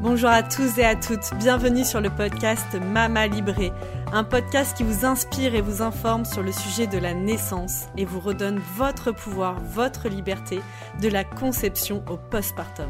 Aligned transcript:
Bonjour 0.00 0.30
à 0.30 0.42
tous 0.42 0.78
et 0.78 0.84
à 0.84 0.96
toutes, 0.96 1.34
bienvenue 1.34 1.84
sur 1.84 2.00
le 2.00 2.08
podcast 2.08 2.74
Mama 2.74 3.26
Libré, 3.26 3.70
un 4.14 4.24
podcast 4.24 4.74
qui 4.74 4.82
vous 4.82 5.04
inspire 5.04 5.54
et 5.54 5.60
vous 5.60 5.82
informe 5.82 6.24
sur 6.24 6.42
le 6.42 6.52
sujet 6.52 6.86
de 6.86 6.96
la 6.96 7.12
naissance 7.12 7.84
et 7.98 8.06
vous 8.06 8.18
redonne 8.18 8.58
votre 8.76 9.12
pouvoir, 9.12 9.60
votre 9.60 10.08
liberté, 10.08 10.62
de 11.02 11.08
la 11.08 11.22
conception 11.22 12.02
au 12.08 12.16
postpartum. 12.16 12.88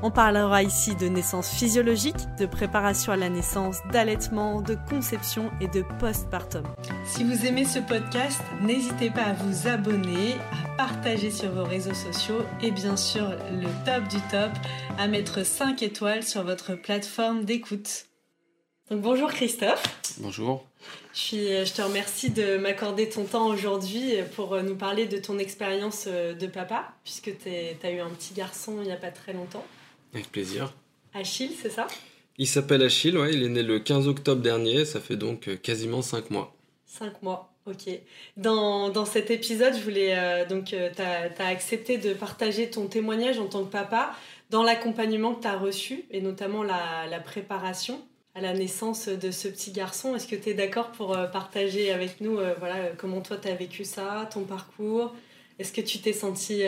On 0.00 0.12
parlera 0.12 0.62
ici 0.62 0.94
de 0.94 1.08
naissance 1.08 1.50
physiologique, 1.50 2.14
de 2.38 2.46
préparation 2.46 3.12
à 3.12 3.16
la 3.16 3.28
naissance, 3.28 3.78
d'allaitement, 3.92 4.62
de 4.62 4.76
conception 4.88 5.50
et 5.60 5.66
de 5.66 5.82
postpartum. 5.98 6.62
Si 7.04 7.24
vous 7.24 7.46
aimez 7.46 7.64
ce 7.64 7.80
podcast, 7.80 8.40
n'hésitez 8.60 9.10
pas 9.10 9.24
à 9.24 9.32
vous 9.32 9.66
abonner, 9.66 10.34
à 10.52 10.76
partager 10.76 11.32
sur 11.32 11.50
vos 11.50 11.64
réseaux 11.64 11.94
sociaux 11.94 12.42
et 12.62 12.70
bien 12.70 12.96
sûr 12.96 13.28
le 13.50 13.66
top 13.84 14.06
du 14.06 14.20
top, 14.30 14.52
à 14.98 15.08
mettre 15.08 15.44
5 15.44 15.82
étoiles 15.82 16.22
sur 16.22 16.44
votre 16.44 16.76
plateforme 16.76 17.44
d'écoute. 17.44 18.06
Donc 18.90 19.00
bonjour 19.00 19.30
Christophe. 19.30 19.82
Bonjour. 20.18 20.64
Je, 21.12 21.64
je 21.64 21.72
te 21.72 21.82
remercie 21.82 22.30
de 22.30 22.56
m'accorder 22.56 23.08
ton 23.08 23.24
temps 23.24 23.48
aujourd'hui 23.48 24.14
pour 24.36 24.62
nous 24.62 24.76
parler 24.76 25.06
de 25.06 25.18
ton 25.18 25.40
expérience 25.40 26.06
de 26.06 26.46
papa, 26.46 26.92
puisque 27.02 27.36
tu 27.42 27.48
as 27.84 27.90
eu 27.90 27.98
un 27.98 28.10
petit 28.10 28.32
garçon 28.32 28.76
il 28.80 28.86
n'y 28.86 28.92
a 28.92 28.96
pas 28.96 29.10
très 29.10 29.32
longtemps. 29.32 29.64
Avec 30.14 30.30
plaisir. 30.30 30.72
Achille, 31.14 31.52
c'est 31.60 31.70
ça? 31.70 31.86
Il 32.38 32.46
s'appelle 32.46 32.82
Achille, 32.82 33.18
ouais, 33.18 33.32
il 33.32 33.42
est 33.42 33.48
né 33.48 33.62
le 33.64 33.80
15 33.80 34.06
octobre 34.06 34.40
dernier, 34.40 34.84
ça 34.84 35.00
fait 35.00 35.16
donc 35.16 35.48
euh, 35.48 35.56
quasiment 35.56 36.02
5 36.02 36.30
mois. 36.30 36.54
5 36.86 37.20
mois, 37.22 37.52
ok. 37.66 37.90
Dans, 38.36 38.90
dans, 38.90 39.04
cet 39.04 39.32
épisode, 39.32 39.74
je 39.74 39.82
voulais 39.82 40.16
euh, 40.16 40.46
donc, 40.46 40.72
euh, 40.72 40.88
tu 40.94 41.02
as, 41.02 41.46
accepté 41.46 41.98
de 41.98 42.14
partager 42.14 42.70
ton 42.70 42.86
témoignage 42.86 43.40
en 43.40 43.46
tant 43.46 43.64
que 43.64 43.72
papa 43.72 44.14
dans 44.50 44.62
l'accompagnement 44.62 45.34
que 45.34 45.42
tu 45.42 45.48
as 45.48 45.58
reçu 45.58 46.04
et 46.12 46.20
notamment 46.20 46.62
la, 46.62 47.08
la, 47.10 47.18
préparation 47.18 48.00
à 48.36 48.40
la 48.40 48.54
naissance 48.54 49.08
de 49.08 49.32
ce 49.32 49.48
petit 49.48 49.72
garçon. 49.72 50.14
Est-ce 50.14 50.28
que 50.28 50.36
tu 50.36 50.50
es 50.50 50.54
d'accord 50.54 50.92
pour 50.92 51.18
partager 51.32 51.90
avec 51.90 52.20
nous 52.20 52.36
voilà, 52.60 52.90
comment 52.96 53.20
toi 53.20 53.36
tu 53.36 53.48
as 53.48 53.54
vécu 53.54 53.84
ça, 53.84 54.28
ton 54.32 54.44
parcours? 54.44 55.12
Est-ce 55.58 55.72
que 55.72 55.80
tu 55.80 55.98
t'es 55.98 56.12
senti 56.12 56.62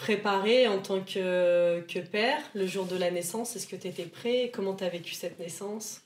préparé 0.00 0.66
en 0.66 0.78
tant 0.78 1.00
que, 1.00 1.80
que 1.82 1.98
père 1.98 2.40
le 2.54 2.66
jour 2.66 2.86
de 2.86 2.96
la 2.96 3.10
naissance? 3.10 3.54
Est-ce 3.54 3.66
que 3.66 3.76
tu 3.76 3.86
étais 3.86 4.04
prêt? 4.04 4.50
Comment 4.52 4.74
tu 4.74 4.82
as 4.82 4.88
vécu 4.88 5.14
cette 5.14 5.38
naissance? 5.38 6.00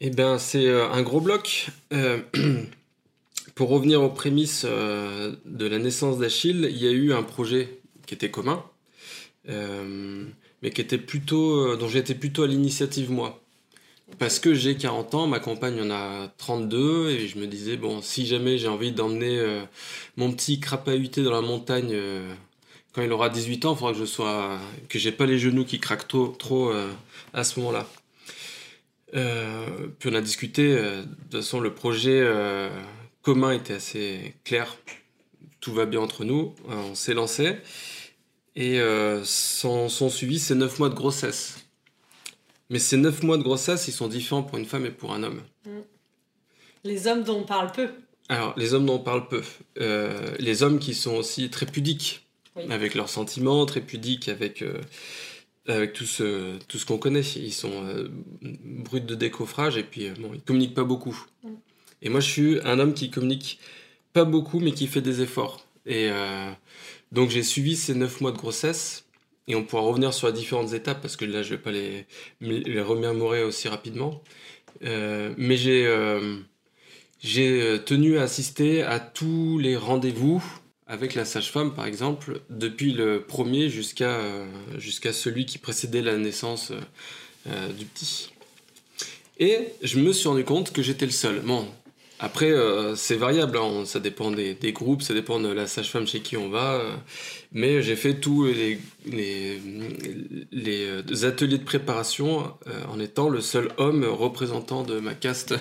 Eh 0.00 0.10
bien, 0.10 0.38
c'est 0.38 0.66
euh, 0.66 0.90
un 0.90 1.02
gros 1.02 1.22
bloc. 1.22 1.68
Euh, 1.94 2.20
pour 3.54 3.70
revenir 3.70 4.02
aux 4.02 4.10
prémices 4.10 4.66
euh, 4.68 5.34
de 5.46 5.66
la 5.66 5.78
naissance 5.78 6.18
d'Achille, 6.18 6.68
il 6.70 6.76
y 6.76 6.86
a 6.86 6.90
eu 6.90 7.14
un 7.14 7.22
projet 7.22 7.80
qui 8.06 8.14
était 8.14 8.30
commun, 8.30 8.62
mais 9.46 10.70
qui 10.70 10.80
était 10.82 10.98
plutôt, 10.98 11.76
dont 11.76 11.88
j'étais 11.88 12.14
plutôt 12.14 12.42
à 12.42 12.46
l'initiative 12.46 13.10
moi. 13.10 13.43
Parce 14.18 14.38
que 14.38 14.54
j'ai 14.54 14.76
40 14.76 15.14
ans, 15.14 15.26
ma 15.26 15.40
compagne 15.40 15.80
en 15.80 15.90
a 15.90 16.28
32, 16.38 17.10
et 17.10 17.26
je 17.28 17.38
me 17.38 17.46
disais, 17.46 17.76
bon, 17.76 18.02
si 18.02 18.26
jamais 18.26 18.58
j'ai 18.58 18.68
envie 18.68 18.92
d'emmener 18.92 19.38
euh, 19.38 19.62
mon 20.16 20.32
petit 20.32 20.60
crapahuté 20.60 21.22
dans 21.22 21.32
la 21.32 21.40
montagne 21.40 21.90
euh, 21.92 22.32
quand 22.92 23.02
il 23.02 23.10
aura 23.12 23.28
18 23.28 23.64
ans, 23.64 23.74
il 23.74 23.78
faudra 23.78 23.92
que 23.92 23.98
je 23.98 24.04
sois. 24.04 24.58
que 24.88 24.98
j'ai 24.98 25.12
pas 25.12 25.26
les 25.26 25.38
genoux 25.38 25.64
qui 25.64 25.80
craquent 25.80 26.06
trop, 26.06 26.70
euh, 26.70 26.90
à 27.32 27.44
ce 27.44 27.58
moment-là. 27.60 27.86
puis 29.98 30.10
on 30.10 30.14
a 30.14 30.20
discuté, 30.20 30.74
de 30.74 31.02
toute 31.30 31.40
façon, 31.40 31.60
le 31.60 31.72
projet 31.74 32.24
commun 33.22 33.52
était 33.52 33.74
assez 33.74 34.34
clair. 34.44 34.76
Tout 35.60 35.72
va 35.72 35.86
bien 35.86 36.00
entre 36.00 36.24
nous, 36.24 36.54
on 36.68 36.94
s'est 36.94 37.14
lancé. 37.14 37.56
Et 38.54 38.80
sont, 39.24 39.88
sont 39.88 40.08
suivis 40.08 40.38
ces 40.38 40.54
9 40.54 40.78
mois 40.78 40.88
de 40.88 40.94
grossesse. 40.94 41.63
Mais 42.70 42.78
ces 42.78 42.96
9 42.96 43.22
mois 43.22 43.36
de 43.36 43.42
grossesse, 43.42 43.88
ils 43.88 43.92
sont 43.92 44.08
différents 44.08 44.42
pour 44.42 44.58
une 44.58 44.64
femme 44.64 44.86
et 44.86 44.90
pour 44.90 45.12
un 45.12 45.22
homme. 45.22 45.42
Mm. 45.66 45.70
Les 46.84 47.06
hommes 47.06 47.22
dont 47.22 47.40
on 47.40 47.44
parle 47.44 47.72
peu. 47.72 47.90
Alors, 48.28 48.54
les 48.56 48.74
hommes 48.74 48.86
dont 48.86 48.96
on 48.96 49.00
parle 49.00 49.28
peu. 49.28 49.42
Euh, 49.80 50.34
les 50.38 50.62
hommes 50.62 50.78
qui 50.78 50.94
sont 50.94 51.14
aussi 51.14 51.50
très 51.50 51.66
pudiques 51.66 52.26
avec 52.70 52.94
leurs 52.94 53.08
sentiments, 53.08 53.66
très 53.66 53.80
pudiques 53.80 54.28
avec, 54.28 54.62
euh, 54.62 54.80
avec 55.66 55.92
tout 55.92 56.04
ce, 56.04 56.58
tout 56.68 56.78
ce 56.78 56.86
qu'on 56.86 56.98
connaît. 56.98 57.22
Ils 57.36 57.52
sont 57.52 57.84
euh, 57.84 58.08
bruts 58.42 59.00
de 59.00 59.14
décoffrage 59.14 59.76
et 59.76 59.82
puis 59.82 60.10
bon, 60.18 60.30
ils 60.34 60.40
communiquent 60.40 60.74
pas 60.74 60.84
beaucoup. 60.84 61.26
Mm. 61.42 61.48
Et 62.02 62.08
moi, 62.08 62.20
je 62.20 62.28
suis 62.28 62.60
un 62.64 62.78
homme 62.78 62.94
qui 62.94 63.10
communique 63.10 63.58
pas 64.12 64.24
beaucoup, 64.24 64.60
mais 64.60 64.72
qui 64.72 64.86
fait 64.86 65.00
des 65.00 65.22
efforts. 65.22 65.66
Et 65.86 66.10
donc, 67.12 67.30
j'ai 67.30 67.42
suivi 67.42 67.76
ces 67.76 67.94
9 67.94 68.20
mois 68.20 68.30
de 68.30 68.36
grossesse 68.36 69.03
et 69.46 69.54
on 69.54 69.64
pourra 69.64 69.82
revenir 69.82 70.14
sur 70.14 70.26
les 70.28 70.32
différentes 70.32 70.72
étapes 70.72 71.00
parce 71.02 71.16
que 71.16 71.24
là, 71.24 71.42
je 71.42 71.52
ne 71.52 71.56
vais 71.56 71.62
pas 71.62 71.70
les, 71.70 72.80
remémorer 72.80 73.42
aussi 73.42 73.68
rapidement. 73.68 74.22
Euh, 74.84 75.34
mais 75.36 75.56
j'ai 75.56 75.86
euh, 75.86 76.36
euh, 77.36 77.78
tenu 77.78 78.18
à 78.18 78.22
assister 78.22 78.82
à 78.82 79.00
tous 79.00 79.58
les 79.58 79.76
rendez-vous 79.76 80.42
avec 80.86 81.14
la 81.14 81.24
sage-femme, 81.24 81.74
par 81.74 81.86
exemple, 81.86 82.40
depuis 82.50 82.92
le 82.92 83.22
premier 83.22 83.70
jusqu'à 83.70 84.18
celui 85.12 85.46
qui 85.46 85.58
précédait 85.58 86.02
la 86.02 86.18
naissance 86.18 86.72
du 87.46 87.86
petit. 87.86 88.30
Et 89.38 89.68
je 89.82 89.98
me 89.98 90.12
suis 90.12 90.28
rendu 90.28 90.44
compte 90.44 90.72
que 90.72 90.82
j'étais 90.82 91.06
le 91.06 91.12
seul. 91.12 91.42
Après, 92.20 92.50
euh, 92.50 92.94
c'est 92.94 93.16
variable, 93.16 93.58
hein. 93.58 93.84
ça 93.84 93.98
dépend 93.98 94.30
des, 94.30 94.56
groupes, 94.72 95.02
ça 95.02 95.14
dépend 95.14 95.40
de 95.40 95.48
la 95.48 95.66
sage-femme 95.66 96.06
chez 96.06 96.20
qui 96.20 96.36
on 96.36 96.48
va. 96.48 96.74
Euh. 96.74 96.94
mais 97.52 97.82
j'ai 97.82 97.96
fait 97.96 98.14
tous 98.14 98.44
les, 98.44 98.78
euh, 99.12 101.02
ateliers 101.22 101.58
de 101.58 101.64
préparation 101.64 102.52
en 102.88 103.00
étant 103.00 103.28
le 103.28 103.40
seul 103.40 103.68
homme 103.78 104.04
représentant 104.04 104.84
de 104.84 105.00
ma 105.00 105.14
caste 105.14 105.54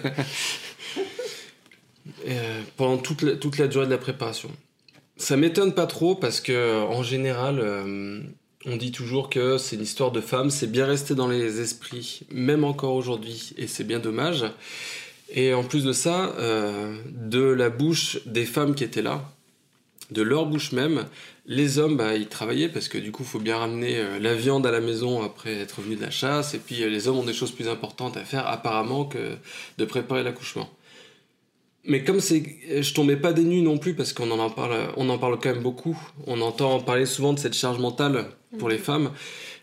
pendant 2.78 2.98
toute 2.98 3.24
la, 3.24 3.36
toute 3.36 3.58
la 3.58 3.68
durée 3.68 3.88
de 3.88 3.92
la 3.92 3.98
préparation. 3.98 4.52
Ça 5.18 5.38
m'étonne 5.38 5.74
pas 5.74 5.88
trop 5.88 6.16
parce 6.16 6.40
que 6.40 6.84
en 6.84 7.02
général, 7.02 7.62
on 8.66 8.78
dit 8.78 8.92
toujours 8.92 9.30
que 9.30 9.58
c'est 9.58 9.76
une 9.76 9.82
histoire 9.82 10.12
de 10.12 10.22
femme, 10.22 10.52
c'est 10.52 10.72
bien 10.72 10.86
resté 10.86 11.16
dans 11.16 11.28
les 11.28 11.62
esprits, 11.62 12.22
même 12.32 12.64
encore 12.64 12.94
aujourd'hui, 12.94 13.54
et 13.58 13.68
c'est 13.68 13.84
bien 13.84 14.00
dommage. 14.00 14.46
Et 15.34 15.54
en 15.54 15.64
plus 15.64 15.84
de 15.84 15.94
ça, 15.94 16.32
euh, 16.38 16.96
de 17.12 17.42
la 17.42 17.70
bouche 17.70 18.20
des 18.28 18.46
femmes 18.46 18.76
qui 18.76 18.84
étaient 18.84 19.02
là, 19.02 19.28
de 20.12 20.22
leur 20.22 20.46
bouche 20.46 20.72
même, 20.74 21.06
les 21.48 21.80
hommes, 21.80 21.98
bah, 21.98 22.16
ils 22.16 22.28
travaillaient 22.28 22.70
parce 22.70 22.88
que 22.88 23.00
du 23.00 23.12
coup, 23.12 23.24
il 23.24 23.30
faut 23.30 23.40
bien 23.40 23.58
ramener 23.58 23.98
euh, 23.98 24.20
la 24.20 24.36
viande 24.36 24.68
à 24.68 24.72
la 24.72 24.80
maison 24.80 25.24
après 25.24 25.56
être 25.56 25.82
venu 25.82 25.96
de 25.96 26.02
la 26.02 26.12
chasse. 26.12 26.54
Et 26.54 26.60
puis, 26.60 26.84
euh, 26.84 26.90
les 26.90 27.08
hommes 27.08 27.18
ont 27.18 27.24
des 27.24 27.34
choses 27.34 27.52
plus 27.52 27.68
importantes 27.68 28.16
à 28.16 28.24
faire 28.24 28.48
apparemment 28.48 29.06
que 29.06 29.36
de 29.80 29.86
préparer 29.86 30.22
l'accouchement. 30.22 30.70
Mais 31.84 32.04
comme 32.04 32.20
c'est, 32.20 32.44
je 32.82 32.94
tombais 32.94 33.18
pas 33.18 33.34
des 33.34 33.44
nues 33.44 33.64
non 33.64 33.80
plus 33.80 33.96
parce 33.96 34.14
qu'on 34.14 34.30
en 34.32 34.50
parle, 34.52 34.78
on 34.98 35.10
en 35.10 35.18
parle 35.18 35.40
quand 35.40 35.52
même 35.52 35.64
beaucoup. 35.64 36.00
On 36.28 36.40
entend 36.42 36.80
parler 36.80 37.08
souvent 37.08 37.34
de 37.34 37.40
cette 37.40 37.56
charge 37.56 37.80
mentale 37.80 38.28
pour 38.58 38.70
les 38.70 38.78
femmes 38.78 39.12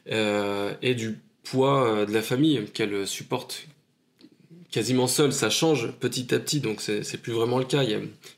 et 0.06 0.94
du 0.94 1.18
poids 1.44 2.04
de 2.04 2.12
la 2.12 2.20
famille 2.20 2.66
qu'elles 2.74 3.06
supportent, 3.06 3.64
quasiment 4.70 5.06
seul, 5.06 5.32
ça 5.32 5.50
change 5.50 5.90
petit 5.92 6.34
à 6.34 6.38
petit, 6.38 6.60
donc 6.60 6.80
c'est 6.80 7.20
plus 7.20 7.32
vraiment 7.32 7.58
le 7.58 7.64
cas. 7.64 7.82
Il 7.82 7.90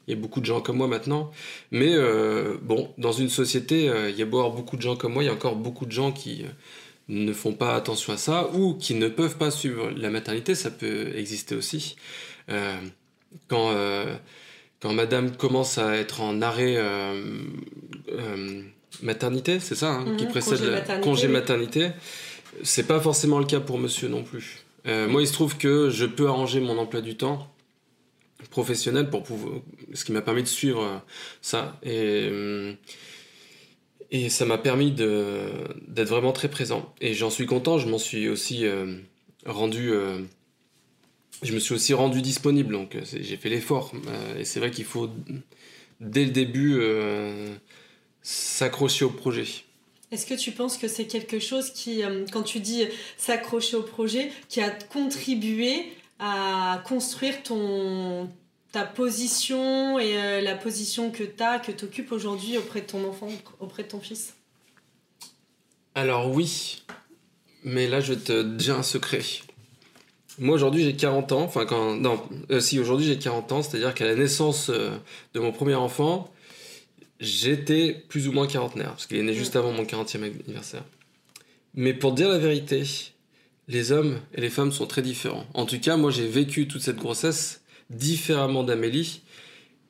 y, 0.08 0.12
a, 0.12 0.16
beaucoup 0.16 0.40
de 0.40 0.46
gens 0.46 0.60
comme 0.60 0.76
moi 0.76 0.88
maintenant. 0.88 1.30
Mais 1.70 1.94
euh, 1.94 2.56
bon, 2.62 2.92
dans 2.98 3.12
une 3.12 3.28
société, 3.28 3.88
euh, 3.88 4.10
il 4.10 4.16
y 4.16 4.22
a 4.22 4.24
beau 4.26 4.38
avoir 4.38 4.54
beaucoup 4.54 4.76
de 4.76 4.82
gens 4.82 4.96
comme 4.96 5.12
moi, 5.12 5.22
il 5.22 5.26
y 5.26 5.30
a 5.30 5.32
encore 5.32 5.56
beaucoup 5.56 5.86
de 5.86 5.92
gens 5.92 6.12
qui 6.12 6.42
euh, 6.42 6.48
ne 7.08 7.32
font 7.32 7.52
pas 7.52 7.74
attention 7.74 8.12
à 8.12 8.16
ça 8.16 8.50
ou 8.54 8.74
qui 8.74 8.94
ne 8.94 9.08
peuvent 9.08 9.36
pas 9.36 9.50
suivre 9.50 9.90
la 9.96 10.10
maternité, 10.10 10.54
ça 10.54 10.70
peut 10.70 11.12
exister 11.16 11.54
aussi. 11.54 11.96
quand, 13.48 13.74
quand 14.80 14.92
madame 14.92 15.36
commence 15.36 15.78
à 15.78 15.96
être 15.96 16.20
en 16.20 16.42
arrêt 16.42 16.78
maternité, 19.02 19.58
c'est 19.60 19.74
ça, 19.74 19.90
hein, 19.90 20.16
qui 20.16 20.24
mhm, 20.24 20.30
précède 20.30 20.58
congé 20.58 20.70
maternité, 20.70 21.04
congé 21.04 21.28
maternité, 21.28 21.90
c'est 22.62 22.86
pas 22.86 23.00
forcément 23.00 23.38
le 23.38 23.46
cas 23.46 23.60
pour 23.60 23.78
monsieur 23.78 24.08
non 24.08 24.22
plus. 24.22 24.61
Euh, 24.86 25.08
moi, 25.08 25.22
il 25.22 25.26
se 25.26 25.32
trouve 25.32 25.56
que 25.56 25.90
je 25.90 26.04
peux 26.04 26.28
arranger 26.28 26.60
mon 26.60 26.78
emploi 26.78 27.00
du 27.00 27.16
temps 27.16 27.48
professionnel 28.50 29.08
pour 29.08 29.22
pouvoir, 29.22 29.60
ce 29.94 30.04
qui 30.04 30.12
m'a 30.12 30.20
permis 30.20 30.42
de 30.42 30.48
suivre 30.48 30.82
euh, 30.82 30.98
ça. 31.40 31.78
Et, 31.82 32.28
euh, 32.30 32.74
et 34.10 34.28
ça 34.28 34.44
m'a 34.44 34.58
permis 34.58 34.90
d'être 34.90 36.08
vraiment 36.08 36.32
très 36.32 36.48
présent. 36.48 36.92
Et 37.00 37.14
j'en 37.14 37.30
suis 37.30 37.46
content, 37.46 37.78
je 37.78 37.88
m'en 37.88 37.98
suis 37.98 38.28
aussi 38.28 38.66
rendu. 39.46 39.90
je 41.42 41.54
me 41.54 41.58
suis 41.58 41.74
aussi 41.74 41.94
rendu 41.94 42.20
disponible, 42.20 42.74
donc 42.74 42.98
j'ai 43.04 43.36
fait 43.38 43.48
l'effort. 43.48 43.92
et 44.38 44.44
c'est 44.44 44.60
vrai 44.60 44.70
qu'il 44.70 44.84
faut, 44.84 45.08
dès 46.00 46.26
le 46.26 46.30
début, 46.30 46.78
s'accrocher 48.20 49.06
au 49.06 49.10
projet. 49.10 49.46
Est-ce 50.12 50.26
que 50.26 50.34
tu 50.34 50.52
penses 50.52 50.76
que 50.76 50.88
c'est 50.88 51.06
quelque 51.06 51.38
chose 51.38 51.70
qui, 51.70 52.04
euh, 52.04 52.26
quand 52.30 52.42
tu 52.42 52.60
dis 52.60 52.84
s'accrocher 53.16 53.76
au 53.76 53.82
projet, 53.82 54.30
qui 54.50 54.60
a 54.60 54.68
contribué 54.70 55.90
à 56.18 56.82
construire 56.86 57.42
ton, 57.42 58.28
ta 58.72 58.84
position 58.84 59.98
et 59.98 60.18
euh, 60.18 60.42
la 60.42 60.54
position 60.54 61.10
que 61.10 61.24
tu 61.24 61.42
as, 61.42 61.58
que 61.58 61.72
tu 61.72 61.86
occupes 61.86 62.12
aujourd'hui 62.12 62.58
auprès 62.58 62.82
de 62.82 62.86
ton 62.86 63.08
enfant, 63.08 63.28
auprès 63.58 63.84
de 63.84 63.88
ton 63.88 64.00
fils? 64.00 64.34
Alors 65.94 66.30
oui, 66.30 66.84
mais 67.64 67.88
là, 67.88 68.00
je 68.00 68.12
te 68.12 68.42
dire 68.42 68.78
un 68.78 68.82
secret. 68.82 69.22
Moi, 70.38 70.54
aujourd'hui, 70.54 70.84
j'ai 70.84 70.94
40 70.94 71.32
ans. 71.32 71.42
Enfin, 71.42 71.64
quand. 71.64 71.98
Euh, 72.50 72.60
aujourd'hui, 72.78 73.06
j'ai 73.06 73.18
40 73.18 73.52
ans, 73.52 73.62
c'est-à-dire 73.62 73.94
qu'à 73.94 74.04
la 74.04 74.14
naissance 74.14 74.70
de 74.70 75.40
mon 75.40 75.52
premier 75.52 75.74
enfant, 75.74 76.30
j'étais 77.22 78.04
plus 78.08 78.28
ou 78.28 78.32
moins 78.32 78.46
quarantenaire, 78.46 78.90
parce 78.90 79.06
qu'il 79.06 79.16
est 79.16 79.22
né 79.22 79.32
juste 79.32 79.56
avant 79.56 79.72
mon 79.72 79.84
40e 79.84 80.22
anniversaire. 80.22 80.84
Mais 81.74 81.94
pour 81.94 82.12
dire 82.12 82.28
la 82.28 82.38
vérité, 82.38 82.84
les 83.68 83.92
hommes 83.92 84.20
et 84.34 84.40
les 84.42 84.50
femmes 84.50 84.72
sont 84.72 84.86
très 84.86 85.00
différents. 85.00 85.46
En 85.54 85.64
tout 85.64 85.80
cas, 85.80 85.96
moi, 85.96 86.10
j'ai 86.10 86.26
vécu 86.26 86.68
toute 86.68 86.82
cette 86.82 86.96
grossesse 86.96 87.62
différemment 87.88 88.64
d'Amélie. 88.64 89.22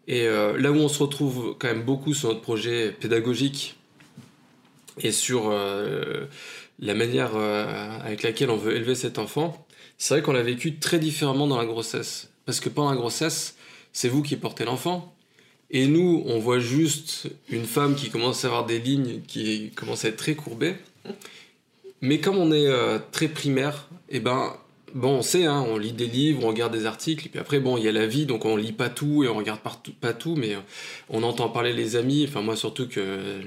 Et 0.07 0.27
euh, 0.27 0.57
là 0.59 0.71
où 0.71 0.77
on 0.77 0.89
se 0.89 1.03
retrouve 1.03 1.57
quand 1.59 1.69
même 1.69 1.83
beaucoup 1.83 2.15
sur 2.15 2.29
notre 2.29 2.41
projet 2.43 2.93
pédagogique 2.93 3.77
et 5.01 5.11
sur 5.11 5.51
la 5.51 6.95
manière 6.95 7.35
avec 7.35 8.23
laquelle 8.23 8.51
on 8.51 8.59
veut 8.59 8.77
élever 8.77 8.95
cet 8.95 9.19
enfant, 9.19 9.67
c'est 9.97 10.15
vrai 10.15 10.23
qu'on 10.23 10.33
l'a 10.33 10.43
vécu 10.43 10.79
très 10.79 10.99
différemment 10.99 11.47
dans 11.47 11.57
la 11.57 11.65
grossesse. 11.65 12.31
Parce 12.45 12.61
que 12.61 12.69
pendant 12.69 12.91
la 12.91 12.97
grossesse, 12.97 13.57
c'est 13.93 14.09
vous 14.09 14.23
qui 14.23 14.37
portez 14.37 14.65
l'enfant. 14.65 15.12
Et 15.73 15.87
nous, 15.87 16.23
on 16.27 16.39
voit 16.39 16.59
juste 16.59 17.29
une 17.49 17.65
femme 17.65 17.95
qui 17.95 18.11
commence 18.11 18.45
à 18.45 18.49
avoir 18.49 18.67
des 18.67 18.79
lignes 18.79 19.23
qui 19.27 19.71
commencent 19.75 20.05
à 20.05 20.09
être 20.09 20.17
très 20.17 20.35
courbées. 20.35 20.75
Mais 22.03 22.21
comme 22.21 22.37
on 22.37 22.53
est 22.53 22.67
euh, 22.67 22.99
très 23.11 23.29
primaire, 23.29 23.89
et 24.11 24.17
eh 24.17 24.21
ben, 24.21 24.55
bon, 24.95 25.19
on 25.19 25.23
sait, 25.23 25.47
hein, 25.47 25.65
on 25.67 25.79
lit 25.79 25.93
des 25.93 26.07
livres, 26.07 26.45
on 26.45 26.49
regarde 26.49 26.73
des 26.73 26.85
articles, 26.85 27.27
et 27.27 27.31
puis 27.31 27.41
après, 27.41 27.59
bon, 27.59 27.79
il 27.79 27.85
y 27.85 27.89
a 27.89 27.93
la 27.93 28.07
vie, 28.07 28.27
donc 28.27 28.45
on 28.45 28.57
lit 28.57 28.73
pas 28.73 28.91
tout 28.91 29.25
et 29.25 29.29
on 29.29 29.35
regarde 29.35 29.61
pas 30.01 30.13
tout, 30.13 30.35
mais 30.37 30.55
euh, 30.55 30.61
on 31.09 31.23
entend 31.23 31.49
parler 31.49 31.73
les 31.73 31.97
amis, 31.97 32.27
enfin 32.29 32.43
moi 32.43 32.57
surtout 32.57 32.87
que 32.89 33.41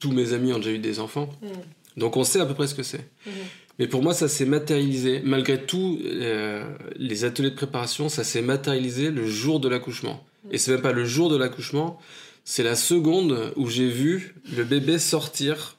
tous 0.00 0.10
mes 0.10 0.32
amis 0.32 0.52
ont 0.52 0.58
déjà 0.58 0.72
eu 0.72 0.78
des 0.78 0.98
enfants. 0.98 1.28
Mm. 1.42 2.00
Donc 2.00 2.16
on 2.16 2.24
sait 2.24 2.40
à 2.40 2.46
peu 2.46 2.54
près 2.54 2.66
ce 2.66 2.74
que 2.74 2.82
c'est. 2.82 2.98
Mm-hmm. 3.26 3.30
Mais 3.78 3.86
pour 3.86 4.02
moi, 4.02 4.12
ça 4.12 4.26
s'est 4.26 4.44
matérialisé. 4.44 5.20
Malgré 5.22 5.62
tout, 5.62 6.00
euh, 6.04 6.64
les 6.96 7.24
ateliers 7.24 7.50
de 7.50 7.54
préparation, 7.54 8.08
ça 8.08 8.24
s'est 8.24 8.42
matérialisé 8.42 9.10
le 9.10 9.26
jour 9.26 9.60
de 9.60 9.68
l'accouchement. 9.68 10.24
Et 10.50 10.58
c'est 10.58 10.72
même 10.72 10.82
pas 10.82 10.92
le 10.92 11.04
jour 11.04 11.28
de 11.28 11.36
l'accouchement, 11.36 11.98
c'est 12.44 12.62
la 12.62 12.76
seconde 12.76 13.52
où 13.56 13.68
j'ai 13.68 13.88
vu 13.88 14.34
le 14.56 14.64
bébé 14.64 14.98
sortir 14.98 15.76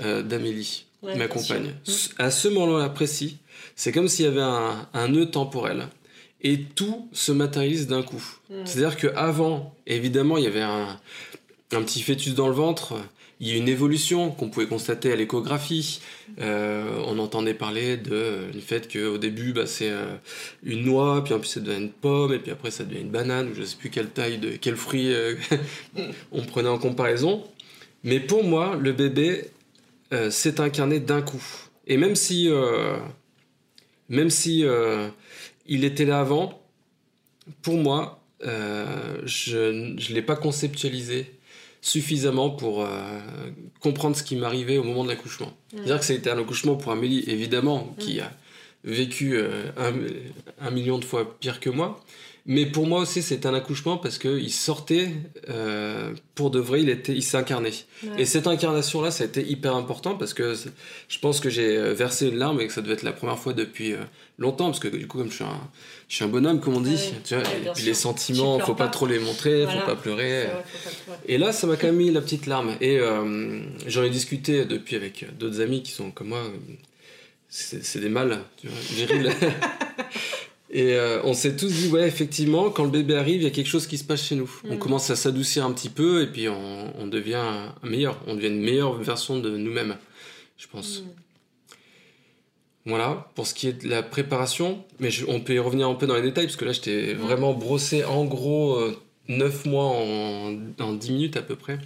euh, 0.00 0.22
d'Amélie, 0.22 0.86
ma 1.02 1.28
compagne. 1.28 1.74
Mm. 1.86 1.92
À 2.18 2.30
ce 2.30 2.48
moment-là 2.48 2.88
précis, 2.88 3.38
c'est 3.74 3.92
comme 3.92 4.08
s'il 4.08 4.24
y 4.24 4.28
avait 4.28 4.40
un, 4.40 4.88
un, 4.94 5.08
nœud 5.08 5.30
temporel. 5.30 5.88
Et 6.42 6.62
tout 6.62 7.08
se 7.12 7.32
matérialise 7.32 7.86
d'un 7.86 8.02
coup. 8.02 8.24
Mm. 8.50 8.54
C'est-à-dire 8.64 8.96
qu'avant, 8.96 9.74
évidemment, 9.86 10.38
il 10.38 10.44
y 10.44 10.46
avait 10.46 10.62
un, 10.62 10.98
un 11.72 11.82
petit 11.82 12.02
fœtus 12.02 12.34
dans 12.34 12.48
le 12.48 12.54
ventre 12.54 12.94
il 13.38 13.48
y 13.48 13.52
a 13.52 13.56
une 13.56 13.68
évolution 13.68 14.30
qu'on 14.30 14.48
pouvait 14.48 14.66
constater 14.66 15.12
à 15.12 15.16
l'échographie. 15.16 16.00
Euh, 16.40 17.02
on 17.06 17.18
entendait 17.18 17.52
parler 17.52 17.98
de, 17.98 18.50
du 18.50 18.62
fait 18.62 18.90
qu'au 18.90 19.18
début, 19.18 19.52
bah, 19.52 19.66
c'est 19.66 19.90
euh, 19.90 20.16
une 20.62 20.84
noix, 20.84 21.22
puis 21.22 21.34
ensuite 21.34 21.52
ça 21.52 21.60
devient 21.60 21.78
une 21.78 21.92
pomme, 21.92 22.32
et 22.32 22.38
puis 22.38 22.50
après 22.50 22.70
ça 22.70 22.84
devient 22.84 23.02
une 23.02 23.10
banane, 23.10 23.50
ou 23.50 23.54
je 23.54 23.60
ne 23.60 23.66
sais 23.66 23.76
plus 23.76 23.90
quelle 23.90 24.08
taille, 24.08 24.38
de 24.38 24.52
quel 24.56 24.76
fruit 24.76 25.12
euh, 25.12 25.34
on 26.32 26.42
prenait 26.44 26.70
en 26.70 26.78
comparaison. 26.78 27.44
Mais 28.04 28.20
pour 28.20 28.42
moi, 28.42 28.76
le 28.80 28.92
bébé 28.92 29.50
s'est 30.30 30.60
incarné 30.60 31.00
d'un 31.00 31.20
coup. 31.20 31.42
Et 31.88 31.96
même 31.96 32.14
si, 32.14 32.48
même 34.08 34.30
si 34.30 34.64
il 35.66 35.84
était 35.84 36.04
là 36.04 36.20
avant, 36.20 36.62
pour 37.62 37.76
moi, 37.76 38.22
je 38.44 39.72
ne 39.72 40.14
l'ai 40.14 40.22
pas 40.22 40.36
conceptualisé 40.36 41.35
suffisamment 41.86 42.50
pour 42.50 42.82
euh, 42.82 42.88
comprendre 43.78 44.16
ce 44.16 44.24
qui 44.24 44.34
m'arrivait 44.34 44.76
au 44.76 44.82
moment 44.82 45.04
de 45.04 45.08
l'accouchement. 45.08 45.52
C'est-à-dire 45.70 46.00
que 46.00 46.04
ça 46.04 46.14
a 46.14 46.16
été 46.16 46.28
un 46.28 46.36
accouchement 46.36 46.74
pour 46.74 46.90
Amélie, 46.90 47.22
évidemment, 47.28 47.94
qui 48.00 48.18
a 48.18 48.32
vécu 48.82 49.36
euh, 49.36 49.70
un, 49.78 50.70
million 50.72 50.98
de 50.98 51.04
fois 51.04 51.38
pire 51.38 51.60
que 51.60 51.70
moi. 51.70 52.00
Mais 52.48 52.64
pour 52.64 52.86
moi 52.86 53.00
aussi, 53.00 53.22
c'est 53.22 53.44
un 53.44 53.54
accouchement 53.54 53.98
parce 53.98 54.18
qu'il 54.18 54.52
sortait 54.52 55.10
euh, 55.48 56.12
pour 56.36 56.50
de 56.50 56.60
vrai, 56.60 56.80
il, 56.80 56.88
était, 56.88 57.12
il 57.12 57.22
s'est 57.22 57.36
incarné. 57.36 57.72
Et 58.18 58.24
cette 58.24 58.46
incarnation-là, 58.46 59.10
ça 59.10 59.24
a 59.24 59.26
été 59.26 59.44
hyper 59.44 59.74
important 59.74 60.14
parce 60.14 60.32
que 60.32 60.54
je 61.08 61.18
pense 61.18 61.40
que 61.40 61.50
j'ai 61.50 61.76
euh, 61.76 61.92
versé 61.92 62.28
une 62.28 62.36
larme 62.36 62.60
et 62.60 62.68
que 62.68 62.72
ça 62.72 62.82
devait 62.82 62.94
être 62.94 63.02
la 63.02 63.12
première 63.12 63.38
fois 63.38 63.52
depuis 63.52 63.94
euh, 63.94 63.98
longtemps. 64.38 64.66
Parce 64.66 64.78
que 64.78 64.86
du 64.86 65.08
coup, 65.08 65.18
comme 65.18 65.30
je 65.30 65.34
suis 65.34 65.44
un, 65.44 65.60
je 66.08 66.14
suis 66.14 66.24
un 66.24 66.28
bonhomme, 66.28 66.60
comme 66.60 66.76
on 66.76 66.80
dit, 66.80 67.00
tu 67.24 67.34
vois, 67.34 67.42
et 67.42 67.72
puis 67.74 67.84
les 67.84 67.94
sentiments, 67.94 68.60
faut 68.60 68.74
pas, 68.74 68.86
trop 68.88 69.08
les 69.08 69.18
montrer, 69.18 69.66
faut 69.66 69.84
pas 69.84 69.96
pleurer. 69.96 70.46
Et 71.26 71.38
là, 71.38 71.50
ça 71.50 71.66
m'a 71.66 71.76
quand 71.76 71.88
même 71.88 71.96
mis 71.96 72.12
la 72.12 72.20
petite 72.20 72.46
larme. 72.46 72.76
Et 72.80 73.00
j'en 73.88 74.04
ai 74.04 74.10
discuté 74.10 74.64
depuis 74.64 74.94
avec 74.94 75.26
d'autres 75.36 75.60
amis 75.60 75.82
qui 75.82 75.90
sont 75.90 76.12
comme 76.12 76.28
moi. 76.28 76.42
C'est 77.48 78.00
des 78.00 78.08
mâles, 78.08 78.38
tu 78.56 78.68
vois, 78.68 78.78
virils. 78.94 79.32
Et 80.70 80.94
euh, 80.94 81.20
on 81.22 81.32
s'est 81.32 81.56
tous 81.56 81.72
dit, 81.72 81.88
ouais, 81.88 82.08
effectivement, 82.08 82.70
quand 82.70 82.84
le 82.84 82.90
bébé 82.90 83.14
arrive, 83.14 83.42
il 83.42 83.44
y 83.44 83.46
a 83.46 83.50
quelque 83.50 83.68
chose 83.68 83.86
qui 83.86 83.98
se 83.98 84.04
passe 84.04 84.24
chez 84.24 84.34
nous. 84.34 84.50
On 84.64 84.74
mm. 84.74 84.78
commence 84.78 85.10
à 85.10 85.16
s'adoucir 85.16 85.64
un 85.64 85.72
petit 85.72 85.88
peu 85.88 86.22
et 86.22 86.26
puis 86.26 86.48
on, 86.48 87.06
devient 87.06 87.44
meilleur. 87.82 88.20
On 88.26 88.34
devient 88.34 88.48
une 88.48 88.60
meilleure 88.60 88.94
version 88.94 89.38
de 89.38 89.56
nous-mêmes, 89.56 89.96
je 90.58 90.66
pense. 90.66 91.02
Mm. 91.02 91.06
Voilà, 92.86 93.30
pour 93.34 93.46
ce 93.46 93.54
qui 93.54 93.68
est 93.68 93.84
de 93.84 93.88
la 93.88 94.02
préparation, 94.02 94.84
mais 95.00 95.10
on 95.28 95.40
peut 95.40 95.54
y 95.54 95.58
revenir 95.58 95.88
un 95.88 95.94
peu 95.94 96.06
dans 96.06 96.14
les 96.14 96.22
détails, 96.22 96.46
parce 96.46 96.56
que 96.56 96.64
là, 96.64 96.72
je 96.72 96.80
t'ai 96.80 97.14
mm. 97.14 97.18
vraiment 97.18 97.54
brossé 97.54 98.04
en 98.04 98.24
gros 98.24 98.80
9 99.28 99.66
euh, 99.66 99.70
mois 99.70 99.86
en, 99.86 100.56
en 100.80 100.92
10 100.92 101.12
minutes 101.12 101.36
à 101.36 101.42
peu 101.42 101.54
près. 101.54 101.78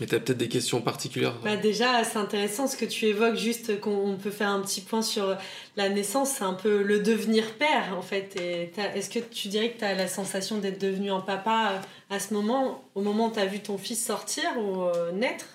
Mais 0.00 0.06
tu 0.06 0.14
as 0.14 0.20
peut-être 0.20 0.38
des 0.38 0.48
questions 0.48 0.80
particulières 0.80 1.34
bah 1.44 1.56
Déjà, 1.56 2.02
c'est 2.04 2.18
intéressant 2.18 2.66
ce 2.66 2.76
que 2.76 2.84
tu 2.84 3.06
évoques, 3.06 3.36
juste 3.36 3.80
qu'on 3.80 4.16
peut 4.16 4.30
faire 4.30 4.48
un 4.48 4.60
petit 4.60 4.80
point 4.80 5.02
sur 5.02 5.36
la 5.76 5.88
naissance, 5.88 6.30
c'est 6.38 6.44
un 6.44 6.54
peu 6.54 6.82
le 6.82 7.00
devenir 7.00 7.52
père 7.54 7.94
en 7.96 8.02
fait. 8.02 8.36
Est-ce 8.36 9.10
que 9.10 9.18
tu 9.18 9.48
dirais 9.48 9.70
que 9.70 9.78
tu 9.78 9.84
as 9.84 9.94
la 9.94 10.08
sensation 10.08 10.58
d'être 10.58 10.80
devenu 10.80 11.10
un 11.10 11.20
papa 11.20 11.72
euh, 11.72 12.14
à 12.14 12.18
ce 12.18 12.34
moment, 12.34 12.84
au 12.94 13.02
moment 13.02 13.28
où 13.28 13.32
tu 13.32 13.38
as 13.38 13.46
vu 13.46 13.60
ton 13.60 13.78
fils 13.78 14.04
sortir 14.04 14.44
ou 14.58 14.82
euh, 14.82 15.12
naître? 15.12 15.46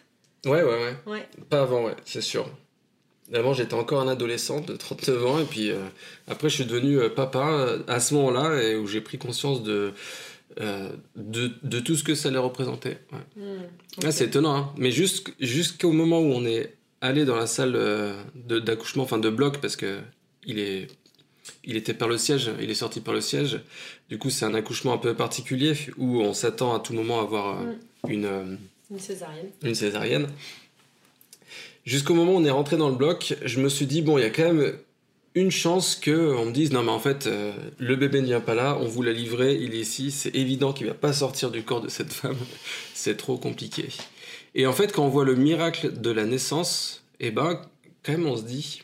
Ouais, 0.45 0.63
ouais, 0.63 0.63
ouais, 0.63 0.95
ouais. 1.07 1.28
Pas 1.50 1.62
avant, 1.62 1.83
ouais, 1.83 1.95
c'est 2.06 2.22
sûr. 2.22 2.50
Avant, 3.33 3.54
j'étais 3.54 3.74
encore 3.74 4.00
un 4.00 4.07
adolescent 4.07 4.62
de 4.62 4.75
39 4.75 5.25
ans, 5.25 5.40
et 5.40 5.44
puis 5.44 5.72
euh, 5.72 5.80
après, 6.28 6.48
je 6.48 6.56
suis 6.56 6.66
devenu 6.66 7.10
papa 7.10 7.75
à 7.88 8.00
ce 8.00 8.13
moment-là, 8.13 8.62
et 8.62 8.75
où 8.75 8.88
j'ai 8.88 9.01
pris 9.01 9.18
conscience 9.18 9.63
de 9.63 9.94
euh, 10.60 10.90
de, 11.16 11.52
de, 11.62 11.80
tout 11.80 11.96
ce 11.96 12.04
que 12.04 12.16
ça 12.16 12.30
allait 12.30 12.38
représenter. 12.40 12.98
Hmm, 13.36 13.66
ah, 14.04 14.12
c'est 14.12 14.26
étonnant, 14.26 14.56
hein. 14.56 14.74
mais 14.78 14.92
jusqu'au 14.92 15.92
moment 15.92 16.20
où 16.20 16.32
on 16.32 16.46
est 16.46 16.74
allé 17.02 17.26
dans 17.26 17.36
la 17.36 17.46
salle 17.46 17.74
euh, 17.76 18.24
d'accouchement, 18.36 19.04
enfin 19.04 19.20
de 19.20 19.30
bloc, 19.30 19.60
parce 19.60 19.76
que 19.76 20.00
il, 20.46 20.60
est, 20.60 20.88
il 21.64 21.76
était 21.76 21.94
par 21.94 22.07
le 22.07 22.18
siège, 22.18 22.50
il 22.60 22.71
est 22.71 22.76
sorti 22.76 23.02
par 23.02 23.14
le 23.14 23.21
siège. 23.21 23.60
Du 24.10 24.18
coup, 24.18 24.30
c'est 24.30 24.45
un 24.45 24.56
accouchement 24.56 24.94
un 24.94 24.98
peu 24.98 25.14
particulier 25.14 25.74
où 25.98 26.21
on 26.21 26.33
s'attend 26.33 26.74
à 26.74 26.80
tout 26.80 26.94
moment 26.94 27.19
à 27.19 27.24
avoir 27.24 27.60
euh, 27.60 27.66
hmm. 28.07 28.12
une, 28.12 28.57
une 28.90 29.00
césarienne. 29.00 29.50
Une 29.64 29.76
césarienne. 29.76 30.28
Jusqu'au 31.86 32.16
moment 32.16 32.33
où 32.33 32.38
on 32.38 32.45
est 32.45 32.52
rentré 32.52 32.78
dans 32.78 32.90
le 32.90 32.95
bloc, 32.95 33.36
je 33.45 33.60
me 33.62 33.69
suis 33.69 33.86
dit, 33.86 34.02
bon, 34.02 34.18
il 34.18 34.21
y 34.21 34.26
a 34.26 34.30
quand 34.30 34.52
même 34.52 34.74
une 35.40 35.52
chance 35.52 35.96
que 35.96 36.36
on 36.36 36.46
me 36.46 36.52
dise 36.52 36.72
non 36.72 36.84
mais 36.84 36.92
en 36.92 37.00
fait 37.00 37.28
euh, 37.28 37.54
le 37.80 37.96
bébé 37.96 38.22
ne 38.22 38.28
vient 38.28 38.42
pas 38.42 38.56
là, 38.56 38.78
on 38.80 38.88
vous 38.88 39.02
l'a 39.02 39.14
livré, 39.14 39.56
il 39.56 39.74
est 39.76 39.80
ici, 39.80 40.12
c'est 40.12 40.36
évident 40.36 40.74
qu'il 40.74 40.88
va 40.88 40.94
pas 40.94 41.14
sortir 41.14 41.52
du 41.52 41.64
corps 41.64 41.82
de 41.82 41.90
cette 41.90 42.14
femme, 42.14 42.38
c'est 42.94 43.18
trop 43.18 43.38
compliqué. 43.38 43.90
Et 44.56 44.66
en 44.66 44.74
fait 44.74 44.92
quand 44.92 45.06
on 45.06 45.10
voit 45.10 45.26
le 45.26 45.36
miracle 45.36 46.00
de 46.00 46.12
la 46.12 46.26
naissance, 46.26 47.04
eh 47.20 47.32
ben 47.32 47.62
quand 48.04 48.12
même 48.14 48.26
on 48.26 48.38
se 48.38 48.44
dit 48.44 48.82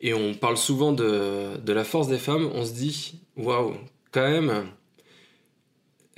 et 0.00 0.14
on 0.14 0.34
parle 0.34 0.56
souvent 0.56 0.92
de, 0.92 1.56
de 1.58 1.72
la 1.72 1.84
force 1.84 2.08
des 2.08 2.18
femmes, 2.18 2.50
on 2.54 2.64
se 2.64 2.72
dit 2.72 3.20
waouh 3.36 3.74
quand 4.12 4.28
même 4.28 4.50
euh, 4.50 4.62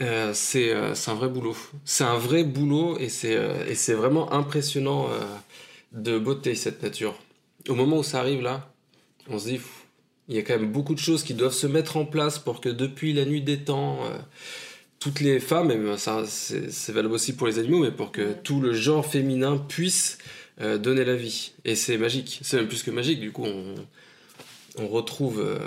euh, 0.01 0.33
c'est 0.35 0.73
un 1.11 1.15
vrai 1.15 1.29
boulot. 1.29 1.57
C'est 1.85 2.05
un 2.05 2.19
vrai 2.19 2.43
boulot 2.45 2.99
et 2.99 3.09
c'est 3.09 3.95
vraiment 3.95 4.33
impressionnant 4.33 5.09
de 5.93 6.19
beauté 6.19 6.55
cette 6.55 6.83
nature. 6.83 7.15
Au 7.69 7.75
moment 7.75 7.99
où 7.99 8.03
ça 8.03 8.19
arrive 8.21 8.43
là, 8.43 8.72
on 9.33 9.39
se 9.39 9.49
dit, 9.49 9.61
il 10.29 10.37
y 10.37 10.39
a 10.39 10.43
quand 10.43 10.59
même 10.59 10.71
beaucoup 10.71 10.95
de 10.95 11.01
choses 11.01 11.23
qui 11.23 11.35
doivent 11.35 11.53
se 11.53 11.67
mettre 11.67 11.97
en 11.97 12.05
place 12.05 12.39
pour 12.39 12.61
que 12.61 12.69
depuis 12.69 13.13
la 13.13 13.25
nuit 13.25 13.43
des 13.43 13.59
temps, 13.59 14.05
euh, 14.05 14.19
toutes 14.99 15.21
les 15.21 15.41
femmes, 15.41 15.71
et 15.71 15.97
ça 15.99 16.25
c'est 16.27 16.93
valable 16.93 17.15
aussi 17.15 17.35
pour 17.35 17.47
les 17.47 17.59
animaux, 17.59 17.81
mais 17.81 17.91
pour 17.91 18.13
que 18.13 18.33
tout 18.33 18.61
le 18.61 18.73
genre 18.73 19.05
féminin 19.05 19.57
puisse 19.57 20.19
euh, 20.61 20.79
donner 20.79 21.05
la 21.05 21.17
vie. 21.17 21.53
Et 21.65 21.75
c'est 21.75 21.99
magique, 21.99 22.41
c'est 22.43 22.57
même 22.57 22.69
plus 22.69 22.83
que 22.83 22.91
magique, 22.91 23.21
du 23.21 23.33
coup 23.33 23.45
on, 23.45 23.75
on 24.79 24.89
retrouve 24.89 25.41
euh, 25.41 25.59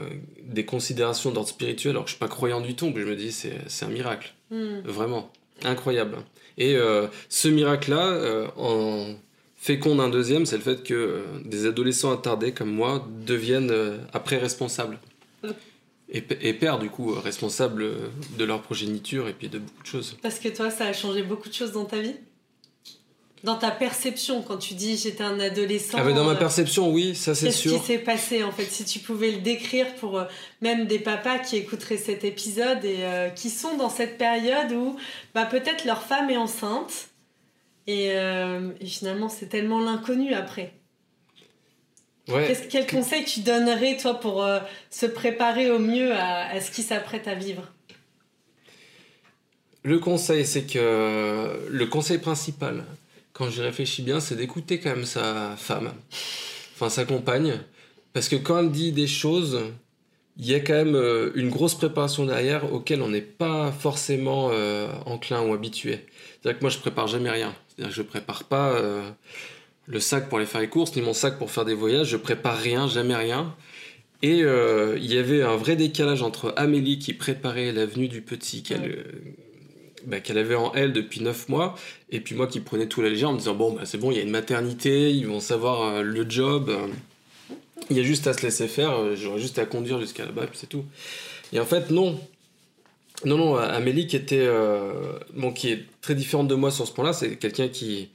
des 0.41 0.65
considérations 0.65 1.31
d'ordre 1.31 1.50
spirituel, 1.50 1.91
alors 1.91 2.05
que 2.05 2.10
je 2.10 2.15
suis 2.15 2.19
pas 2.19 2.29
croyant 2.29 2.62
du 2.62 2.75
tout, 2.75 2.91
mais 2.95 3.01
je 3.01 3.07
me 3.07 3.15
dis 3.15 3.31
c'est 3.31 3.86
un 3.86 3.89
miracle, 3.89 4.34
hmm. 4.51 4.79
vraiment, 4.86 5.31
incroyable. 5.63 6.17
Et 6.57 6.77
ce 7.27 7.50
miracle-là, 7.50 8.48
en 8.55 9.13
féconde 9.65 10.00
un 10.00 10.10
deuxième, 10.10 10.45
c'est 10.45 10.57
le 10.57 10.62
fait 10.62 10.84
que 10.84 10.93
euh, 10.93 11.22
des 11.43 11.65
adolescents 11.65 12.12
attardés 12.12 12.51
comme 12.51 12.69
moi 12.69 13.03
deviennent 13.25 13.72
euh, 13.72 13.98
après 14.13 14.38
responsables. 14.38 15.00
Et, 16.07 16.24
et 16.41 16.53
pères, 16.53 16.77
du 16.77 16.91
coup, 16.91 17.13
euh, 17.13 17.19
responsables 17.19 17.84
de 18.38 18.45
leur 18.45 18.62
progéniture 18.62 19.27
et 19.27 19.34
puis 19.34 19.50
de 19.50 19.57
beaucoup 19.57 19.81
de 19.81 19.88
choses. 19.88 20.17
Parce 20.22 20.38
que 20.38 20.50
toi, 20.50 20.69
ça 20.69 20.86
a 20.86 20.93
changé 20.93 21.24
beaucoup 21.24 21.50
de 21.50 21.53
choses 21.55 21.72
dans 21.72 21.86
ta 21.86 22.00
vie? 22.00 22.13
Dans 23.43 23.55
ta 23.55 23.72
perception 23.72 24.43
quand 24.43 24.57
tu 24.57 24.75
dis 24.75 24.98
j'étais 24.98 25.24
un 25.24 25.39
adolescent. 25.39 25.98
Ah 26.00 26.03
mais 26.03 26.13
dans 26.13 26.25
ma 26.25 26.36
perception, 26.36 26.91
oui, 26.91 27.15
ça 27.15 27.34
c'est 27.34 27.50
sûr. 27.51 27.72
Qu'est-ce 27.72 27.81
qui 27.81 27.88
s'est 27.88 28.00
passé 28.00 28.43
en 28.43 28.51
fait? 28.51 28.65
Si 28.65 28.86
tu 28.86 29.00
pouvais 29.00 29.31
le 29.31 29.39
décrire 29.39 29.95
pour 29.95 30.24
même 30.62 30.86
des 30.86 31.00
papas 31.00 31.39
qui 31.39 31.57
écouteraient 31.57 31.98
cet 31.98 32.24
épisode 32.24 32.84
et 32.84 33.03
qui 33.36 33.51
sont 33.51 33.77
dans 33.77 33.89
cette 33.89 34.17
période 34.17 34.72
où 34.72 34.95
bah, 35.36 35.45
peut-être 35.45 35.86
leur 35.86 36.01
femme 36.01 36.31
est 36.31 36.38
enceinte 36.38 37.10
et, 37.88 38.08
et 38.08 38.86
finalement 38.86 39.30
c'est 39.30 39.48
tellement 39.48 39.80
l'inconnu 39.80 40.34
après. 40.34 40.74
quel 42.70 42.88
conseil 42.88 43.24
tu 43.25 43.42
donnerais, 43.42 43.98
toi, 43.98 44.20
pour 44.20 44.48
se 44.89 45.06
préparer 45.06 45.70
au 45.70 45.80
mieux 45.80 46.12
à, 46.13 46.48
à 46.48 46.62
ce 46.62 46.72
qui 46.72 46.82
s'apprête 46.82 47.27
à 47.27 47.36
vivre? 47.36 47.72
Le 49.84 50.00
conseil, 50.00 50.46
c'est 50.48 50.63
que 50.63 51.68
le 51.70 51.86
conseil 51.86 52.18
principal, 52.18 52.84
quand 53.34 53.51
j'y 53.51 53.62
réfléchis 53.62 54.01
bien, 54.01 54.20
c'est 54.20 54.36
d'écouter 54.36 54.80
quand 54.80 54.89
même 54.89 55.06
sa 55.06 55.56
femme, 55.58 55.94
enfin 56.74 56.89
sa 56.89 57.06
compagne, 57.06 57.60
parce 58.12 58.27
que 58.27 58.36
quand 58.36 58.58
elle 58.58 58.72
dit 58.72 58.94
des 58.94 59.06
choses, 59.06 59.62
il 60.38 60.46
y 60.46 60.54
a 60.54 60.60
quand 60.60 60.74
même 60.74 60.96
euh, 60.96 61.32
une 61.36 61.50
grosse 61.50 61.75
préparation 61.75 62.25
derrière 62.25 62.74
auquel 62.74 63.01
on 63.01 63.10
n'est 63.10 63.22
pas 63.22 63.72
forcément 63.72 64.50
euh, 64.51 64.92
enclin 65.06 65.42
ou 65.42 65.54
habitué. 65.54 66.00
C'est-à-dire 66.42 66.60
que 66.60 66.63
moi, 66.63 66.70
je 66.70 66.80
prépare 66.80 67.08
jamais 67.08 67.30
rien. 67.30 67.56
C'est-à-dire 67.70 67.92
que 67.92 67.96
je 67.96 68.01
prépare 68.01 68.44
pas 68.44 68.74
euh, 68.74 69.10
le 69.88 70.00
sac 70.00 70.27
pour 70.27 70.38
aller 70.38 70.48
faire 70.48 70.62
les 70.62 70.68
courses, 70.68 70.96
ni 70.96 71.01
mon 71.01 71.13
sac 71.13 71.38
pour 71.38 71.51
faire 71.51 71.63
des 71.63 71.74
voyages. 71.74 72.08
Je 72.10 72.18
prépare 72.18 72.58
rien, 72.58 72.88
jamais 72.88 73.15
rien. 73.15 73.56
Et 74.22 74.39
il 74.39 75.13
y 75.13 75.20
avait 75.20 75.44
un 75.44 75.56
vrai 75.56 75.75
décalage 75.75 76.24
entre 76.24 76.51
Amélie 76.58 76.98
qui 76.98 77.13
préparait 77.13 77.72
la 77.72 77.86
venue 77.86 78.08
du 78.08 78.22
petit, 78.22 78.63
qu'elle 78.63 79.06
bah, 80.08 80.20
qu'elle 80.20 80.39
avait 80.39 80.56
en 80.56 80.74
elle 80.74 80.94
depuis 80.94 81.22
9 81.22 81.50
mois, 81.50 81.75
et 82.10 82.20
puis 82.22 82.34
moi 82.34 82.48
qui 82.48 82.60
prenais 82.60 82.88
tout 82.88 83.04
la 83.04 83.10
légère 83.10 83.30
en 83.30 83.34
me 83.34 83.38
disant 83.38 83.54
bon 83.54 83.74
bah 83.74 83.82
c'est 83.86 84.00
bon, 84.00 84.10
il 84.10 84.18
y 84.18 84.20
a 84.20 84.24
une 84.24 84.32
maternité, 84.32 85.12
ils 85.12 85.27
vont 85.27 85.39
savoir 85.39 86.01
le 86.01 86.27
job, 86.27 86.72
il 87.89 87.98
y 87.98 88.00
a 88.00 88.03
juste 88.03 88.27
à 88.27 88.34
se 88.34 88.41
laisser 88.41 88.67
faire, 88.67 89.00
euh, 89.00 89.15
j'aurais 89.15 89.39
juste 89.39 89.60
à 89.60 89.65
conduire 89.65 90.00
jusqu'à 90.00 90.25
là-bas, 90.25 90.48
puis 90.48 90.58
c'est 90.60 90.67
tout. 90.67 90.86
Et 91.53 91.60
en 91.60 91.65
fait 91.65 91.89
non, 91.91 92.20
non 93.24 93.38
non, 93.38 93.55
Amélie 93.55 94.08
qui 94.08 94.15
était 94.15 94.50
bon 95.34 95.51
qui 95.53 95.72
est 95.72 95.86
très 96.01 96.15
différente 96.15 96.48
de 96.48 96.55
moi 96.55 96.72
sur 96.72 96.88
ce 96.88 96.91
point-là, 96.91 97.13
c'est 97.13 97.38
quelqu'un 97.38 97.67
qui 97.67 98.10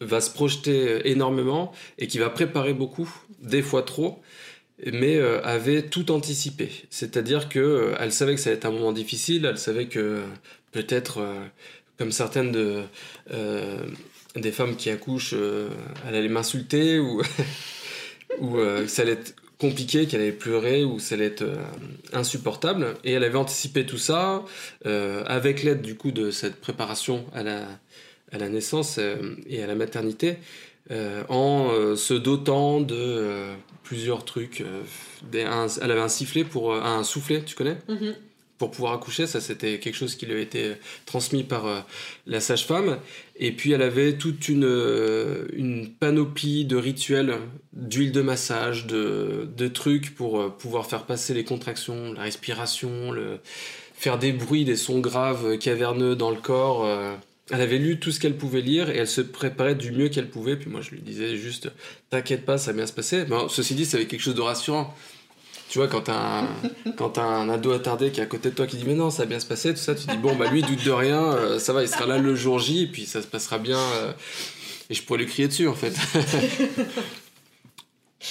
va 0.00 0.20
se 0.20 0.30
projeter 0.30 1.10
énormément 1.10 1.72
et 1.98 2.06
qui 2.06 2.18
va 2.18 2.30
préparer 2.30 2.72
beaucoup, 2.72 3.10
des 3.42 3.62
fois 3.62 3.82
trop 3.82 4.20
mais 4.92 5.18
avait 5.42 5.82
tout 5.82 6.12
anticipé. 6.12 6.70
C'est-à-dire 6.88 7.48
que 7.48 7.94
elle 7.98 8.12
savait 8.12 8.36
que 8.36 8.40
ça 8.40 8.50
allait 8.50 8.58
être 8.58 8.66
un 8.66 8.70
moment 8.70 8.92
difficile, 8.92 9.44
elle 9.44 9.58
savait 9.58 9.86
que 9.86 10.22
peut-être 10.72 11.18
euh, 11.18 11.44
comme 11.98 12.12
certaines 12.12 12.52
de, 12.52 12.82
euh, 13.32 13.86
des 14.36 14.52
femmes 14.52 14.76
qui 14.76 14.90
accouchent, 14.90 15.34
euh, 15.34 15.68
elle 16.06 16.14
allait 16.14 16.28
m'insulter 16.28 16.98
ou, 16.98 17.22
ou 18.40 18.58
ça 18.86 19.02
allait 19.02 19.12
être 19.12 19.34
compliqué, 19.58 20.06
qu'elle 20.06 20.20
allait 20.20 20.32
pleurer 20.32 20.84
ou 20.84 20.98
ça 20.98 21.14
allait 21.14 21.26
être 21.26 21.44
insupportable. 22.12 22.94
Et 23.04 23.12
elle 23.12 23.24
avait 23.24 23.38
anticipé 23.38 23.84
tout 23.84 23.98
ça 23.98 24.44
avec 24.84 25.62
l'aide 25.62 25.82
du 25.82 25.96
coup 25.96 26.12
de 26.12 26.30
cette 26.30 26.56
préparation 26.56 27.24
à 27.34 27.42
la, 27.42 28.48
naissance 28.48 28.98
et 29.46 29.62
à 29.62 29.66
la 29.66 29.74
maternité. 29.74 30.36
en 31.28 31.96
se 31.96 32.14
dotant 32.14 32.80
de 32.80 33.48
plusieurs 33.82 34.24
trucs. 34.24 34.62
elle 35.32 35.90
avait 35.90 36.00
un 36.00 36.08
sifflet 36.08 36.44
pour 36.44 36.74
un 36.74 37.02
soufflet, 37.02 37.42
tu 37.42 37.56
connais? 37.56 37.78
Mm-hmm 37.88 38.14
pour 38.58 38.72
pouvoir 38.72 38.92
accoucher. 38.92 39.26
Ça, 39.26 39.40
c'était 39.40 39.78
quelque 39.78 39.94
chose 39.94 40.16
qui 40.16 40.26
lui 40.26 40.34
a 40.34 40.40
été 40.40 40.74
transmis 41.06 41.44
par 41.44 41.66
euh, 41.66 41.80
la 42.26 42.40
sage-femme. 42.40 42.98
Et 43.36 43.52
puis, 43.52 43.72
elle 43.72 43.82
avait 43.82 44.14
toute 44.14 44.48
une, 44.48 44.64
euh, 44.64 45.84
panoplie 46.00 46.64
de 46.64 46.76
rituels, 46.76 47.36
d'huile 47.72 48.12
de 48.12 48.20
massage, 48.20 48.86
de, 48.86 49.68
trucs 49.68 50.14
pour 50.14 50.40
euh, 50.40 50.48
pouvoir 50.48 50.86
faire 50.86 51.04
passer 51.04 51.34
les 51.34 51.44
contractions, 51.44 52.12
la 52.12 52.22
respiration, 52.22 53.14
faire 53.94 54.18
des 54.18 54.32
bruits, 54.32 54.64
des 54.64 54.76
sons 54.76 55.00
graves, 55.00 55.58
caverneux 55.58 56.16
dans 56.16 56.30
le 56.30 56.36
corps. 56.36 56.88
Elle 57.50 57.60
avait 57.60 57.78
lu 57.78 57.98
tout 57.98 58.10
ce 58.10 58.20
qu'elle 58.20 58.36
pouvait 58.36 58.60
lire 58.60 58.90
et 58.90 58.96
elle 58.96 59.08
se 59.08 59.20
préparait 59.20 59.74
du 59.74 59.92
mieux 59.92 60.08
qu'elle 60.08 60.28
pouvait. 60.28 60.56
Puis 60.56 60.68
moi, 60.70 60.80
je 60.80 60.90
lui 60.90 61.00
disais 61.00 61.36
juste, 61.36 61.70
t'inquiète 62.10 62.44
pas, 62.44 62.58
ça 62.58 62.72
va 62.72 62.78
bien 62.78 62.86
se 62.86 62.92
passer. 62.92 63.24
ceci 63.48 63.74
dit, 63.74 63.84
ça 63.84 63.96
avait 63.96 64.06
quelque 64.06 64.20
chose 64.20 64.34
de 64.34 64.40
rassurant 64.40 64.94
tu 65.68 65.78
vois, 65.78 65.88
quand 65.88 66.02
t'as 66.02 66.40
un, 66.40 66.48
quand 66.96 67.18
as 67.18 67.24
un 67.24 67.48
ado 67.48 67.72
attardé 67.72 68.10
qui 68.10 68.20
est 68.20 68.22
à 68.22 68.26
côté 68.26 68.50
de 68.50 68.54
toi 68.54 68.66
qui 68.66 68.76
dit 68.76 68.84
mais 68.86 68.94
non, 68.94 69.10
ça 69.10 69.22
va 69.22 69.28
bien 69.28 69.40
se 69.40 69.46
passer, 69.46 69.72
tout 69.72 69.80
ça, 69.80 69.94
tu 69.94 70.06
dis 70.06 70.16
bon, 70.16 70.34
bah 70.34 70.50
lui, 70.50 70.62
doute 70.62 70.84
de 70.84 70.90
rien, 70.90 71.22
euh, 71.22 71.58
ça 71.58 71.72
va, 71.72 71.82
il 71.82 71.88
sera 71.88 72.06
là 72.06 72.18
le 72.18 72.34
jour 72.34 72.58
J, 72.58 72.82
et 72.82 72.86
puis 72.86 73.06
ça 73.06 73.22
se 73.22 73.26
passera 73.26 73.58
bien, 73.58 73.78
euh, 73.78 74.12
et 74.90 74.94
je 74.94 75.02
pourrais 75.02 75.20
lui 75.20 75.26
crier 75.26 75.48
dessus 75.48 75.68
en 75.68 75.74
fait. 75.74 75.92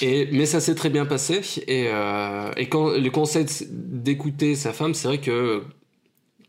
et, 0.02 0.28
mais 0.32 0.46
ça 0.46 0.60
s'est 0.60 0.76
très 0.76 0.90
bien 0.90 1.06
passé, 1.06 1.42
et, 1.68 1.88
euh, 1.90 2.52
et 2.58 2.70
quand 2.70 2.90
le 2.90 3.10
conseil 3.10 3.46
d'écouter 3.70 4.56
sa 4.56 4.74
femme, 4.74 4.94
c'est 4.94 5.08
vrai 5.08 5.20
que 5.20 5.64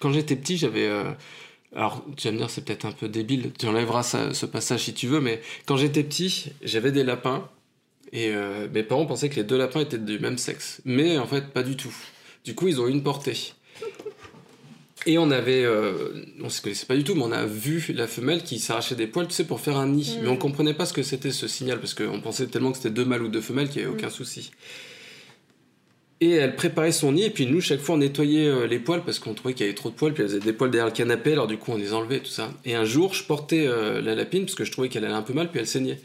quand 0.00 0.12
j'étais 0.12 0.36
petit, 0.36 0.56
j'avais. 0.56 0.88
alors, 1.74 2.04
tu 2.16 2.28
vas 2.28 2.32
me 2.32 2.38
dire, 2.38 2.50
c'est 2.50 2.64
peut-être 2.64 2.86
un 2.86 2.92
peu 2.92 3.08
débile, 3.08 3.52
tu 3.58 3.66
enlèveras 3.66 4.32
ce 4.32 4.46
passage 4.46 4.84
si 4.84 4.94
tu 4.94 5.06
veux, 5.06 5.20
mais 5.20 5.40
quand 5.66 5.76
j'étais 5.76 6.04
petit, 6.04 6.52
j'avais 6.62 6.92
des 6.92 7.04
lapins 7.04 7.48
et 8.12 8.30
euh, 8.34 8.68
mes 8.72 8.82
parents 8.82 9.06
pensaient 9.06 9.28
que 9.28 9.36
les 9.36 9.44
deux 9.44 9.58
lapins 9.58 9.80
étaient 9.80 9.98
du 9.98 10.18
même 10.18 10.38
sexe. 10.38 10.80
Mais 10.84 11.18
en 11.18 11.26
fait, 11.26 11.48
pas 11.48 11.62
du 11.62 11.76
tout. 11.76 11.94
Du 12.44 12.54
coup, 12.54 12.68
ils 12.68 12.80
ont 12.80 12.86
une 12.86 13.02
portée. 13.02 13.52
Et 15.06 15.16
on 15.18 15.30
avait, 15.30 15.64
euh, 15.64 15.92
on 16.42 16.48
se 16.48 16.60
connaissait 16.60 16.86
pas 16.86 16.96
du 16.96 17.04
tout, 17.04 17.14
mais 17.14 17.22
on 17.22 17.32
a 17.32 17.46
vu 17.46 17.84
la 17.94 18.06
femelle 18.06 18.42
qui 18.42 18.58
s'arrachait 18.58 18.94
des 18.94 19.06
poils, 19.06 19.28
tu 19.28 19.34
sais, 19.34 19.44
pour 19.44 19.60
faire 19.60 19.76
un 19.76 19.86
nid. 19.86 20.16
Mm. 20.18 20.22
Mais 20.22 20.28
on 20.28 20.36
comprenait 20.36 20.74
pas 20.74 20.86
ce 20.86 20.92
que 20.92 21.02
c'était 21.02 21.30
ce 21.30 21.46
signal, 21.46 21.78
parce 21.78 21.94
qu'on 21.94 22.20
pensait 22.20 22.46
tellement 22.46 22.72
que 22.72 22.78
c'était 22.78 22.90
deux 22.90 23.04
mâles 23.04 23.22
ou 23.22 23.28
deux 23.28 23.40
femelles 23.40 23.68
qu'il 23.68 23.82
n'y 23.82 23.88
avait 23.88 23.96
aucun 23.96 24.08
mm. 24.08 24.10
souci. 24.10 24.50
Et 26.20 26.32
elle 26.32 26.56
préparait 26.56 26.90
son 26.90 27.12
nid, 27.12 27.24
et 27.24 27.30
puis 27.30 27.46
nous, 27.46 27.60
chaque 27.60 27.80
fois, 27.80 27.94
on 27.94 27.98
nettoyait 27.98 28.48
euh, 28.48 28.66
les 28.66 28.80
poils, 28.80 29.04
parce 29.04 29.20
qu'on 29.20 29.34
trouvait 29.34 29.54
qu'il 29.54 29.66
y 29.66 29.68
avait 29.68 29.76
trop 29.76 29.90
de 29.90 29.94
poils, 29.94 30.12
puis 30.12 30.24
elle 30.24 30.30
faisait 30.30 30.40
des 30.40 30.52
poils 30.52 30.70
derrière 30.70 30.86
le 30.86 30.92
canapé, 30.92 31.32
alors 31.32 31.46
du 31.46 31.58
coup, 31.58 31.72
on 31.72 31.76
les 31.76 31.94
enlevait, 31.94 32.18
tout 32.18 32.26
ça. 32.26 32.50
Et 32.64 32.74
un 32.74 32.84
jour, 32.84 33.14
je 33.14 33.22
portais 33.22 33.66
la 33.66 34.14
lapine, 34.14 34.44
parce 34.44 34.56
que 34.56 34.64
je 34.64 34.72
trouvais 34.72 34.88
qu'elle 34.88 35.04
allait 35.04 35.14
un 35.14 35.22
peu 35.22 35.32
mal, 35.32 35.50
puis 35.50 35.60
elle 35.60 35.66
saignait. 35.66 36.00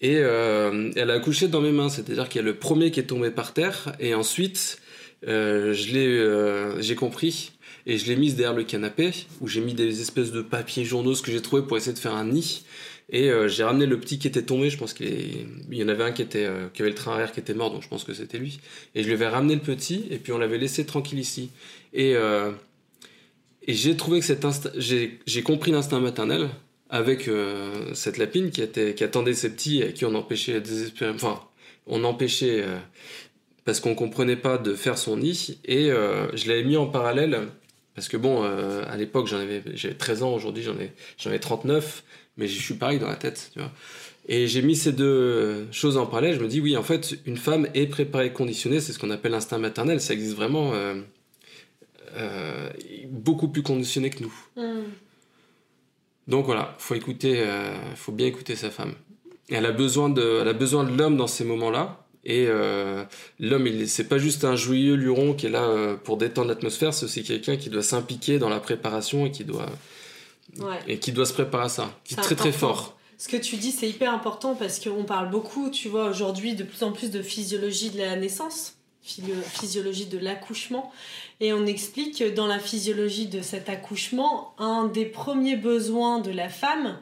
Et 0.00 0.16
euh, 0.18 0.90
elle 0.94 1.10
a 1.10 1.14
accouché 1.14 1.48
dans 1.48 1.60
mes 1.60 1.72
mains, 1.72 1.88
c'est-à-dire 1.88 2.28
qu'il 2.28 2.40
y 2.40 2.44
a 2.44 2.46
le 2.46 2.56
premier 2.56 2.90
qui 2.90 3.00
est 3.00 3.04
tombé 3.04 3.30
par 3.30 3.54
terre, 3.54 3.94
et 3.98 4.14
ensuite 4.14 4.78
euh, 5.26 5.72
je 5.72 5.94
l'ai, 5.94 6.06
euh, 6.06 6.80
j'ai 6.82 6.94
compris, 6.94 7.52
et 7.86 7.96
je 7.96 8.06
l'ai 8.06 8.16
mise 8.16 8.36
derrière 8.36 8.56
le 8.56 8.64
canapé, 8.64 9.12
où 9.40 9.48
j'ai 9.48 9.62
mis 9.62 9.74
des 9.74 10.02
espèces 10.02 10.32
de 10.32 10.42
papiers 10.42 10.84
journaux, 10.84 11.14
ce 11.14 11.22
que 11.22 11.32
j'ai 11.32 11.40
trouvé 11.40 11.62
pour 11.62 11.76
essayer 11.76 11.94
de 11.94 11.98
faire 11.98 12.14
un 12.14 12.26
nid. 12.26 12.64
Et 13.08 13.30
j'ai 13.46 13.62
ramené 13.62 13.86
le 13.86 14.00
petit 14.00 14.18
qui 14.18 14.26
était 14.26 14.42
tombé, 14.42 14.68
je 14.68 14.76
pense 14.76 14.92
qu'il 14.92 15.46
y 15.70 15.84
en 15.84 15.86
avait 15.86 16.02
un 16.02 16.10
qui, 16.10 16.22
avait 16.22 16.68
le 16.76 16.94
train 16.94 17.12
arrière 17.12 17.30
qui 17.30 17.38
était 17.38 17.54
mort, 17.54 17.70
donc 17.70 17.84
je 17.84 17.88
pense 17.88 18.02
que 18.02 18.12
c'était 18.12 18.36
lui. 18.36 18.58
Et 18.96 19.02
je 19.02 19.06
lui 19.06 19.14
avais 19.14 19.28
ramené 19.28 19.54
le 19.54 19.60
petit, 19.60 20.06
et 20.10 20.18
puis 20.18 20.32
on 20.32 20.38
l'avait 20.38 20.58
laissé 20.58 20.84
tranquille 20.84 21.20
ici. 21.20 21.50
Et, 21.92 22.14
et 23.62 23.74
j'ai 23.74 23.96
trouvé 23.96 24.18
que 24.18 24.26
cet 24.26 24.44
instinct, 24.44 24.72
j'ai 24.76 25.42
compris 25.44 25.70
l'instinct 25.70 26.00
maternel, 26.00 26.48
avec 26.90 27.28
euh, 27.28 27.94
cette 27.94 28.18
lapine 28.18 28.50
qui, 28.50 28.62
attendait 28.62 29.34
ses 29.34 29.50
petits 29.50 29.82
et 29.82 29.92
qui 29.92 30.04
on 30.04 30.14
empêchait 30.14 30.62
enfin 31.14 31.40
on 31.86 32.04
empêchait 32.04 32.62
euh, 32.62 32.78
parce 33.64 33.80
qu'on 33.80 33.94
comprenait 33.94 34.36
pas 34.36 34.58
de 34.58 34.74
faire 34.74 34.98
son 34.98 35.16
nid. 35.16 35.58
Et 35.64 35.90
euh, 35.90 36.34
je 36.36 36.48
l'avais 36.48 36.64
mis 36.64 36.76
en 36.76 36.86
parallèle 36.86 37.48
parce 37.94 38.08
que 38.08 38.16
bon 38.16 38.42
à 38.42 38.96
l'époque 38.96 39.26
j'avais 39.26 39.62
13 39.98 40.22
ans 40.22 40.34
aujourd'hui 40.34 40.62
j'en 40.62 40.78
ai 40.78 40.92
j'en 41.18 41.32
ai 41.32 41.40
39 41.40 42.04
mais 42.36 42.46
je 42.46 42.60
suis 42.60 42.74
pareil 42.74 42.98
dans 42.98 43.08
la 43.08 43.16
tête 43.16 43.50
tu 43.52 43.58
vois. 43.58 43.72
Et 44.28 44.48
j'ai 44.48 44.60
mis 44.60 44.74
ces 44.74 44.92
deux 44.92 45.68
choses 45.70 45.96
en 45.96 46.04
parallèle. 46.04 46.34
Je 46.34 46.40
me 46.40 46.48
dis 46.48 46.60
oui 46.60 46.76
en 46.76 46.82
fait 46.82 47.16
une 47.26 47.38
femme 47.38 47.68
est 47.74 47.86
préparée 47.86 48.32
conditionnée 48.32 48.80
c'est 48.80 48.92
ce 48.92 48.98
qu'on 48.98 49.10
appelle 49.10 49.32
l'instinct 49.32 49.58
maternel. 49.58 50.00
Ça 50.00 50.12
existe 50.12 50.36
vraiment 50.36 50.72
beaucoup 53.08 53.48
plus 53.48 53.62
conditionné 53.62 54.10
que 54.10 54.22
nous. 54.22 54.34
Mmh. 54.56 54.84
Donc 56.28 56.46
voilà, 56.46 56.74
faut 56.78 56.94
écouter, 56.94 57.40
euh, 57.40 57.74
faut 57.94 58.12
bien 58.12 58.26
écouter 58.26 58.56
sa 58.56 58.70
femme. 58.70 58.94
elle 59.48 59.66
a 59.66 59.72
besoin 59.72 60.08
de, 60.08 60.40
elle 60.42 60.48
a 60.48 60.52
besoin 60.52 60.84
de 60.84 60.96
l'homme 60.96 61.16
dans 61.16 61.26
ces 61.26 61.44
moments-là. 61.44 62.02
Et 62.24 62.46
euh, 62.48 63.04
l'homme, 63.38 63.68
il 63.68 63.88
c'est 63.88 64.08
pas 64.08 64.18
juste 64.18 64.44
un 64.44 64.56
joyeux 64.56 64.94
luron 64.94 65.34
qui 65.34 65.46
est 65.46 65.50
là 65.50 65.62
euh, 65.62 65.96
pour 65.96 66.16
détendre 66.16 66.48
l'atmosphère, 66.48 66.92
c'est 66.92 67.04
aussi 67.04 67.22
quelqu'un 67.22 67.56
qui 67.56 67.70
doit 67.70 67.84
s'impliquer 67.84 68.40
dans 68.40 68.48
la 68.48 68.58
préparation 68.58 69.26
et 69.26 69.30
qui 69.30 69.44
doit 69.44 69.68
et 70.88 70.98
qui 70.98 71.12
doit 71.12 71.26
se 71.26 71.32
préparer 71.32 71.64
à 71.64 71.68
ça, 71.68 71.94
qui 72.02 72.14
est, 72.14 72.16
très 72.16 72.34
très 72.34 72.50
fort. 72.50 72.96
Ce 73.18 73.28
que 73.28 73.36
tu 73.36 73.56
dis, 73.56 73.70
c'est 73.70 73.88
hyper 73.88 74.12
important 74.12 74.54
parce 74.54 74.80
qu'on 74.80 75.04
parle 75.04 75.30
beaucoup, 75.30 75.70
tu 75.70 75.88
vois, 75.88 76.08
aujourd'hui 76.08 76.54
de 76.54 76.64
plus 76.64 76.82
en 76.82 76.92
plus 76.92 77.10
de 77.10 77.22
physiologie 77.22 77.90
de 77.90 77.98
la 77.98 78.16
naissance, 78.16 78.75
physiologie 79.06 80.06
de 80.06 80.18
l'accouchement. 80.18 80.92
Et 81.40 81.52
on 81.52 81.66
explique 81.66 82.18
que 82.18 82.28
dans 82.28 82.46
la 82.46 82.58
physiologie 82.58 83.26
de 83.26 83.42
cet 83.42 83.68
accouchement, 83.68 84.54
un 84.58 84.86
des 84.86 85.04
premiers 85.04 85.56
besoins 85.56 86.20
de 86.20 86.30
la 86.30 86.48
femme, 86.48 86.98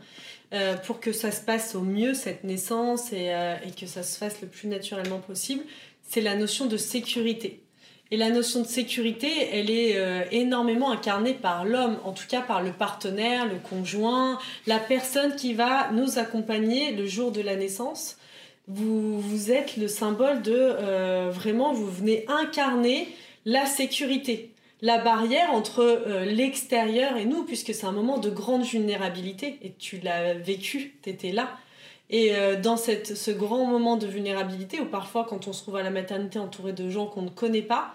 euh, 0.53 0.77
pour 0.77 1.01
que 1.01 1.13
ça 1.13 1.33
se 1.33 1.41
passe 1.41 1.75
au 1.75 1.81
mieux, 1.81 2.15
cette 2.15 2.45
naissance, 2.45 3.13
et, 3.13 3.33
euh, 3.33 3.57
et, 3.67 3.71
que 3.73 3.87
ça 3.87 4.03
se 4.03 4.19
fasse 4.19 4.41
le 4.41 4.47
plus 4.47 4.69
naturellement 4.69 5.19
possible, 5.19 5.65
c'est 6.03 6.21
la 6.21 6.37
notion 6.37 6.67
de 6.67 6.77
sécurité. 6.77 7.65
Et 8.11 8.17
la 8.17 8.31
notion 8.31 8.61
de 8.61 8.67
sécurité, 8.67 9.49
elle 9.53 9.71
est 9.71 9.97
euh, 9.97 10.23
énormément 10.31 10.93
incarnée 10.93 11.35
par 11.35 11.65
l'homme, 11.65 11.99
en 12.05 12.13
tout 12.13 12.27
cas 12.29 12.43
par 12.43 12.63
le 12.63 12.71
partenaire, 12.71 13.47
le 13.47 13.59
conjoint, 13.59 14.39
la 14.67 14.79
personne 14.79 15.35
qui 15.35 15.55
va 15.55 15.91
nous 15.91 16.19
accompagner 16.19 16.93
le 16.93 17.07
jour 17.07 17.33
de 17.33 17.41
la 17.41 17.57
naissance. 17.57 18.17
Vous, 18.67 19.51
êtes 19.51 19.77
le 19.77 19.89
symbole 19.89 20.41
de 20.43 20.55
euh, 20.55 21.31
vraiment, 21.31 21.73
vous 21.73 21.91
venez 21.91 22.25
incarner 22.29 23.09
la 23.45 23.67
sécurité, 23.67 24.53
la 24.81 24.99
barrière 24.99 25.53
entre 25.53 25.81
euh, 25.81 26.25
l'extérieur 26.25 27.17
et 27.17 27.27
nous, 27.27 27.45
puisque 27.45 27.75
c'est 27.75 27.87
un 27.87 27.93
moment 27.93 28.19
de 28.19 28.31
grande 28.31 28.65
vulnérabilité, 28.65 29.59
et 29.63 29.75
tu 29.79 29.99
l'as 29.99 30.35
vécu, 30.35 30.95
tu 31.03 31.11
étais 31.11 31.33
là. 31.33 31.51
Et 32.11 32.33
dans 32.63 32.77
cette, 32.77 33.17
ce 33.17 33.31
grand 33.31 33.65
moment 33.65 33.97
de 33.97 34.07
vulnérabilité, 34.07 34.79
où 34.79 34.85
parfois 34.85 35.25
quand 35.25 35.49
on 35.49 35.55
se 35.55 35.63
trouve 35.63 35.77
à 35.77 35.83
la 35.83 35.91
maternité 35.91 36.39
entouré 36.39 36.75
de 36.75 36.89
gens 36.91 37.07
qu'on 37.07 37.23
ne 37.23 37.31
connaît 37.31 37.63
pas, 37.63 37.95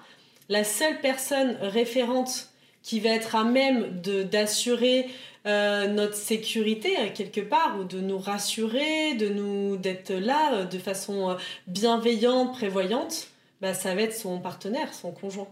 la 0.50 0.64
seule 0.64 1.00
personne 1.00 1.58
référente 1.62 2.49
qui 2.82 3.00
va 3.00 3.10
être 3.10 3.36
à 3.36 3.44
même 3.44 4.02
d'assurer 4.02 5.08
euh, 5.46 5.88
notre 5.88 6.16
sécurité 6.16 6.98
euh, 7.00 7.08
quelque 7.16 7.40
part 7.40 7.78
ou 7.80 7.86
de 7.86 8.02
nous 8.02 8.18
rassurer, 8.18 9.14
de 9.14 9.30
nous 9.30 9.78
d'être 9.78 10.12
là 10.12 10.54
euh, 10.54 10.66
de 10.66 10.78
façon 10.78 11.38
bienveillante, 11.68 12.52
prévoyante, 12.52 13.30
bah, 13.62 13.74
ça 13.74 13.96
va 13.96 14.02
être 14.02 14.16
son 14.16 14.40
partenaire, 14.40 14.94
son 14.94 15.12
conjoint. 15.12 15.48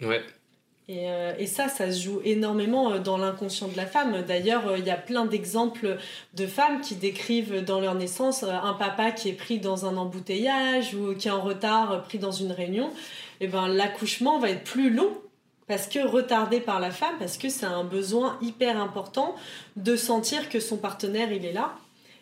Ouais. 0.00 0.22
Et, 0.86 1.06
et, 1.38 1.46
ça, 1.46 1.68
ça 1.68 1.90
se 1.90 2.02
joue 2.02 2.20
énormément 2.26 2.98
dans 2.98 3.16
l'inconscient 3.16 3.68
de 3.68 3.76
la 3.76 3.86
femme. 3.86 4.22
D'ailleurs, 4.28 4.76
il 4.76 4.84
y 4.84 4.90
a 4.90 4.98
plein 4.98 5.24
d'exemples 5.24 5.96
de 6.34 6.46
femmes 6.46 6.82
qui 6.82 6.94
décrivent 6.94 7.64
dans 7.64 7.80
leur 7.80 7.94
naissance 7.94 8.42
un 8.42 8.74
papa 8.74 9.10
qui 9.10 9.30
est 9.30 9.34
pris 9.34 9.58
dans 9.58 9.86
un 9.86 9.96
embouteillage 9.96 10.94
ou 10.94 11.14
qui 11.14 11.28
est 11.28 11.30
en 11.30 11.40
retard 11.40 12.02
pris 12.02 12.18
dans 12.18 12.32
une 12.32 12.52
réunion. 12.52 12.90
Eh 13.40 13.46
ben, 13.46 13.66
l'accouchement 13.66 14.38
va 14.38 14.50
être 14.50 14.62
plus 14.62 14.90
long 14.90 15.10
parce 15.66 15.86
que 15.86 16.06
retardé 16.06 16.60
par 16.60 16.80
la 16.80 16.90
femme, 16.90 17.14
parce 17.18 17.38
que 17.38 17.48
c'est 17.48 17.66
un 17.66 17.84
besoin 17.84 18.38
hyper 18.42 18.80
important 18.80 19.34
de 19.76 19.96
sentir 19.96 20.48
que 20.48 20.60
son 20.60 20.76
partenaire, 20.76 21.32
il 21.32 21.44
est 21.44 21.52
là. 21.52 21.74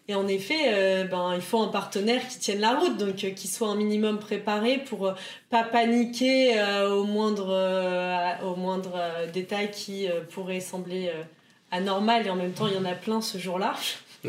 Et 0.09 0.15
en 0.15 0.27
effet, 0.27 0.65
euh, 0.67 1.05
ben, 1.05 1.33
il 1.35 1.41
faut 1.41 1.61
un 1.61 1.69
partenaire 1.69 2.27
qui 2.27 2.39
tienne 2.39 2.61
la 2.61 2.75
route, 2.75 2.97
donc 2.97 3.23
euh, 3.23 3.31
qui 3.31 3.47
soit 3.47 3.69
un 3.69 3.77
minimum 3.77 4.19
préparé 4.19 4.79
pour 4.79 5.07
euh, 5.07 5.13
pas 5.49 5.63
paniquer 5.63 6.61
au 6.91 7.05
moindre, 7.05 8.39
au 8.45 8.57
moindre 8.57 8.99
détail 9.33 9.71
qui 9.71 10.09
pourrait 10.31 10.61
sembler 10.61 11.13
anormal. 11.71 12.27
Et 12.27 12.31
en 12.31 12.37
même 12.37 12.53
temps, 12.53 12.67
il 12.67 12.75
y 12.75 12.79
en 12.79 12.85
a 12.85 12.95
plein 12.95 13.21
ce 13.21 13.39
jour-là. 13.39 13.75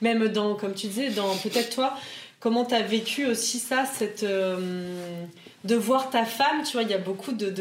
Même 0.00 0.28
dans, 0.28 0.54
comme 0.54 0.74
tu 0.74 0.88
disais, 0.88 1.10
dans 1.10 1.36
peut-être 1.36 1.74
toi, 1.74 1.94
comment 2.40 2.64
tu 2.64 2.74
as 2.74 2.82
vécu 2.82 3.26
aussi 3.26 3.58
ça, 3.58 3.84
cette 3.84 4.24
de 5.64 5.74
voir 5.74 6.10
ta 6.10 6.24
femme, 6.24 6.62
tu 6.62 6.72
vois, 6.72 6.82
il 6.82 6.90
y 6.90 6.94
a 6.94 6.98
beaucoup 6.98 7.32
de, 7.32 7.52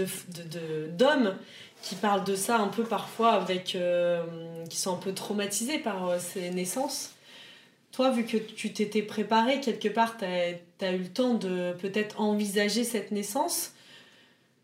d'hommes 0.90 1.36
qui 1.82 1.96
parlent 1.96 2.24
de 2.24 2.36
ça 2.36 2.58
un 2.58 2.68
peu 2.68 2.84
parfois 2.84 3.32
avec 3.32 3.76
euh, 3.76 4.24
qui 4.70 4.78
sont 4.78 4.94
un 4.94 5.00
peu 5.00 5.14
traumatisés 5.14 5.80
par 5.80 6.08
euh, 6.08 6.18
ces 6.20 6.50
naissances. 6.50 7.12
Toi, 7.92 8.10
vu 8.12 8.26
que 8.26 8.38
tu 8.38 8.74
t'étais 8.74 9.02
préparé 9.02 9.60
quelque 9.60 9.88
part, 9.88 10.18
tu 10.18 10.26
as, 10.26 10.92
eu 10.92 10.98
le 10.98 11.08
temps 11.08 11.36
de 11.36 11.74
peut-être 11.80 12.20
envisager 12.20 12.84
cette 12.84 13.12
naissance. 13.12 13.72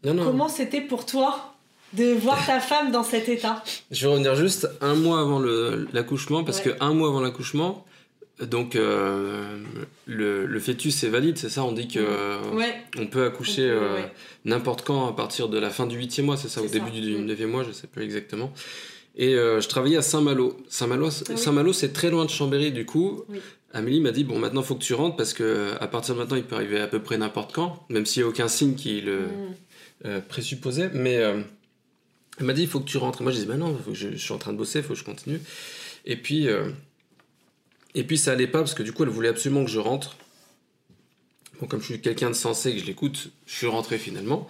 Comment 0.04 0.48
c'était 0.48 0.82
pour 0.82 1.06
toi 1.06 1.54
de 1.94 2.14
voir 2.14 2.44
ta 2.46 2.60
femme 2.60 2.92
dans 2.92 3.04
cet 3.04 3.30
état? 3.30 3.64
Je 3.92 4.08
vais 4.08 4.14
revenir 4.14 4.36
juste 4.36 4.68
un 4.82 4.96
mois 4.96 5.20
avant 5.20 5.40
l'accouchement, 5.94 6.44
parce 6.44 6.60
que 6.60 6.72
un 6.80 6.94
mois 6.94 7.10
avant 7.10 7.22
l'accouchement, 7.22 7.86
donc 8.46 8.76
euh, 8.76 9.58
le, 10.06 10.60
fœtus 10.60 11.04
est 11.04 11.10
valide, 11.10 11.38
c'est 11.38 11.50
ça 11.50 11.64
On 11.64 11.74
dit 11.74 11.88
que 11.88 12.00
on 12.98 13.08
peut 13.08 13.26
accoucher 13.26 13.70
euh, 13.70 14.02
n'importe 14.46 14.86
quand 14.86 15.08
à 15.08 15.14
partir 15.14 15.50
de 15.50 15.58
la 15.58 15.70
fin 15.70 15.86
du 15.86 15.98
huitième 15.98 16.28
mois, 16.28 16.38
c'est 16.38 16.48
ça 16.48 16.62
Au 16.62 16.68
début 16.68 16.92
du 16.92 17.18
mm. 17.18 17.26
neuvième 17.26 17.52
mois, 17.52 17.64
je 17.64 17.72
sais 17.72 17.88
plus 17.88 18.04
exactement. 18.04 18.54
Et 19.18 19.36
euh, 19.36 19.60
je 19.60 19.68
travaillais 19.68 19.98
à 19.98 20.02
Saint-Malo. 20.02 20.56
Saint-Malo, 20.70 21.10
ah 21.10 21.38
Saint-Malo, 21.38 21.74
c'est 21.74 21.92
très 21.92 22.10
loin 22.10 22.24
de 22.24 22.30
Chambéry, 22.30 22.72
du 22.72 22.86
coup. 22.86 23.26
Amélie 23.72 24.02
m'a 24.02 24.12
dit 24.12 24.24
bon 24.24 24.40
maintenant 24.40 24.64
faut 24.64 24.74
que 24.74 24.84
tu 24.84 24.96
rentres 24.96 25.16
parce 25.16 25.36
que 25.36 25.74
à 25.80 25.88
partir 25.88 26.16
de 26.16 26.20
maintenant 26.20 26.38
il 26.38 26.44
peut 26.44 26.56
arriver 26.56 26.80
à 26.80 26.88
peu 26.88 27.04
près 27.04 27.20
n'importe 27.20 27.54
quand, 27.54 27.86
même 27.90 28.04
s'il 28.04 28.24
n'y 28.24 28.26
a 28.26 28.30
aucun 28.30 28.48
signe 28.48 28.74
qui 28.74 29.02
le 29.02 29.28
mm. 30.06 30.22
présupposait. 30.28 30.90
Mais 30.94 31.14
elle 31.20 32.46
m'a 32.46 32.54
dit 32.54 32.64
il 32.64 32.68
faut 32.68 32.80
que 32.80 32.90
tu 32.90 32.98
rentres. 32.98 33.22
Et 33.22 33.24
moi 33.24 33.34
je 33.34 33.40
dis 33.40 33.46
bah 33.46 33.58
non, 33.58 33.78
je, 33.92 34.12
je, 34.12 34.18
suis 34.18 34.34
en 34.34 34.40
train 34.40 34.54
de 34.54 34.58
bosser, 34.58 34.80
il 34.80 34.84
faut 34.84 34.94
que 34.94 35.00
je 35.00 35.04
continue. 35.04 35.42
Et 36.06 36.16
puis 36.16 36.48
et 37.96 38.04
puis 38.04 38.18
ça 38.18 38.32
allait 38.32 38.48
pas 38.48 38.60
parce 38.60 38.74
que 38.74 38.84
du 38.84 38.94
coup 38.94 39.04
elle 39.04 39.10
voulait 39.10 39.30
absolument 39.30 39.66
que 39.66 39.72
je 39.72 39.80
rentre. 39.80 40.18
Bon, 41.60 41.68
comme 41.68 41.82
je 41.82 41.86
suis 41.86 42.02
quelqu'un 42.02 42.30
de 42.30 42.36
sensé 42.36 42.74
que 42.74 42.80
je 42.80 42.86
l'écoute, 42.86 43.32
je 43.46 43.56
suis 43.56 43.68
rentré 43.68 43.98
finalement. 43.98 44.48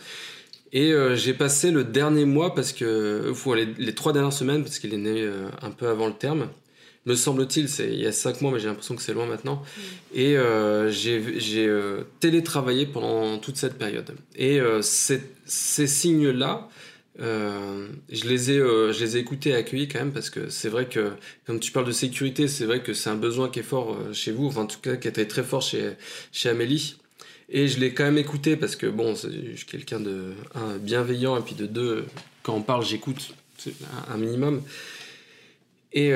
Et 0.71 0.93
euh, 0.93 1.15
j'ai 1.15 1.33
passé 1.33 1.71
le 1.71 1.83
dernier 1.83 2.25
mois 2.25 2.53
parce 2.53 2.73
que, 2.73 3.29
enfin, 3.31 3.55
les, 3.55 3.95
trois 3.95 4.13
dernières 4.13 4.33
semaines 4.33 4.63
parce 4.63 4.77
qu'il 4.77 4.93
est 4.93 4.97
né 4.97 5.21
euh, 5.21 5.49
un 5.61 5.71
peu 5.71 5.87
avant 5.87 6.07
le 6.07 6.13
terme. 6.13 6.49
Me 7.05 7.15
semble-t-il, 7.15 7.69
c'est 7.69 7.87
il 7.87 7.99
y 7.99 8.05
a 8.05 8.11
cinq 8.11 8.41
mois, 8.41 8.51
mais 8.51 8.59
j'ai 8.59 8.67
l'impression 8.67 8.95
que 8.95 9.01
c'est 9.01 9.13
loin 9.13 9.25
maintenant. 9.25 9.55
Mm. 9.55 9.81
Et 10.13 10.37
euh, 10.37 10.91
j'ai 10.91 11.69
télétravaillé 12.19 12.85
pendant 12.85 13.39
toute 13.39 13.57
cette 13.57 13.79
période. 13.79 14.13
Et 14.35 14.59
ces 14.81 15.87
signes-là, 15.87 16.69
euh, 17.21 17.87
je, 18.09 18.27
les 18.27 18.51
ai, 18.51 18.57
euh, 18.57 18.93
je 18.93 19.03
les 19.03 19.17
ai 19.17 19.19
écoutés 19.19 19.49
et 19.49 19.55
accueillis 19.55 19.87
quand 19.87 19.99
même 19.99 20.13
parce 20.13 20.29
que 20.29 20.49
c'est 20.49 20.69
vrai 20.69 20.87
que, 20.87 21.11
comme 21.45 21.59
tu 21.59 21.71
parles 21.71 21.87
de 21.87 21.91
sécurité, 21.91 22.47
c'est 22.47 22.65
vrai 22.65 22.81
que 22.81 22.93
c'est 22.93 23.09
un 23.09 23.15
besoin 23.15 23.49
qui 23.49 23.59
est 23.59 23.63
fort 23.63 23.93
euh, 23.93 24.13
chez 24.13 24.31
vous, 24.31 24.47
enfin 24.47 24.61
en 24.61 24.67
tout 24.67 24.79
cas 24.79 24.95
qui 24.95 25.07
était 25.07 25.25
très 25.25 25.43
fort 25.43 25.61
chez, 25.61 25.91
chez 26.31 26.49
Amélie. 26.49 26.95
Et 27.49 27.67
je 27.67 27.79
l'ai 27.79 27.93
quand 27.93 28.05
même 28.05 28.17
écouté 28.17 28.55
parce 28.55 28.75
que 28.75 28.85
bon, 28.85 29.15
je 29.15 29.55
suis 29.55 29.65
quelqu'un 29.65 29.99
de 29.99 30.33
un, 30.55 30.77
bienveillant 30.77 31.37
et 31.37 31.41
puis 31.41 31.55
de 31.55 31.65
deux, 31.65 32.05
quand 32.43 32.55
on 32.55 32.61
parle, 32.61 32.85
j'écoute 32.85 33.33
un, 34.07 34.17
minimum. 34.17 34.61
Et 35.91 36.13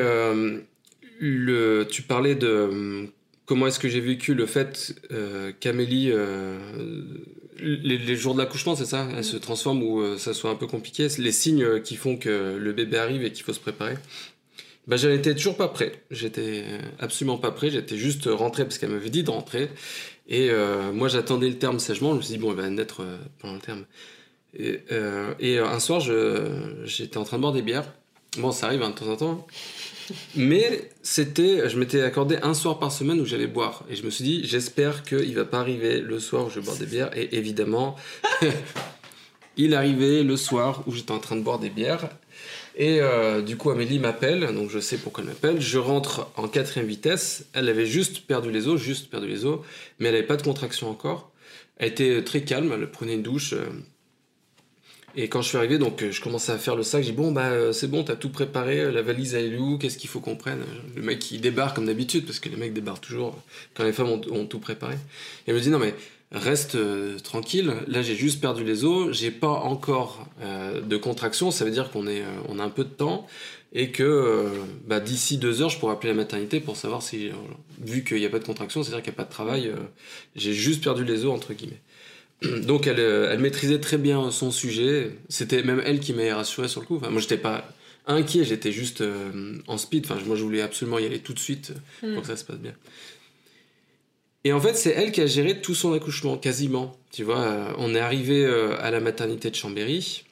tu 1.20 2.02
parlais 2.04 2.36
de 2.36 3.10
comment 3.46 3.66
est-ce 3.66 3.80
que 3.80 3.90
j'ai 3.90 4.00
vécu 4.00 4.36
le 4.36 4.46
fait 4.46 4.94
qu'Amélie 5.60 6.14
les, 7.60 8.16
jours 8.16 8.34
de 8.34 8.40
l'accouchement, 8.40 8.76
c'est 8.76 8.86
ça? 8.86 9.08
Elle 9.16 9.24
se 9.24 9.38
transforme 9.38 9.84
ou 9.84 10.02
euh, 10.02 10.18
ça 10.18 10.34
soit 10.34 10.50
un 10.50 10.56
peu 10.56 10.68
compliqué. 10.68 11.08
Les 11.18 11.32
signes 11.32 11.64
euh, 11.64 11.80
qui 11.80 11.96
font 11.96 12.18
que 12.18 12.58
le 12.58 12.74
bébé 12.74 12.98
arrive 12.98 13.24
et 13.24 13.32
qu'il 13.32 13.44
faut 13.44 13.54
se 13.54 13.60
préparer. 13.60 13.96
Bah, 14.88 14.98
j'en 14.98 15.10
étais 15.10 15.34
toujours 15.34 15.56
pas 15.56 15.68
prêt. 15.68 16.04
J'étais 16.12 16.64
absolument 17.00 17.38
pas 17.38 17.52
prêt. 17.52 17.70
J'étais 17.70 17.98
juste 17.98 18.28
rentré 18.32 18.64
parce 18.64 18.78
qu'elle 18.78 18.92
m'avait 18.92 19.10
dit 19.10 19.24
de 19.24 19.30
rentrer. 19.30 19.70
Et 20.28 20.50
euh, 20.50 20.92
moi, 20.92 21.08
j'attendais 21.08 21.50
le 21.50 21.58
terme 21.58 21.80
sagement. 21.80 22.12
Je 22.12 22.18
me 22.18 22.22
suis 22.22 22.34
dit, 22.34 22.40
bon, 22.40 22.52
elle 22.52 22.58
va 22.58 22.70
naître 22.70 23.02
pendant 23.40 23.56
le 23.56 23.62
terme. 23.62 23.86
Et, 24.56 24.82
et 25.40 25.58
un 25.58 25.80
soir, 25.80 26.00
j'étais 26.86 27.18
en 27.18 27.24
train 27.24 27.38
de 27.38 27.42
boire 27.42 27.54
des 27.54 27.64
bières. 27.64 27.92
Bon, 28.38 28.52
ça 28.52 28.68
arrive 28.68 28.84
hein, 28.84 28.90
de 28.90 28.96
temps 28.96 29.08
en 29.08 29.16
temps. 29.16 29.48
Mais 30.36 30.90
c'était, 31.02 31.70
je 31.70 31.78
m'étais 31.78 32.02
accordé 32.02 32.38
un 32.42 32.54
soir 32.54 32.80
par 32.80 32.92
semaine 32.92 33.20
où 33.20 33.26
j'allais 33.26 33.48
boire. 33.48 33.84
Et 33.90 33.96
je 33.96 34.04
me 34.04 34.10
suis 34.10 34.24
dit, 34.24 34.42
j'espère 34.46 35.04
qu'il 35.04 35.34
va 35.36 35.46
pas 35.46 35.60
arriver 35.60 36.02
le 36.02 36.20
soir 36.20 36.46
où 36.46 36.50
je 36.50 36.60
vais 36.60 36.66
boire 36.66 36.78
des 36.78 36.86
bières. 36.86 37.16
Et 37.18 37.36
évidemment, 37.38 37.96
il 39.58 39.74
arrivait 39.76 40.24
le 40.24 40.38
soir 40.38 40.84
où 40.88 40.92
j'étais 40.94 41.12
en 41.12 41.20
train 41.20 41.36
de 41.36 41.42
boire 41.42 41.60
des 41.60 41.70
bières. 41.70 42.10
Et 42.76 43.00
euh, 43.02 43.42
du 43.42 43.56
coup, 43.56 43.70
Amélie 43.70 44.00
m'appelle, 44.00 44.54
donc 44.54 44.70
je 44.70 44.80
sais 44.80 44.98
pourquoi 44.98 45.24
elle 45.24 45.30
m'appelle. 45.30 45.62
Je 45.62 45.78
rentre 45.78 46.28
en 46.36 46.48
quatrième 46.48 46.88
vitesse. 46.88 47.46
Elle 47.54 47.70
avait 47.70 47.86
juste 47.86 48.22
perdu 48.22 48.52
les 48.52 48.68
os, 48.68 48.82
juste 48.82 49.10
perdu 49.10 49.28
les 49.28 49.46
os, 49.46 49.60
mais 50.00 50.08
elle 50.08 50.16
n'avait 50.16 50.28
pas 50.28 50.38
de 50.38 50.42
contraction 50.42 50.90
encore. 50.90 51.32
Elle 51.78 51.90
était 51.90 52.24
très 52.24 52.42
calme, 52.42 52.72
elle 52.74 52.90
prenait 52.90 53.14
une 53.14 53.24
douche. 53.24 53.54
Euh, 53.54 53.66
et 55.16 55.28
quand 55.28 55.42
je 55.42 55.50
suis 55.50 55.58
arrivé, 55.58 55.78
donc 55.78 56.02
euh, 56.02 56.12
je 56.12 56.22
commençais 56.22 56.52
à 56.52 56.58
faire 56.58 56.76
le 56.76 56.84
sac, 56.84 57.04
j'ai 57.04 57.12
dit 57.12 57.16
bon 57.16 57.32
bah 57.32 57.52
euh, 57.52 57.72
c'est 57.72 57.88
bon, 57.88 58.04
t'as 58.04 58.16
tout 58.16 58.30
préparé, 58.30 58.80
euh, 58.80 58.92
la 58.92 59.04
valise 59.04 59.36
elle 59.36 59.54
est 59.54 59.58
où, 59.58 59.78
qu'est-ce 59.78 59.98
qu'il 59.98 60.10
faut 60.10 60.20
qu'on 60.20 60.36
prenne? 60.36 60.64
Le 60.96 61.02
mec 61.04 61.32
il 61.32 61.40
débarque 61.40 61.76
comme 61.76 61.86
d'habitude, 61.86 62.26
parce 62.26 62.40
que 62.40 62.50
les 62.50 62.56
mecs 62.56 62.74
débarquent 62.74 63.02
toujours 63.02 63.38
quand 63.76 63.84
les 63.84 63.94
femmes 63.94 64.10
ont, 64.10 64.46
tout 64.46 64.60
préparé. 64.60 64.96
Et 65.48 65.52
il 65.52 65.54
me 65.54 65.60
dit 65.60 65.70
non 65.70 65.78
mais 65.78 65.94
reste 66.32 66.78
tranquille, 67.22 67.74
là 67.88 68.02
j'ai 68.02 68.16
juste 68.16 68.42
perdu 68.42 68.64
les 68.64 68.86
os, 68.86 69.16
j'ai 69.16 69.30
pas 69.30 69.50
encore 69.50 70.28
de 70.42 70.98
contraction, 70.98 71.52
ça 71.52 71.64
veut 71.64 71.72
dire 71.72 71.92
qu'on 71.92 72.08
est 72.08 72.24
on 72.50 72.58
a 72.58 72.64
un 72.64 72.70
peu 72.70 72.84
de 72.84 72.90
temps. 72.90 73.28
Et 73.76 73.90
que 73.90 74.52
bah, 74.86 75.00
d'ici 75.00 75.38
deux 75.40 75.64
heures 75.64 75.70
je 75.70 75.80
pourrais 75.80 75.94
appeler 75.94 76.12
la 76.12 76.18
maternité 76.18 76.60
pour 76.60 76.78
savoir 76.78 77.02
si 77.02 77.32
vu 77.80 78.04
qu'il 78.04 78.18
n'y 78.18 78.26
a 78.26 78.30
pas 78.30 78.38
de 78.38 78.44
contraction, 78.44 78.84
c'est-à-dire 78.84 79.04
qu'il 79.04 79.12
n'y 79.12 79.16
a 79.16 79.18
pas 79.18 79.24
de 79.24 79.32
travail, 79.32 79.72
j'ai 80.36 80.54
juste 80.54 80.84
perdu 80.84 81.04
les 81.04 81.26
os 81.26 81.34
entre 81.34 81.54
guillemets. 81.54 81.82
Donc 82.64 82.88
euh, 82.88 83.32
elle, 83.32 83.40
maîtrisait 83.40 83.80
très 83.80 83.98
bien 83.98 84.32
son 84.32 84.52
sujet. 84.52 85.12
C'était 85.30 85.64
même 85.64 85.82
elle 85.86 86.00
qui 86.00 86.14
m'a 86.14 86.36
rassuré 86.36 86.68
sur 86.68 86.82
le 86.82 86.88
coup. 86.88 86.98
Enfin, 86.98 87.10
moi, 87.10 87.22
j'étais 87.22 87.38
pas 87.38 87.70
inquiet, 88.06 88.44
j'étais 88.44 88.72
juste 88.72 89.02
euh, 89.02 89.58
en 89.68 89.78
speed. 89.78 90.06
Enfin, 90.06 90.20
moi, 90.26 90.36
je 90.36 90.44
voulais 90.44 90.62
absolument 90.62 91.00
y 91.00 91.06
aller 91.06 91.20
tout 91.20 91.34
de 91.34 91.40
suite 91.40 91.74
pour 92.00 92.10
mm. 92.10 92.22
que 92.22 92.28
ça 92.28 92.36
se 92.36 92.44
passe 92.44 92.58
bien. 92.58 92.74
Et 94.44 94.52
en 94.52 94.60
fait, 94.60 94.74
c'est 94.74 94.90
elle 94.90 95.14
qui 95.14 95.22
a 95.22 95.28
géré 95.28 95.62
tout 95.62 95.74
son 95.74 95.94
accouchement, 95.94 96.38
quasiment. 96.38 96.98
Tu 97.12 97.24
vois, 97.24 97.40
euh, 97.40 97.74
on 97.78 97.96
est 97.96 98.00
arrivé 98.00 98.46
à 98.46 98.92
la 98.92 99.00
maternité 99.00 99.50
de 99.50 99.56
Chambéry. 99.56 100.26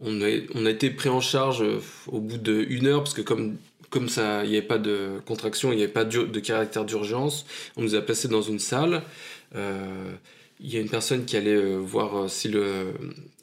On 0.00 0.22
a, 0.22 0.28
on 0.54 0.66
a 0.66 0.70
été 0.70 0.90
pris 0.90 1.08
en 1.08 1.20
charge 1.20 1.62
au 2.06 2.20
bout 2.20 2.38
d'une 2.38 2.86
heure, 2.86 3.04
parce 3.04 3.14
que 3.14 3.22
comme, 3.22 3.56
comme 3.90 4.08
ça, 4.08 4.44
il 4.44 4.50
n'y 4.50 4.56
avait 4.56 4.66
pas 4.66 4.78
de 4.78 5.20
contraction, 5.26 5.72
il 5.72 5.76
n'y 5.76 5.82
avait 5.82 5.92
pas 5.92 6.04
de, 6.04 6.24
de 6.24 6.40
caractère 6.40 6.84
d'urgence, 6.84 7.46
on 7.76 7.82
nous 7.82 7.94
a 7.94 8.00
placés 8.00 8.28
dans 8.28 8.42
une 8.42 8.58
salle. 8.58 9.02
Il 10.60 10.72
y 10.72 10.76
a 10.76 10.80
une 10.80 10.88
personne 10.88 11.24
qui 11.24 11.36
allait 11.36 11.76
voir 11.76 12.30
si 12.30 12.48
le, 12.48 12.94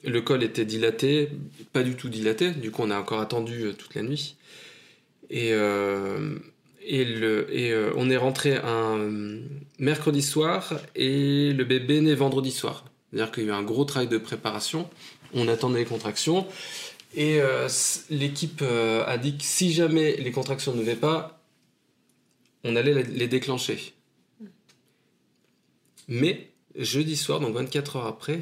le 0.04 0.22
col 0.22 0.44
était 0.44 0.66
dilaté, 0.66 1.30
pas 1.74 1.84
du 1.84 1.96
tout 1.96 2.10
dilaté, 2.10 2.52
du 2.52 2.72
coup 2.72 2.82
on 2.84 2.92
a 2.92 3.00
encore 3.00 3.22
attendu 3.22 3.72
toute 3.78 3.96
la 3.96 4.02
nuit. 4.02 4.36
Et, 5.30 5.50
et, 5.50 7.06
le, 7.06 7.56
et 7.56 7.74
on 7.96 8.10
est 8.10 8.18
rentré 8.18 8.58
un 8.58 9.00
mercredi 9.80 10.22
soir 10.22 10.74
et 10.96 11.54
le 11.54 11.64
bébé 11.64 12.02
naît 12.02 12.16
vendredi 12.16 12.52
soir. 12.52 12.86
C'est-à-dire 13.12 13.32
qu'il 13.32 13.44
y 13.44 13.46
a 13.48 13.50
eu 13.50 13.54
un 13.54 13.64
gros 13.64 13.86
travail 13.86 14.10
de 14.10 14.18
préparation, 14.18 14.90
on 15.34 15.48
attendait 15.48 15.80
les 15.80 15.86
contractions. 15.86 16.48
Et 17.16 17.40
l'équipe 18.10 18.62
a 18.62 19.18
dit 19.18 19.38
que 19.38 19.44
si 19.44 19.72
jamais 19.72 20.18
les 20.18 20.32
contractions 20.32 20.74
ne 20.74 20.82
venaient 20.82 20.96
pas, 20.96 21.42
on 22.64 22.76
allait 22.76 23.04
les 23.04 23.28
déclencher. 23.28 23.94
Mais 26.08 26.51
jeudi 26.76 27.16
soir, 27.16 27.40
donc 27.40 27.56
24 27.56 27.98
heures 27.98 28.08
après, 28.08 28.40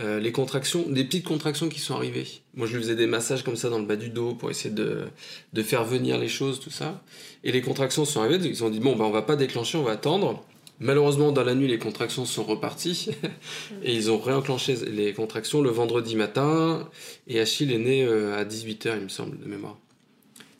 euh, 0.00 0.20
les 0.20 0.32
contractions, 0.32 0.88
des 0.88 1.04
petites 1.04 1.26
contractions 1.26 1.68
qui 1.68 1.80
sont 1.80 1.94
arrivées. 1.94 2.26
Moi, 2.54 2.66
je 2.66 2.76
lui 2.76 2.82
faisais 2.82 2.96
des 2.96 3.06
massages 3.06 3.42
comme 3.42 3.56
ça 3.56 3.68
dans 3.68 3.78
le 3.78 3.84
bas 3.84 3.96
du 3.96 4.08
dos 4.08 4.34
pour 4.34 4.50
essayer 4.50 4.74
de, 4.74 5.04
de 5.52 5.62
faire 5.62 5.84
venir 5.84 6.18
les 6.18 6.28
choses, 6.28 6.60
tout 6.60 6.70
ça. 6.70 7.02
Et 7.44 7.52
les 7.52 7.60
contractions 7.60 8.04
sont 8.04 8.22
arrivées, 8.22 8.48
ils 8.48 8.64
ont 8.64 8.70
dit 8.70 8.80
bon, 8.80 8.96
ben, 8.96 9.04
on 9.04 9.10
va 9.10 9.22
pas 9.22 9.36
déclencher, 9.36 9.78
on 9.78 9.82
va 9.82 9.92
attendre. 9.92 10.44
Malheureusement, 10.80 11.30
dans 11.30 11.44
la 11.44 11.54
nuit, 11.54 11.68
les 11.68 11.78
contractions 11.78 12.24
sont 12.24 12.42
reparties 12.42 13.10
et 13.84 13.94
ils 13.94 14.10
ont 14.10 14.18
réenclenché 14.18 14.74
les 14.76 15.12
contractions 15.12 15.60
le 15.60 15.70
vendredi 15.70 16.16
matin. 16.16 16.88
Et 17.28 17.38
Achille 17.38 17.72
est 17.72 17.78
né 17.78 18.04
euh, 18.04 18.36
à 18.36 18.44
18h, 18.44 18.96
il 18.96 19.04
me 19.04 19.08
semble, 19.08 19.38
de 19.38 19.44
mémoire. 19.44 19.76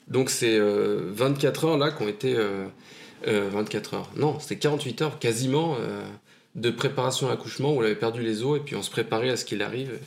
Donc, 0.07 0.29
c'est 0.29 0.59
24 0.59 1.65
euh, 1.65 1.67
heures 1.67 1.77
là 1.77 1.91
qui 1.91 2.03
ont 2.03 2.07
été 2.07 2.37
24 3.25 3.93
euh, 3.93 3.97
heures. 3.97 4.09
Non, 4.15 4.39
c'était 4.39 4.57
48 4.57 5.01
heures 5.01 5.19
quasiment 5.19 5.77
euh, 5.79 6.05
de 6.55 6.69
préparation 6.69 7.27
à 7.27 7.31
l'accouchement 7.31 7.73
où 7.73 7.79
on 7.79 7.83
avait 7.83 7.95
perdu 7.95 8.21
les 8.21 8.43
os 8.43 8.57
et 8.57 8.61
puis 8.61 8.75
on 8.75 8.83
se 8.83 8.91
préparait 8.91 9.29
à 9.29 9.37
ce 9.37 9.45
qu'il 9.45 9.61
arrive. 9.61 9.99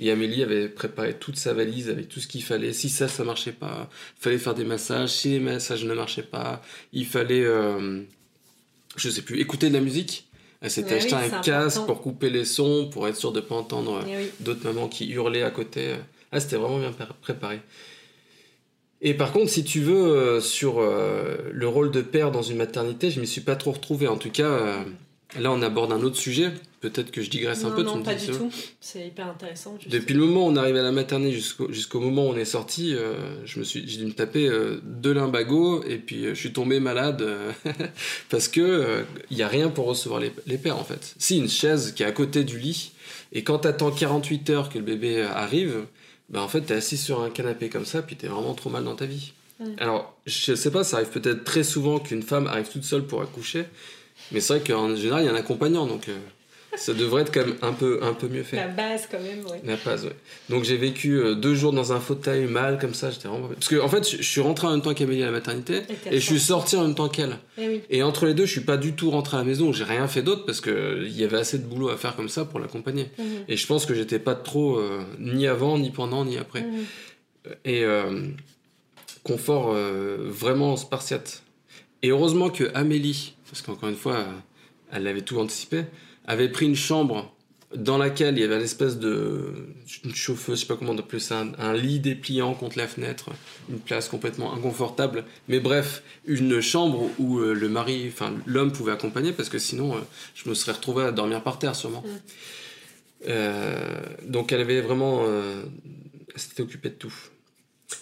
Et 0.00 0.10
Amélie 0.10 0.42
avait 0.42 0.68
préparé 0.68 1.14
toute 1.14 1.36
sa 1.36 1.54
valise 1.54 1.88
avec 1.88 2.08
tout 2.08 2.20
ce 2.20 2.26
qu'il 2.26 2.42
fallait. 2.42 2.72
Si 2.72 2.88
ça, 2.88 3.06
ça 3.06 3.22
marchait 3.22 3.52
pas, 3.52 3.88
il 4.18 4.22
fallait 4.22 4.38
faire 4.38 4.54
des 4.54 4.64
massages. 4.64 5.10
Si 5.10 5.30
les 5.30 5.40
massages 5.40 5.84
ne 5.84 5.94
marchaient 5.94 6.22
pas, 6.22 6.62
il 6.92 7.06
fallait, 7.06 7.44
euh, 7.44 8.00
je 8.96 9.08
sais 9.08 9.22
plus, 9.22 9.40
écouter 9.40 9.68
de 9.68 9.74
la 9.74 9.80
musique. 9.80 10.26
Elle 10.60 10.70
s'était 10.70 10.94
acheté 10.94 11.14
un 11.14 11.42
casque 11.42 11.84
pour 11.86 12.00
couper 12.00 12.30
les 12.30 12.44
sons, 12.44 12.88
pour 12.90 13.06
être 13.06 13.16
sûr 13.16 13.32
de 13.32 13.40
ne 13.40 13.44
pas 13.44 13.54
entendre 13.54 14.02
d'autres 14.40 14.64
mamans 14.64 14.88
qui 14.88 15.10
hurlaient 15.10 15.42
à 15.42 15.50
côté. 15.50 15.94
Ah, 16.32 16.40
c'était 16.40 16.56
vraiment 16.56 16.78
bien 16.78 16.92
préparé. 17.20 17.60
Et 19.06 19.12
par 19.12 19.32
contre, 19.32 19.50
si 19.50 19.64
tu 19.64 19.80
veux, 19.80 20.16
euh, 20.16 20.40
sur 20.40 20.78
euh, 20.78 21.36
le 21.52 21.68
rôle 21.68 21.90
de 21.90 22.00
père 22.00 22.30
dans 22.30 22.40
une 22.40 22.56
maternité, 22.56 23.10
je 23.10 23.20
m'y 23.20 23.26
suis 23.26 23.42
pas 23.42 23.54
trop 23.54 23.72
retrouvé. 23.72 24.08
En 24.08 24.16
tout 24.16 24.30
cas, 24.30 24.48
euh, 24.48 24.82
là, 25.38 25.52
on 25.52 25.62
aborde 25.62 25.92
un 25.92 26.02
autre 26.02 26.16
sujet. 26.16 26.50
Peut-être 26.80 27.10
que 27.10 27.22
je 27.22 27.30
digresse 27.30 27.64
un 27.64 27.70
peu. 27.70 27.82
Non, 27.82 28.02
pas 28.02 28.14
du 28.14 28.26
tout. 28.26 28.50
C'est 28.80 29.06
hyper 29.06 29.28
intéressant. 29.28 29.78
Depuis 29.86 30.14
le 30.14 30.20
moment 30.20 30.46
où 30.46 30.50
on 30.50 30.56
arrive 30.56 30.76
à 30.76 30.82
la 30.82 30.92
maternité 30.92 31.40
jusqu'au 31.70 32.00
moment 32.00 32.26
où 32.26 32.30
on 32.30 32.36
est 32.36 32.44
sorti, 32.44 32.94
je 33.44 33.58
me 33.58 33.64
suis, 33.64 33.88
j'ai 33.88 33.98
dû 33.98 34.06
me 34.06 34.12
taper 34.12 34.50
deux 34.82 35.14
limbagos 35.14 35.82
et 35.84 35.96
puis 35.96 36.26
je 36.26 36.34
suis 36.34 36.52
tombé 36.52 36.80
malade 36.80 37.26
parce 38.28 38.48
que 38.48 39.04
il 39.30 39.38
y 39.38 39.42
a 39.42 39.48
rien 39.48 39.70
pour 39.70 39.86
recevoir 39.86 40.20
les, 40.20 40.30
les, 40.46 40.58
pères 40.58 40.78
en 40.78 40.84
fait. 40.84 41.14
Si 41.18 41.38
une 41.38 41.48
chaise 41.48 41.94
qui 41.94 42.02
est 42.02 42.06
à 42.06 42.12
côté 42.12 42.44
du 42.44 42.58
lit 42.58 42.92
et 43.32 43.42
quand 43.42 43.60
t'attends 43.60 43.90
48 43.90 44.50
heures 44.50 44.68
que 44.68 44.78
le 44.78 44.84
bébé 44.84 45.22
arrive, 45.22 45.86
bah 46.28 46.42
en 46.42 46.48
fait, 46.48 46.62
t'es 46.62 46.74
assis 46.74 46.96
sur 46.96 47.22
un 47.22 47.30
canapé 47.30 47.68
comme 47.68 47.84
ça, 47.84 48.02
puis 48.02 48.16
t'es 48.16 48.26
vraiment 48.26 48.54
trop 48.54 48.70
mal 48.70 48.84
dans 48.84 48.96
ta 48.96 49.06
vie. 49.06 49.32
Alors, 49.78 50.16
je 50.26 50.54
sais 50.54 50.70
pas, 50.70 50.84
ça 50.84 50.96
arrive 50.96 51.10
peut-être 51.10 51.44
très 51.44 51.62
souvent 51.62 51.98
qu'une 52.00 52.22
femme 52.22 52.46
arrive 52.46 52.68
toute 52.68 52.84
seule 52.84 53.04
pour 53.06 53.22
accoucher, 53.22 53.66
mais 54.32 54.40
c'est 54.40 54.58
vrai 54.58 54.62
qu'en 54.66 54.94
général, 54.94 55.22
il 55.22 55.26
y 55.26 55.28
a 55.28 55.32
un 55.32 55.36
accompagnant, 55.36 55.86
donc 55.86 56.08
euh, 56.08 56.16
ça 56.76 56.94
devrait 56.94 57.22
être 57.22 57.32
quand 57.32 57.46
même 57.46 57.56
un 57.62 57.72
peu, 57.72 58.00
un 58.02 58.14
peu 58.14 58.28
mieux 58.28 58.42
fait. 58.42 58.56
La 58.56 58.68
base, 58.68 59.06
quand 59.10 59.20
même, 59.20 59.44
ouais. 59.46 59.60
La 59.64 59.76
base, 59.76 60.06
ouais. 60.06 60.16
Donc 60.48 60.64
j'ai 60.64 60.76
vécu 60.76 61.18
euh, 61.18 61.34
deux 61.34 61.54
jours 61.54 61.72
dans 61.72 61.92
un 61.92 62.00
fauteuil 62.00 62.46
mal, 62.46 62.78
comme 62.78 62.94
ça, 62.94 63.10
j'étais 63.10 63.28
vraiment. 63.28 63.48
Parce 63.48 63.68
que, 63.68 63.80
en 63.80 63.88
fait, 63.88 64.08
je, 64.08 64.22
suis 64.22 64.40
rentré 64.40 64.66
en 64.66 64.70
même 64.70 64.82
temps 64.82 64.94
qu'Amélie 64.94 65.22
à 65.22 65.26
la 65.26 65.32
maternité, 65.32 65.82
et, 66.10 66.18
je 66.18 66.24
suis 66.24 66.40
sorti 66.40 66.76
en 66.76 66.82
même 66.82 66.94
temps 66.94 67.08
qu'elle. 67.08 67.38
Et, 67.58 67.82
eh 67.90 67.98
et, 67.98 68.02
entre 68.02 68.26
les 68.26 68.34
deux, 68.34 68.46
je 68.46 68.52
suis 68.52 68.60
pas 68.62 68.76
du 68.76 68.94
tout 68.94 69.10
rentré 69.10 69.36
à 69.36 69.40
la 69.40 69.46
maison, 69.46 69.72
j'ai 69.72 69.84
rien 69.84 70.08
fait 70.08 70.22
d'autre, 70.22 70.44
parce 70.46 70.60
qu'il 70.60 71.08
y 71.08 71.24
avait 71.24 71.38
assez 71.38 71.58
de 71.58 71.64
boulot 71.64 71.90
à 71.90 71.96
faire 71.96 72.16
comme 72.16 72.28
ça 72.28 72.44
pour 72.44 72.60
l'accompagner. 72.60 73.10
Mhm. 73.18 73.24
Et 73.48 73.56
je 73.56 73.66
pense 73.66 73.86
que 73.86 73.94
j'étais 73.94 74.18
pas 74.18 74.34
trop, 74.34 74.78
euh, 74.78 75.02
ni 75.18 75.46
avant, 75.46 75.78
ni 75.78 75.90
pendant, 75.90 76.24
ni 76.24 76.38
après. 76.38 76.62
Mhm. 76.62 76.84
Et 77.66 77.84
confort 79.22 79.74
vraiment 79.74 80.76
spartiate. 80.76 81.42
Et 82.04 82.10
heureusement 82.10 82.50
que 82.50 82.70
Amélie, 82.74 83.34
parce 83.48 83.62
qu'encore 83.62 83.88
une 83.88 83.96
fois, 83.96 84.26
elle 84.92 85.06
avait 85.06 85.22
tout 85.22 85.40
anticipé, 85.40 85.84
avait 86.26 86.50
pris 86.50 86.66
une 86.66 86.76
chambre 86.76 87.34
dans 87.74 87.96
laquelle 87.96 88.36
il 88.36 88.42
y 88.42 88.44
avait 88.44 88.56
une 88.56 88.60
espèce 88.60 88.98
de 88.98 89.54
une 90.04 90.14
chauffeuse, 90.14 90.58
je 90.58 90.60
sais 90.60 90.66
pas 90.66 90.76
comment 90.76 90.92
on 90.92 90.98
appelle 90.98 91.22
ça, 91.22 91.46
un, 91.58 91.72
lit 91.72 92.00
dépliant 92.00 92.52
contre 92.52 92.76
la 92.76 92.86
fenêtre, 92.88 93.30
une 93.70 93.78
place 93.78 94.10
complètement 94.10 94.52
inconfortable. 94.52 95.24
Mais 95.48 95.60
bref, 95.60 96.02
une 96.26 96.60
chambre 96.60 97.08
où 97.18 97.38
euh, 97.38 97.54
le 97.54 97.70
mari, 97.70 98.04
enfin 98.08 98.34
l'homme 98.44 98.70
pouvait 98.70 98.92
accompagner 98.92 99.32
parce 99.32 99.48
que 99.48 99.58
sinon 99.58 99.96
euh, 99.96 100.00
je 100.34 100.46
me 100.50 100.52
serais 100.52 100.72
retrouvé 100.72 101.04
à 101.04 101.10
dormir 101.10 101.42
par 101.42 101.58
terre 101.58 101.74
sûrement. 101.74 102.04
Euh, 103.28 104.02
donc 104.26 104.52
elle 104.52 104.60
avait 104.60 104.82
vraiment, 104.82 105.24
elle 105.24 106.38
s'était 106.38 106.62
occupée 106.62 106.90
de 106.90 106.96
tout. 106.96 107.14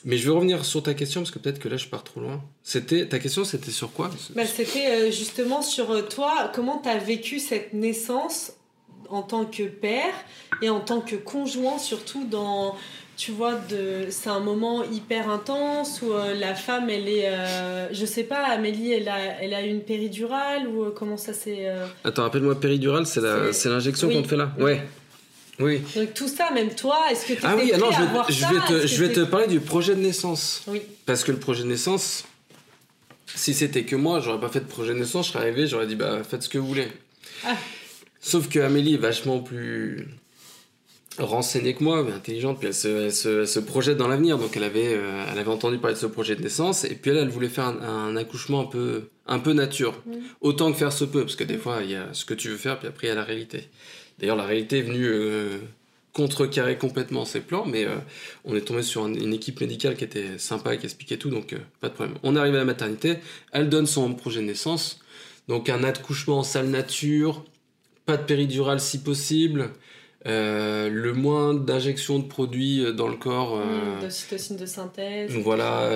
Mais 0.04 0.16
je 0.16 0.26
veux 0.26 0.32
revenir 0.32 0.64
sur 0.64 0.82
ta 0.82 0.94
question 0.94 1.20
parce 1.20 1.30
que 1.30 1.38
peut-être 1.38 1.58
que 1.58 1.68
là 1.68 1.76
je 1.76 1.86
pars 1.86 2.04
trop 2.04 2.20
loin. 2.20 2.42
C'était 2.62 3.06
ta 3.06 3.18
question, 3.18 3.44
c'était 3.44 3.70
sur 3.70 3.92
quoi? 3.92 4.10
Bah, 4.34 4.46
C'était 4.46 4.86
euh, 4.86 5.10
justement 5.10 5.62
sur 5.62 5.90
euh, 5.90 6.02
toi, 6.02 6.50
comment 6.54 6.78
tu 6.82 6.88
as 6.88 6.98
vécu 6.98 7.38
cette 7.38 7.72
naissance 7.72 8.52
en 9.08 9.22
tant 9.22 9.44
que 9.44 9.64
père 9.64 10.14
et 10.62 10.70
en 10.70 10.80
tant 10.80 11.00
que 11.00 11.16
conjoint 11.16 11.78
surtout 11.78 12.24
dans 12.24 12.76
tu 13.16 13.30
vois 13.30 13.54
de 13.54 14.06
c'est 14.08 14.30
un 14.30 14.40
moment 14.40 14.84
hyper 14.84 15.28
intense 15.28 16.00
où 16.00 16.12
euh, 16.12 16.34
la 16.34 16.54
femme 16.54 16.88
elle 16.88 17.08
est 17.08 17.28
je 17.92 18.06
sais 18.06 18.24
pas 18.24 18.46
Amélie 18.46 18.92
elle 18.92 19.08
a 19.08 19.18
elle 19.42 19.52
a 19.52 19.60
une 19.60 19.82
péridurale 19.82 20.66
ou 20.66 20.90
comment 20.92 21.18
ça 21.18 21.34
s'est 21.34 21.70
Attends, 22.04 22.22
rappelle-moi 22.22 22.58
péridurale, 22.58 23.06
c'est 23.06 23.20
la 23.20 23.52
c'est 23.52 23.68
l'injection 23.68 24.08
qu'on 24.08 24.22
te 24.22 24.28
fait 24.28 24.36
là? 24.36 24.52
Ouais. 24.58 24.82
Oui. 25.62 25.80
Donc 25.94 26.14
tout 26.14 26.28
ça, 26.28 26.50
même 26.50 26.74
toi, 26.74 26.98
est-ce 27.10 27.26
que 27.26 27.34
tu 27.34 27.40
Ah 27.42 27.54
oui, 27.56 27.72
non, 27.78 27.90
je 27.90 28.00
vais, 28.00 28.32
je 28.32 28.46
vais 28.46 28.80
te, 28.80 28.86
je 28.86 29.04
vais 29.04 29.12
te 29.12 29.20
parler 29.20 29.46
du 29.46 29.60
projet 29.60 29.94
de 29.94 30.00
naissance. 30.00 30.62
Oui. 30.66 30.82
Parce 31.06 31.24
que 31.24 31.32
le 31.32 31.38
projet 31.38 31.62
de 31.62 31.68
naissance, 31.68 32.24
si 33.34 33.54
c'était 33.54 33.84
que 33.84 33.96
moi, 33.96 34.20
j'aurais 34.20 34.40
pas 34.40 34.48
fait 34.48 34.60
de 34.60 34.68
projet 34.68 34.94
de 34.94 34.98
naissance, 34.98 35.26
je 35.26 35.32
serais 35.32 35.44
arrivé, 35.44 35.66
j'aurais 35.66 35.86
dit 35.86 35.96
bah 35.96 36.22
faites 36.28 36.42
ce 36.42 36.48
que 36.48 36.58
vous 36.58 36.66
voulez. 36.66 36.88
Ah. 37.44 37.56
Sauf 38.20 38.48
que 38.48 38.60
Amélie 38.60 38.94
est 38.94 38.98
vachement 38.98 39.40
plus 39.40 40.06
renseignée 41.18 41.74
que 41.74 41.84
moi, 41.84 42.02
mais 42.02 42.12
intelligente, 42.12 42.58
puis 42.58 42.68
elle 42.68 42.74
se, 42.74 43.32
elle 43.34 43.46
se, 43.48 43.58
projette 43.60 43.96
dans 43.96 44.08
l'avenir. 44.08 44.38
Donc 44.38 44.56
elle 44.56 44.64
avait, 44.64 44.94
euh, 44.94 45.24
elle 45.30 45.38
avait 45.38 45.50
entendu 45.50 45.78
parler 45.78 45.94
de 45.94 46.00
ce 46.00 46.06
projet 46.06 46.36
de 46.36 46.42
naissance, 46.42 46.84
et 46.84 46.94
puis 46.94 47.10
elle, 47.10 47.18
elle 47.18 47.28
voulait 47.28 47.48
faire 47.48 47.66
un, 47.66 48.16
accouchement 48.16 48.60
un 48.60 48.66
peu, 48.66 49.08
un 49.26 49.38
peu 49.38 49.52
nature. 49.52 50.00
Mm. 50.06 50.12
Autant 50.40 50.72
que 50.72 50.78
faire 50.78 50.92
se 50.92 51.04
peut, 51.04 51.22
parce 51.22 51.36
que 51.36 51.44
des 51.44 51.58
fois, 51.58 51.80
il 51.82 51.90
y 51.90 51.96
a 51.96 52.08
ce 52.12 52.24
que 52.24 52.34
tu 52.34 52.48
veux 52.48 52.56
faire, 52.56 52.78
puis 52.78 52.88
après, 52.88 53.08
il 53.08 53.10
y 53.10 53.12
a 53.12 53.16
la 53.16 53.24
réalité. 53.24 53.68
D'ailleurs, 54.22 54.36
la 54.36 54.46
réalité 54.46 54.78
est 54.78 54.82
venue 54.82 55.04
euh, 55.04 55.58
contrecarrer 56.12 56.78
complètement 56.78 57.24
ces 57.24 57.40
plans, 57.40 57.66
mais 57.66 57.84
euh, 57.84 57.96
on 58.44 58.54
est 58.54 58.60
tombé 58.60 58.82
sur 58.82 59.04
une 59.04 59.34
équipe 59.34 59.60
médicale 59.60 59.96
qui 59.96 60.04
était 60.04 60.38
sympa 60.38 60.74
et 60.74 60.78
qui 60.78 60.84
expliquait 60.84 61.16
tout, 61.16 61.28
donc 61.28 61.52
euh, 61.52 61.58
pas 61.80 61.88
de 61.88 61.94
problème. 61.94 62.16
On 62.22 62.36
arrive 62.36 62.54
à 62.54 62.58
la 62.58 62.64
maternité, 62.64 63.16
elle 63.50 63.68
donne 63.68 63.86
son 63.86 64.14
projet 64.14 64.40
de 64.40 64.46
naissance, 64.46 65.00
donc 65.48 65.68
un 65.68 65.82
accouchement 65.82 66.38
en 66.38 66.42
salle 66.44 66.68
nature, 66.68 67.44
pas 68.06 68.16
de 68.16 68.22
péridurale 68.22 68.78
si 68.78 69.02
possible, 69.02 69.70
le 70.24 71.12
moins 71.12 71.52
d'injections 71.52 72.20
de 72.20 72.28
produits 72.28 72.94
dans 72.94 73.08
le 73.08 73.16
corps. 73.16 73.56
Mmh, 73.58 74.02
d'ocytocine 74.02 74.56
de 74.56 74.66
synthèse. 74.66 75.32
Voilà, 75.32 75.90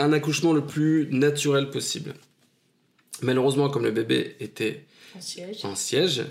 un 0.00 0.12
accouchement 0.12 0.52
le 0.52 0.66
plus 0.66 1.06
naturel 1.12 1.70
possible. 1.70 2.14
Malheureusement, 3.22 3.70
comme 3.70 3.84
le 3.84 3.92
bébé 3.92 4.34
était 4.40 4.84
en 5.62 5.74
siège 5.74 6.20
euh, 6.20 6.24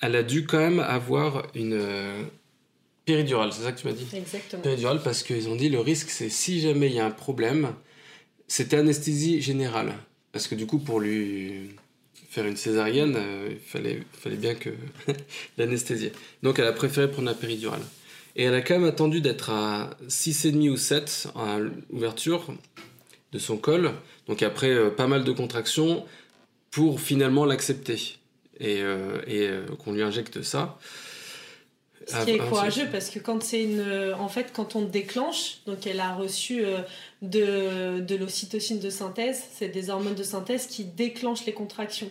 elle 0.00 0.16
a 0.16 0.22
dû 0.22 0.46
quand 0.46 0.58
même 0.58 0.80
avoir 0.80 1.46
une 1.54 1.74
euh, 1.74 2.22
péridurale, 3.04 3.52
c'est 3.52 3.62
ça 3.62 3.72
que 3.72 3.80
tu 3.80 3.86
m'as 3.86 3.92
dit? 3.92 4.06
Exactement. 4.14 4.62
Péridurale 4.62 5.00
parce 5.02 5.22
qu'ils 5.22 5.48
ont 5.48 5.56
dit 5.56 5.68
le 5.68 5.80
risque 5.80 6.10
c'est 6.10 6.30
si 6.30 6.60
jamais 6.60 6.88
il 6.88 6.94
y 6.94 7.00
a 7.00 7.06
un 7.06 7.10
problème, 7.10 7.74
c'était 8.48 8.76
anesthésie 8.76 9.40
générale. 9.40 9.94
Parce 10.32 10.48
que 10.48 10.54
du 10.54 10.66
coup 10.66 10.78
pour 10.78 11.00
lui 11.00 11.70
faire 12.30 12.46
une 12.46 12.56
césarienne, 12.56 13.14
euh, 13.16 13.48
il 13.50 13.58
fallait, 13.58 14.02
fallait 14.12 14.36
bien 14.36 14.54
que 14.54 14.70
l'anesthésie. 15.58 16.12
Donc 16.42 16.58
elle 16.58 16.66
a 16.66 16.72
préféré 16.72 17.10
prendre 17.10 17.28
la 17.28 17.34
péridurale. 17.34 17.82
Et 18.36 18.44
elle 18.44 18.54
a 18.54 18.62
quand 18.62 18.74
même 18.78 18.88
attendu 18.88 19.20
d'être 19.20 19.50
à 19.50 19.90
6,5 20.06 20.70
ou 20.70 20.76
7 20.76 21.28
à 21.34 21.58
l'ouverture 21.58 22.46
de 23.32 23.38
son 23.38 23.56
col. 23.56 23.90
Donc 24.28 24.42
après 24.42 24.90
pas 24.92 25.08
mal 25.08 25.24
de 25.24 25.32
contractions 25.32 26.06
pour 26.70 27.00
finalement 27.00 27.44
l'accepter 27.44 28.19
et, 28.60 28.82
euh, 28.82 29.20
et 29.26 29.48
euh, 29.48 29.66
qu'on 29.82 29.92
lui 29.92 30.02
injecte 30.02 30.42
ça. 30.42 30.78
Ce 32.06 32.24
qui 32.24 32.30
est 32.32 32.38
courageux 32.38 32.88
parce 32.90 33.08
que 33.10 33.18
quand 33.18 33.40
c'est 33.42 33.62
une, 33.62 33.84
en 34.18 34.28
fait, 34.28 34.52
quand 34.52 34.74
on 34.74 34.82
déclenche, 34.82 35.58
donc 35.66 35.86
elle 35.86 36.00
a 36.00 36.14
reçu 36.14 36.64
de, 37.22 38.00
de 38.00 38.16
l'ocytocine 38.16 38.80
de 38.80 38.90
synthèse, 38.90 39.44
c'est 39.52 39.68
des 39.68 39.90
hormones 39.90 40.14
de 40.14 40.22
synthèse 40.24 40.66
qui 40.66 40.84
déclenchent 40.84 41.44
les 41.44 41.52
contractions. 41.52 42.10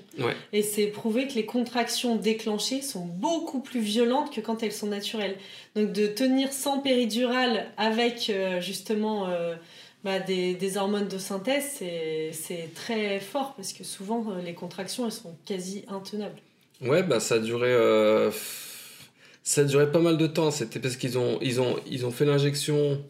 Et 0.54 0.62
c'est 0.62 0.86
prouvé 0.86 1.28
que 1.28 1.34
les 1.34 1.46
contractions 1.46 2.16
déclenchées 2.16 2.82
sont 2.82 3.06
beaucoup 3.06 3.60
plus 3.60 3.82
violentes 3.82 4.32
que 4.34 4.40
quand 4.40 4.64
elles 4.64 4.72
sont 4.72 4.88
naturelles. 4.88 5.36
Donc 5.76 5.92
de 5.92 6.08
tenir 6.08 6.54
sans 6.54 6.80
péridurale 6.80 7.66
avec 7.76 8.32
justement 8.62 9.28
bah, 10.04 10.20
des, 10.20 10.54
des, 10.54 10.78
hormones 10.78 11.08
de 11.08 11.18
synthèse, 11.18 11.82
c'est 12.32 12.70
très 12.74 13.20
fort 13.20 13.54
parce 13.56 13.74
que 13.74 13.84
souvent 13.84 14.26
euh, 14.30 14.42
les 14.42 14.54
contractions 14.54 15.06
elles 15.06 15.12
sont 15.12 15.36
quasi 15.46 15.84
intenables. 15.90 16.40
Ouais, 16.82 17.04
bah 17.04 17.20
ça 17.20 17.36
a 17.36 17.40
duré, 17.40 17.68
euh, 17.68 18.32
ça 19.44 19.62
a 19.62 19.64
duré 19.66 19.92
pas 19.92 20.00
mal 20.00 20.18
de 20.18 20.28
temps. 20.28 20.52
C'était 20.52 20.80
parce 20.80 20.96
qu'ils 20.96 21.18
ont, 21.18 21.38
ils 21.42 21.60
ont, 21.60 21.78
ils 21.90 22.06
ont 22.06 22.12
fait 22.12 22.24
l'injection. 22.24 23.04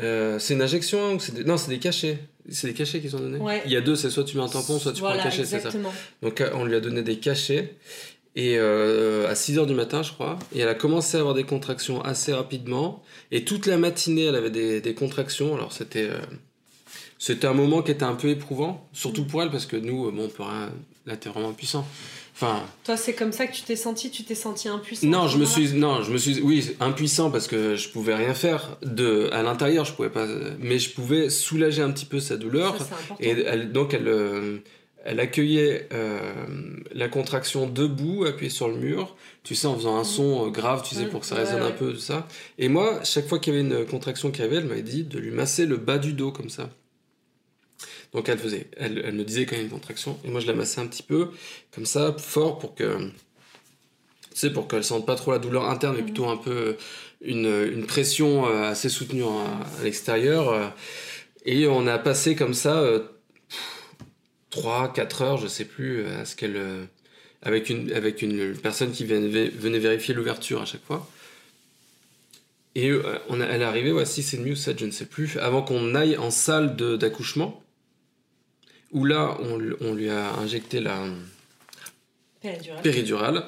Euh, 0.00 0.38
c'est 0.38 0.54
une 0.54 0.62
injection 0.62 1.14
ou 1.14 1.20
c'est 1.20 1.44
non, 1.44 1.56
c'est 1.56 1.70
des 1.70 1.80
cachets. 1.80 2.18
C'est 2.48 2.68
des 2.68 2.74
cachets 2.74 3.00
qu'ils 3.00 3.16
ont 3.16 3.20
donné. 3.20 3.40
Il 3.64 3.72
y 3.72 3.76
a 3.76 3.80
deux, 3.80 3.96
c'est 3.96 4.10
soit 4.10 4.22
tu 4.22 4.36
mets 4.36 4.42
un 4.44 4.48
tampon, 4.48 4.78
soit 4.78 4.92
tu 4.92 5.00
prends 5.00 5.10
un 5.10 5.22
cachet, 5.22 5.44
c'est 5.44 5.60
ça. 5.60 5.70
Donc 6.22 6.42
on 6.54 6.64
lui 6.64 6.76
a 6.76 6.80
donné 6.80 7.02
des 7.02 7.18
cachets 7.18 7.74
et 8.36 8.56
euh, 8.58 9.28
à 9.28 9.34
6 9.34 9.58
heures 9.58 9.66
du 9.66 9.74
matin, 9.74 10.02
je 10.02 10.12
crois. 10.12 10.38
Et 10.54 10.60
elle 10.60 10.68
a 10.68 10.74
commencé 10.74 11.16
à 11.16 11.20
avoir 11.20 11.34
des 11.34 11.44
contractions 11.44 12.02
assez 12.02 12.32
rapidement. 12.32 13.02
Et 13.30 13.44
toute 13.44 13.66
la 13.66 13.76
matinée, 13.76 14.24
elle 14.24 14.34
avait 14.34 14.50
des, 14.50 14.80
des 14.80 14.94
contractions. 14.94 15.54
Alors 15.54 15.72
c'était 15.72 16.08
euh, 16.10 16.18
c'était 17.18 17.46
un 17.46 17.54
moment 17.54 17.82
qui 17.82 17.92
était 17.92 18.04
un 18.04 18.16
peu 18.16 18.28
éprouvant, 18.28 18.88
surtout 18.92 19.24
pour 19.24 19.42
elle, 19.42 19.50
parce 19.50 19.66
que 19.66 19.76
nous, 19.76 20.10
bon, 20.10 20.24
on 20.24 20.28
peut 20.28 20.42
rien. 20.42 20.70
Là, 21.06 21.16
t'es 21.16 21.28
vraiment 21.28 21.52
puissant. 21.52 21.86
Enfin. 22.34 22.64
Toi, 22.82 22.96
c'est 22.96 23.14
comme 23.14 23.30
ça 23.30 23.46
que 23.46 23.54
tu 23.54 23.62
t'es 23.62 23.76
senti. 23.76 24.10
Tu 24.10 24.24
t'es 24.24 24.34
senti 24.34 24.68
impuissant. 24.68 25.06
Non, 25.06 25.28
je 25.28 25.38
me 25.38 25.44
suis, 25.44 25.72
non, 25.72 26.02
je 26.02 26.10
me 26.10 26.18
suis, 26.18 26.40
oui, 26.40 26.74
impuissant 26.80 27.30
parce 27.30 27.46
que 27.46 27.76
je 27.76 27.88
pouvais 27.90 28.14
rien 28.14 28.34
faire 28.34 28.76
de 28.82 29.28
à 29.32 29.42
l'intérieur. 29.42 29.84
Je 29.84 29.92
pouvais 29.92 30.10
pas, 30.10 30.26
mais 30.58 30.78
je 30.78 30.90
pouvais 30.90 31.30
soulager 31.30 31.82
un 31.82 31.92
petit 31.92 32.06
peu 32.06 32.18
sa 32.18 32.36
douleur. 32.36 32.76
Ça, 32.78 32.96
et 33.20 33.30
elle, 33.30 33.70
donc 33.70 33.94
elle. 33.94 34.08
Euh, 34.08 34.58
elle 35.04 35.20
accueillait 35.20 35.86
euh, 35.92 36.32
la 36.92 37.08
contraction 37.08 37.68
debout, 37.68 38.24
appuyée 38.24 38.50
sur 38.50 38.68
le 38.68 38.76
mur, 38.76 39.14
tu 39.42 39.54
sais, 39.54 39.66
en 39.66 39.76
faisant 39.76 39.96
un 39.96 40.00
mmh. 40.00 40.04
son 40.04 40.46
euh, 40.46 40.50
grave, 40.50 40.82
tu 40.82 40.94
sais, 40.94 41.04
pour 41.04 41.20
que 41.20 41.26
ça 41.26 41.34
résonne 41.34 41.62
un 41.62 41.72
peu, 41.72 41.92
tout 41.92 42.00
ça. 42.00 42.26
Et 42.58 42.68
moi, 42.68 43.00
chaque 43.04 43.28
fois 43.28 43.38
qu'il 43.38 43.52
y 43.52 43.56
avait 43.58 43.68
une 43.68 43.84
contraction 43.84 44.30
qui 44.30 44.40
avait, 44.40 44.56
elle 44.56 44.64
m'avait 44.64 44.82
dit 44.82 45.04
de 45.04 45.18
lui 45.18 45.30
masser 45.30 45.66
le 45.66 45.76
bas 45.76 45.98
du 45.98 46.14
dos, 46.14 46.32
comme 46.32 46.48
ça. 46.48 46.70
Donc 48.14 48.28
elle 48.28 48.38
faisait, 48.38 48.68
elle, 48.76 49.12
me 49.12 49.24
disait 49.24 49.44
quand 49.44 49.56
il 49.56 49.58
y 49.58 49.62
a 49.62 49.64
une 49.64 49.70
contraction, 49.70 50.18
et 50.24 50.30
moi 50.30 50.40
je 50.40 50.46
la 50.46 50.54
massais 50.54 50.80
un 50.80 50.86
petit 50.86 51.02
peu, 51.02 51.30
comme 51.74 51.84
ça, 51.84 52.14
fort, 52.16 52.58
pour 52.58 52.74
que, 52.74 52.98
tu 52.98 53.10
sais, 54.32 54.50
pour 54.50 54.68
qu'elle 54.68 54.84
sente 54.84 55.04
pas 55.04 55.16
trop 55.16 55.32
la 55.32 55.38
douleur 55.38 55.68
interne, 55.68 55.96
mais 55.96 56.02
mmh. 56.02 56.06
plutôt 56.06 56.28
un 56.28 56.38
peu 56.38 56.76
une, 57.20 57.84
pression 57.86 58.46
euh, 58.46 58.70
assez 58.70 58.88
soutenue 58.88 59.24
à, 59.24 59.80
à 59.80 59.84
l'extérieur. 59.84 60.72
Et 61.44 61.66
on 61.66 61.86
a 61.86 61.98
passé 61.98 62.36
comme 62.36 62.54
ça 62.54 62.82
3, 64.54 64.92
4 64.92 65.22
heures, 65.22 65.36
je 65.38 65.48
sais 65.48 65.64
plus, 65.64 66.06
à 66.06 66.24
ce 66.24 66.36
qu'elle. 66.36 66.56
Euh, 66.56 66.84
avec 67.42 67.68
une, 67.68 67.92
avec 67.92 68.22
une 68.22 68.56
personne 68.56 68.92
qui 68.92 69.04
venait, 69.04 69.48
venait 69.48 69.78
vérifier 69.78 70.14
l'ouverture 70.14 70.62
à 70.62 70.64
chaque 70.64 70.84
fois. 70.84 71.10
Et 72.74 72.88
euh, 72.90 73.18
on 73.28 73.40
elle 73.40 73.60
est 73.60 73.64
arrivée, 73.64 73.92
ouais, 73.92 74.06
6 74.06 74.34
et 74.34 74.36
demi 74.38 74.52
ou 74.52 74.56
7, 74.56 74.78
je 74.78 74.86
ne 74.86 74.90
sais 74.92 75.04
plus, 75.06 75.36
avant 75.38 75.62
qu'on 75.62 75.94
aille 75.94 76.16
en 76.16 76.30
salle 76.30 76.76
d'accouchement, 76.76 77.62
où 78.92 79.04
là, 79.04 79.36
on, 79.40 79.60
on, 79.80 79.92
lui 79.92 80.08
a 80.08 80.32
injecté 80.36 80.80
la 80.80 81.04
péridurale. 82.82 83.44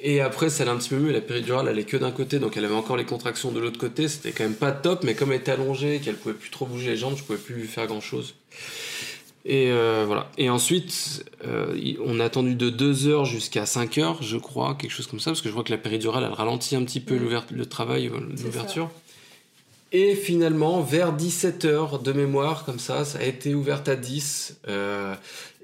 Et 0.00 0.20
après, 0.20 0.48
ça 0.48 0.62
allait 0.62 0.72
un 0.72 0.78
petit 0.78 0.88
peu 0.88 0.96
mieux. 0.96 1.12
La 1.12 1.20
péridurale, 1.20 1.68
elle 1.68 1.78
est 1.78 1.84
que 1.84 1.96
d'un 1.96 2.12
côté, 2.12 2.38
donc 2.38 2.56
elle 2.56 2.64
avait 2.64 2.74
encore 2.74 2.96
les 2.96 3.04
contractions 3.04 3.52
de 3.52 3.60
l'autre 3.60 3.78
côté. 3.78 4.08
C'était 4.08 4.32
quand 4.32 4.44
même 4.44 4.54
pas 4.54 4.72
top, 4.72 5.04
mais 5.04 5.14
comme 5.14 5.32
elle 5.32 5.40
était 5.40 5.52
allongée, 5.52 6.00
qu'elle 6.00 6.16
pouvait 6.16 6.34
plus 6.34 6.50
trop 6.50 6.66
bouger 6.66 6.90
les 6.90 6.96
jambes, 6.96 7.16
je 7.16 7.22
pouvais 7.22 7.38
plus 7.38 7.64
faire 7.64 7.86
grand 7.86 8.00
chose. 8.00 8.34
Et 9.48 9.72
euh, 9.72 10.04
voilà. 10.06 10.30
Et 10.36 10.50
ensuite, 10.50 11.24
euh, 11.46 11.74
on 12.04 12.20
a 12.20 12.26
attendu 12.26 12.54
de 12.54 12.68
2 12.68 13.08
heures 13.08 13.24
jusqu'à 13.24 13.64
5 13.64 13.96
heures, 13.96 14.22
je 14.22 14.36
crois, 14.36 14.74
quelque 14.74 14.90
chose 14.90 15.06
comme 15.06 15.20
ça, 15.20 15.30
parce 15.30 15.40
que 15.40 15.48
je 15.48 15.54
vois 15.54 15.64
que 15.64 15.70
la 15.70 15.78
péridurale, 15.78 16.22
elle 16.24 16.34
ralentit 16.34 16.76
un 16.76 16.84
petit 16.84 17.00
peu 17.00 17.16
le 17.16 17.66
travail, 17.66 18.08
euh, 18.08 18.20
l'ouverture. 18.44 18.90
Et 19.90 20.14
finalement, 20.14 20.82
vers 20.82 21.14
17 21.14 21.64
heures 21.64 21.98
de 21.98 22.12
mémoire, 22.12 22.66
comme 22.66 22.78
ça, 22.78 23.06
ça 23.06 23.20
a 23.20 23.22
été 23.22 23.54
ouverte 23.54 23.88
à 23.88 23.96
10. 23.96 24.60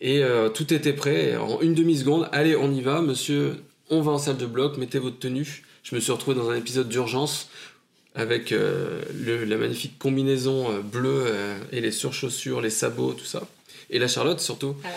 et 0.00 0.22
tout 0.54 0.72
était 0.72 0.94
prêt. 0.94 1.36
En 1.36 1.60
une 1.60 1.74
demi-seconde, 1.74 2.30
allez, 2.32 2.56
on 2.56 2.72
y 2.72 2.80
va, 2.80 3.02
monsieur, 3.02 3.62
on 3.90 4.00
va 4.00 4.12
en 4.12 4.18
salle 4.18 4.38
de 4.38 4.46
bloc, 4.46 4.78
mettez 4.78 4.98
votre 4.98 5.18
tenue. 5.18 5.62
Je 5.82 5.94
me 5.94 6.00
suis 6.00 6.10
retrouvé 6.10 6.38
dans 6.38 6.48
un 6.48 6.56
épisode 6.56 6.88
d'urgence 6.88 7.50
avec 8.14 8.54
la 8.54 9.56
magnifique 9.58 9.98
combinaison 9.98 10.70
bleue 10.80 11.26
et 11.72 11.82
les 11.82 11.92
surchaussures, 11.92 12.62
les 12.62 12.70
sabots, 12.70 13.12
tout 13.12 13.26
ça 13.26 13.42
et 13.90 13.98
la 13.98 14.08
Charlotte 14.08 14.40
surtout. 14.40 14.76
Ah, 14.84 14.88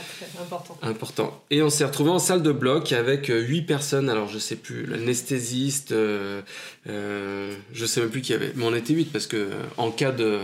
important. 0.41 0.77
Important. 0.81 1.43
Et 1.49 1.61
on 1.61 1.69
s'est 1.69 1.85
retrouvé 1.85 2.09
en 2.09 2.19
salle 2.19 2.43
de 2.43 2.51
bloc 2.51 2.91
avec 2.91 3.29
euh, 3.29 3.39
huit 3.39 3.63
personnes. 3.63 4.09
Alors 4.09 4.27
je 4.27 4.39
sais 4.39 4.55
plus, 4.55 4.85
l'anesthésiste, 4.85 5.91
euh, 5.91 6.41
euh, 6.87 7.55
je 7.73 7.85
sais 7.85 8.01
même 8.01 8.09
plus 8.09 8.21
qui 8.21 8.31
y 8.31 8.35
avait, 8.35 8.51
mais 8.55 8.65
on 8.65 8.75
était 8.75 8.93
huit 8.93 9.11
parce 9.11 9.27
que 9.27 9.37
euh, 9.37 9.63
en 9.77 9.91
cas 9.91 10.11
de 10.11 10.39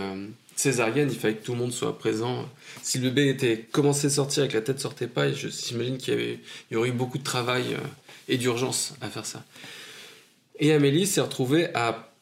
césarienne, 0.56 1.08
il 1.10 1.18
fallait 1.18 1.34
que 1.34 1.44
tout 1.44 1.52
le 1.52 1.58
monde 1.58 1.72
soit 1.72 1.98
présent. 1.98 2.48
Si 2.82 2.98
le 2.98 3.10
bébé 3.10 3.30
était 3.30 3.58
commencé 3.72 4.06
à 4.06 4.10
sortir 4.10 4.44
et 4.44 4.48
que 4.48 4.54
la 4.54 4.62
tête 4.62 4.80
sortait 4.80 5.08
pas, 5.08 5.32
j'imagine 5.32 5.98
qu'il 5.98 6.14
y 6.14 6.16
avait, 6.16 6.38
il 6.70 6.74
y 6.74 6.76
aurait 6.76 6.90
eu 6.90 6.92
beaucoup 6.92 7.18
de 7.18 7.24
travail 7.24 7.76
et 8.28 8.36
d'urgence 8.36 8.94
à 9.00 9.08
faire 9.08 9.26
ça. 9.26 9.42
Et 10.60 10.72
Amélie 10.72 11.06
s'est 11.06 11.20
retrouvée 11.20 11.74
à 11.74 12.12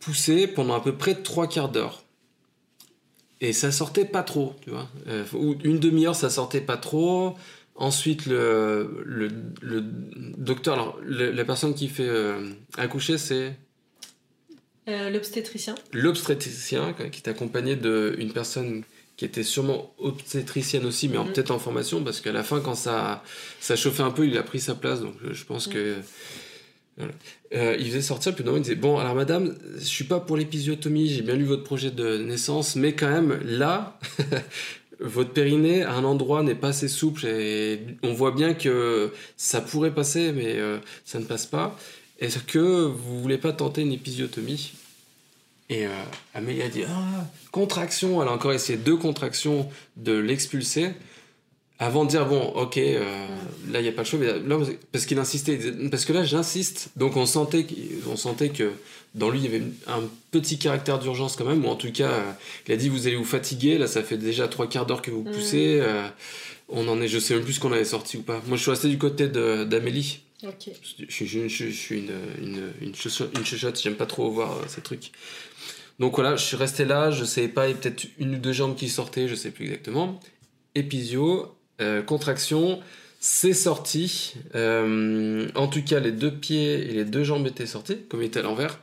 pousser 0.00 0.46
pendant 0.46 0.74
à 0.74 0.82
peu 0.82 0.94
près 0.94 1.14
trois 1.14 1.46
quarts 1.46 1.70
d'heure. 1.70 2.02
Et 3.40 3.52
ça 3.52 3.72
sortait 3.72 4.04
pas 4.04 4.22
trop, 4.22 4.54
tu 4.62 4.70
vois. 4.70 4.88
Euh, 5.08 5.24
une 5.64 5.78
demi-heure, 5.78 6.14
ça 6.14 6.28
sortait 6.28 6.60
pas 6.60 6.76
trop. 6.76 7.36
Ensuite, 7.74 8.26
le, 8.26 9.02
le, 9.06 9.30
le 9.62 9.82
docteur, 10.36 10.74
alors 10.74 10.98
la 11.02 11.44
personne 11.46 11.74
qui 11.74 11.88
fait 11.88 12.08
euh, 12.08 12.50
accoucher, 12.76 13.16
c'est? 13.16 13.56
Euh, 14.88 15.08
L'obstétricien. 15.08 15.74
L'obstétricien, 15.92 16.92
qui 16.92 17.22
est 17.22 17.28
accompagné 17.28 17.76
d'une 17.76 18.32
personne 18.32 18.82
qui 19.16 19.24
était 19.24 19.42
sûrement 19.42 19.94
obstétricienne 19.98 20.84
aussi, 20.84 21.08
mais 21.08 21.16
mm-hmm. 21.16 21.32
peut-être 21.32 21.50
en 21.50 21.58
formation, 21.58 22.02
parce 22.02 22.20
qu'à 22.20 22.32
la 22.32 22.42
fin, 22.42 22.60
quand 22.60 22.74
ça, 22.74 23.22
ça 23.60 23.76
chauffait 23.76 24.02
un 24.02 24.10
peu, 24.10 24.26
il 24.26 24.36
a 24.36 24.42
pris 24.42 24.60
sa 24.60 24.74
place. 24.74 25.00
Donc 25.00 25.14
je 25.30 25.44
pense 25.44 25.68
mm. 25.68 25.72
que 25.72 25.96
euh, 27.54 27.76
il 27.78 27.86
faisait 27.86 28.02
sortir, 28.02 28.34
puis 28.34 28.44
non, 28.44 28.56
il 28.56 28.62
disait 28.62 28.74
Bon, 28.74 28.98
alors 28.98 29.14
madame, 29.14 29.56
je 29.76 29.84
suis 29.84 30.04
pas 30.04 30.20
pour 30.20 30.36
l'épisiotomie, 30.36 31.08
j'ai 31.08 31.22
bien 31.22 31.34
lu 31.34 31.44
votre 31.44 31.64
projet 31.64 31.90
de 31.90 32.18
naissance, 32.18 32.76
mais 32.76 32.94
quand 32.94 33.10
même, 33.10 33.40
là, 33.44 33.98
votre 35.00 35.30
périnée 35.30 35.82
à 35.82 35.94
un 35.94 36.04
endroit 36.04 36.42
n'est 36.42 36.54
pas 36.54 36.68
assez 36.68 36.88
souple 36.88 37.26
et 37.26 37.80
on 38.02 38.12
voit 38.12 38.32
bien 38.32 38.54
que 38.54 39.12
ça 39.36 39.60
pourrait 39.60 39.94
passer, 39.94 40.32
mais 40.32 40.56
euh, 40.56 40.78
ça 41.04 41.18
ne 41.18 41.24
passe 41.24 41.46
pas. 41.46 41.76
Est-ce 42.20 42.38
que 42.38 42.58
vous 42.58 43.20
voulez 43.20 43.38
pas 43.38 43.52
tenter 43.52 43.82
une 43.82 43.92
épisiotomie? 43.92 44.72
Et 45.70 45.86
euh, 45.86 45.90
Amélie 46.34 46.62
a 46.62 46.68
dit 46.68 46.82
Ah, 46.86 47.26
contraction. 47.52 48.20
Elle 48.22 48.28
a 48.28 48.32
encore 48.32 48.52
essayé 48.52 48.76
deux 48.76 48.96
contractions 48.96 49.68
de 49.96 50.12
l'expulser 50.12 50.90
avant 51.80 52.04
de 52.04 52.10
dire 52.10 52.26
bon 52.26 52.42
ok 52.42 52.76
euh, 52.76 53.26
là 53.70 53.80
il 53.80 53.86
y 53.86 53.88
a 53.88 53.92
pas 53.92 54.02
le 54.02 54.06
choix 54.06 54.18
mais 54.18 54.26
là, 54.26 54.58
parce 54.92 55.06
qu'il 55.06 55.18
insistait 55.18 55.58
parce 55.90 56.04
que 56.04 56.12
là 56.12 56.22
j'insiste. 56.24 56.90
Donc 56.96 57.16
on 57.16 57.24
sentait 57.24 57.66
on 58.06 58.16
sentait 58.16 58.50
que 58.50 58.70
dans 59.14 59.30
lui 59.30 59.38
il 59.40 59.44
y 59.44 59.48
avait 59.48 59.64
un 59.88 60.02
petit 60.30 60.58
caractère 60.58 60.98
d'urgence 60.98 61.36
quand 61.36 61.46
même 61.46 61.64
ou 61.64 61.68
en 61.68 61.76
tout 61.76 61.90
cas 61.90 62.10
euh, 62.10 62.32
il 62.68 62.74
a 62.74 62.76
dit 62.76 62.90
vous 62.90 63.06
allez 63.06 63.16
vous 63.16 63.24
fatiguer. 63.24 63.78
Là 63.78 63.86
ça 63.86 64.02
fait 64.02 64.18
déjà 64.18 64.46
trois 64.46 64.68
quarts 64.68 64.84
d'heure 64.84 65.00
que 65.00 65.10
vous 65.10 65.22
mm. 65.22 65.32
poussez 65.32 65.78
euh, 65.80 66.06
on 66.68 66.86
en 66.86 67.00
est 67.00 67.08
je 67.08 67.18
sais 67.18 67.34
même 67.34 67.44
plus 67.44 67.58
qu'on 67.58 67.72
avait 67.72 67.86
sorti 67.86 68.18
ou 68.18 68.22
pas. 68.22 68.42
Moi 68.46 68.58
je 68.58 68.62
suis 68.62 68.70
resté 68.70 68.88
du 68.88 68.98
côté 68.98 69.28
d'Amélie. 69.28 70.20
Okay. 70.42 70.72
je, 71.08 71.24
je, 71.26 71.48
je, 71.48 71.70
suis 71.70 71.98
une 71.98 72.12
une 72.42 72.72
une, 72.80 72.94
une 73.36 73.44
chuchote 73.44 73.80
j'aime 73.82 73.96
pas 73.96 74.06
trop 74.06 74.30
voir 74.30 74.54
ces 74.68 74.82
trucs. 74.82 75.12
Donc 75.98 76.14
voilà 76.16 76.36
je 76.36 76.44
suis 76.44 76.56
resté 76.56 76.84
là 76.84 77.10
je 77.10 77.24
savais 77.24 77.48
pas 77.48 77.68
il 77.68 77.70
y 77.70 77.72
avait 77.72 77.80
peut-être 77.80 78.06
une 78.18 78.34
ou 78.34 78.38
deux 78.38 78.52
jambes 78.52 78.76
qui 78.76 78.90
sortaient 78.90 79.28
je 79.28 79.34
sais 79.34 79.50
plus 79.50 79.64
exactement. 79.64 80.20
Épisio 80.74 81.56
euh, 81.80 82.02
contraction, 82.02 82.80
c'est 83.20 83.52
sorti. 83.52 84.34
Euh, 84.54 85.48
en 85.54 85.68
tout 85.68 85.82
cas, 85.82 86.00
les 86.00 86.12
deux 86.12 86.32
pieds 86.32 86.90
et 86.90 86.92
les 86.92 87.04
deux 87.04 87.24
jambes 87.24 87.46
étaient 87.46 87.66
sortis, 87.66 87.98
comme 88.08 88.22
il 88.22 88.26
était 88.26 88.40
à 88.40 88.42
l'envers. 88.42 88.80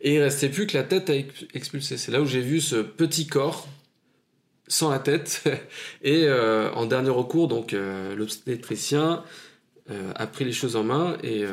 Et 0.00 0.14
il 0.14 0.22
restait 0.22 0.48
plus 0.48 0.66
que 0.66 0.76
la 0.76 0.82
tête 0.82 1.10
à 1.10 1.14
expulser. 1.54 1.96
C'est 1.96 2.12
là 2.12 2.20
où 2.20 2.26
j'ai 2.26 2.40
vu 2.40 2.60
ce 2.60 2.76
petit 2.76 3.26
corps 3.26 3.68
sans 4.68 4.90
la 4.90 4.98
tête. 4.98 5.42
Et 6.02 6.24
euh, 6.24 6.72
en 6.72 6.86
dernier 6.86 7.10
recours, 7.10 7.48
donc 7.48 7.74
l'obstétricien 8.16 9.24
a 10.14 10.26
pris 10.28 10.44
les 10.44 10.52
choses 10.52 10.76
en 10.76 10.84
main 10.84 11.18
et 11.24 11.44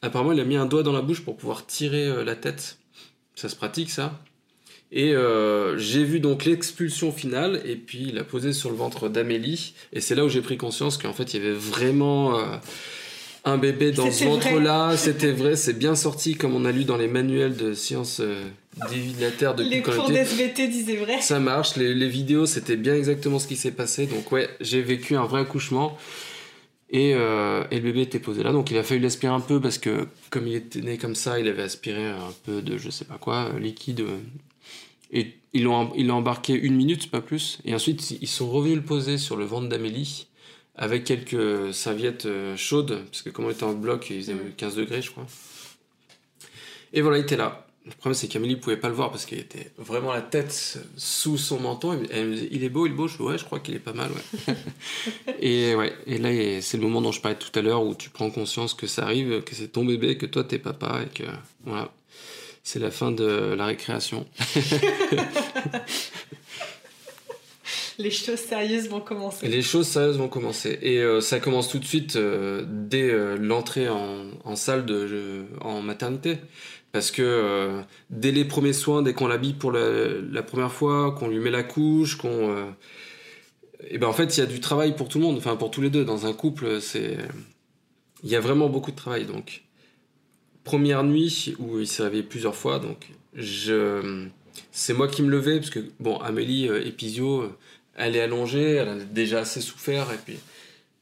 apparemment 0.00 0.32
il 0.32 0.40
a 0.40 0.44
mis 0.44 0.56
un 0.56 0.64
doigt 0.64 0.82
dans 0.82 0.94
la 0.94 1.02
bouche 1.02 1.22
pour 1.22 1.36
pouvoir 1.36 1.66
tirer 1.66 2.24
la 2.24 2.34
tête. 2.34 2.78
Ça 3.34 3.50
se 3.50 3.54
pratique 3.54 3.90
ça? 3.90 4.18
Et 4.92 5.14
euh, 5.14 5.76
j'ai 5.78 6.04
vu 6.04 6.20
donc 6.20 6.44
l'expulsion 6.44 7.10
finale 7.10 7.60
et 7.64 7.74
puis 7.74 8.06
il 8.08 8.18
a 8.18 8.24
posé 8.24 8.52
sur 8.52 8.70
le 8.70 8.76
ventre 8.76 9.08
d'Amélie. 9.08 9.74
Et 9.92 10.00
c'est 10.00 10.14
là 10.14 10.24
où 10.24 10.28
j'ai 10.28 10.42
pris 10.42 10.56
conscience 10.56 10.96
qu'en 10.96 11.12
fait 11.12 11.34
il 11.34 11.42
y 11.42 11.46
avait 11.46 11.56
vraiment 11.56 12.38
euh, 12.38 12.44
un 13.46 13.58
bébé 13.58 13.92
dans 13.92 14.10
ce 14.10 14.24
ventre-là, 14.24 14.96
c'était 14.96 15.30
vrai, 15.30 15.54
c'est 15.54 15.78
bien 15.78 15.94
sorti 15.94 16.34
comme 16.34 16.54
on 16.56 16.64
a 16.64 16.72
lu 16.72 16.84
dans 16.84 16.96
les 16.96 17.06
manuels 17.06 17.56
de 17.56 17.74
sciences 17.74 18.18
euh, 18.20 18.42
des 18.90 18.98
vies 18.98 19.12
de 19.12 19.22
la 19.22 19.30
Terre 19.30 19.54
depuis 19.54 19.70
Les 19.70 19.82
cours 19.82 20.10
d'SVT 20.10 20.66
disaient 20.66 20.96
vrai. 20.96 21.20
Ça 21.20 21.38
marche, 21.38 21.76
les, 21.76 22.08
vidéos, 22.08 22.46
c'était 22.46 22.76
bien 22.76 22.96
exactement 22.96 23.38
ce 23.38 23.46
qui 23.46 23.54
s'est 23.54 23.70
passé. 23.70 24.06
Donc 24.06 24.32
ouais, 24.32 24.48
j'ai 24.60 24.82
vécu 24.82 25.14
un 25.14 25.24
vrai 25.26 25.42
accouchement. 25.42 25.96
Et, 26.90 27.14
euh, 27.14 27.64
et, 27.70 27.76
le 27.76 27.82
bébé 27.82 28.02
était 28.02 28.20
posé 28.20 28.44
là, 28.44 28.52
donc 28.52 28.70
il 28.70 28.78
a 28.78 28.84
fallu 28.84 29.00
l'aspirer 29.00 29.32
un 29.32 29.40
peu 29.40 29.60
parce 29.60 29.78
que 29.78 30.06
comme 30.30 30.46
il 30.46 30.54
était 30.54 30.80
né 30.80 30.98
comme 30.98 31.16
ça, 31.16 31.40
il 31.40 31.48
avait 31.48 31.64
aspiré 31.64 32.04
un 32.04 32.32
peu 32.44 32.62
de 32.62 32.78
je 32.78 32.90
sais 32.90 33.04
pas 33.04 33.18
quoi, 33.18 33.50
liquide. 33.58 34.04
Et 35.12 35.34
ils 35.52 35.64
l'ont 35.64 36.10
embarqué 36.10 36.52
une 36.52 36.74
minute, 36.74 37.10
pas 37.10 37.20
plus. 37.20 37.58
Et 37.64 37.74
ensuite, 37.74 38.10
ils 38.10 38.28
sont 38.28 38.50
revenus 38.50 38.76
le 38.76 38.82
poser 38.82 39.18
sur 39.18 39.36
le 39.36 39.44
ventre 39.44 39.68
d'Amélie 39.68 40.26
avec 40.76 41.04
quelques 41.04 41.72
serviettes 41.72 42.26
euh, 42.26 42.56
chaudes, 42.56 43.02
parce 43.06 43.22
que 43.22 43.30
comme 43.30 43.46
on 43.46 43.50
était 43.50 43.64
en 43.64 43.72
bloc, 43.72 44.10
il 44.10 44.20
faisait 44.20 44.36
15 44.56 44.74
mm. 44.74 44.78
degrés, 44.78 45.02
je 45.02 45.10
crois. 45.10 45.26
Et 46.92 47.00
voilà, 47.00 47.18
il 47.18 47.22
était 47.22 47.36
là. 47.36 47.66
Le 47.86 47.92
problème, 47.92 48.14
c'est 48.14 48.26
qu'Amélie 48.26 48.56
pouvait 48.56 48.76
pas 48.76 48.88
le 48.88 48.94
voir 48.94 49.10
parce 49.10 49.26
qu'il 49.26 49.38
était 49.38 49.70
vraiment 49.78 50.12
la 50.12 50.20
tête 50.20 50.78
sous 50.96 51.38
son 51.38 51.60
menton. 51.60 51.98
Elle 52.10 52.28
me 52.28 52.34
disait, 52.34 52.48
il 52.50 52.64
est 52.64 52.68
beau, 52.68 52.84
il 52.86 52.92
est 52.92 52.94
beau. 52.94 53.06
Je 53.06 53.16
dis, 53.16 53.22
ouais, 53.22 53.38
je 53.38 53.44
crois 53.44 53.60
qu'il 53.60 53.76
est 53.76 53.80
pas 53.80 53.92
mal, 53.92 54.10
ouais. 54.10 54.54
et 55.40 55.74
ouais, 55.76 55.94
et 56.06 56.18
là, 56.18 56.60
c'est 56.60 56.76
le 56.78 56.82
moment 56.82 57.00
dont 57.00 57.12
je 57.12 57.20
parlais 57.20 57.38
tout 57.38 57.56
à 57.56 57.62
l'heure 57.62 57.84
où 57.84 57.94
tu 57.94 58.10
prends 58.10 58.28
conscience 58.30 58.74
que 58.74 58.88
ça 58.88 59.04
arrive, 59.04 59.42
que 59.44 59.54
c'est 59.54 59.68
ton 59.68 59.84
bébé, 59.84 60.18
que 60.18 60.26
toi, 60.26 60.42
t'es 60.42 60.58
papa 60.58 61.02
et 61.04 61.08
que, 61.14 61.22
voilà, 61.64 61.92
c'est 62.66 62.80
la 62.80 62.90
fin 62.90 63.12
de 63.12 63.54
la 63.56 63.66
récréation. 63.66 64.26
les 67.98 68.10
choses 68.10 68.40
sérieuses 68.40 68.88
vont 68.88 68.98
commencer. 68.98 69.46
Les 69.46 69.62
choses 69.62 69.86
sérieuses 69.86 70.18
vont 70.18 70.26
commencer. 70.26 70.76
Et 70.82 70.98
euh, 70.98 71.20
ça 71.20 71.38
commence 71.38 71.68
tout 71.68 71.78
de 71.78 71.84
suite 71.84 72.16
euh, 72.16 72.64
dès 72.66 73.08
euh, 73.08 73.36
l'entrée 73.36 73.88
en, 73.88 74.56
salle 74.56 74.84
de, 74.84 75.44
en 75.60 75.80
maternité. 75.80 76.38
Parce 76.90 77.12
que 77.12 77.82
dès 78.10 78.32
les 78.32 78.44
premiers 78.44 78.72
soins, 78.72 79.00
dès 79.02 79.14
qu'on 79.14 79.28
l'habille 79.28 79.54
pour 79.54 79.70
la, 79.70 80.42
première 80.42 80.72
fois, 80.72 81.12
qu'on 81.12 81.28
lui 81.28 81.38
met 81.38 81.52
la 81.52 81.62
couche, 81.62 82.16
qu'on. 82.16 82.74
et 83.88 83.98
ben 83.98 84.08
en 84.08 84.12
fait, 84.12 84.36
il 84.36 84.40
y 84.40 84.42
a 84.42 84.46
du 84.46 84.58
travail 84.58 84.96
pour 84.96 85.08
tout 85.08 85.18
le 85.18 85.24
monde, 85.24 85.36
enfin 85.36 85.54
pour 85.54 85.70
tous 85.70 85.82
les 85.82 85.90
deux. 85.90 86.04
Dans 86.04 86.26
un 86.26 86.32
couple, 86.32 86.80
c'est. 86.80 87.18
Il 88.24 88.30
y 88.30 88.34
a 88.34 88.40
vraiment 88.40 88.68
beaucoup 88.68 88.90
de 88.90 88.96
travail. 88.96 89.24
Donc, 89.24 89.65
première 90.66 91.02
nuit 91.02 91.54
où 91.58 91.78
il 91.78 91.86
s'est 91.86 92.02
réveillé 92.02 92.22
plusieurs 92.22 92.54
fois, 92.54 92.78
donc 92.78 93.08
je. 93.34 94.26
C'est 94.72 94.92
moi 94.92 95.08
qui 95.08 95.22
me 95.22 95.30
levais, 95.30 95.58
parce 95.58 95.70
que, 95.70 95.80
bon, 96.00 96.18
Amélie, 96.18 96.66
épisio, 96.66 97.50
elle 97.94 98.16
est 98.16 98.20
allongée, 98.20 98.72
elle 98.72 98.88
a 98.88 98.96
déjà 98.96 99.40
assez 99.40 99.62
souffert, 99.62 100.12
et 100.12 100.18
puis 100.22 100.36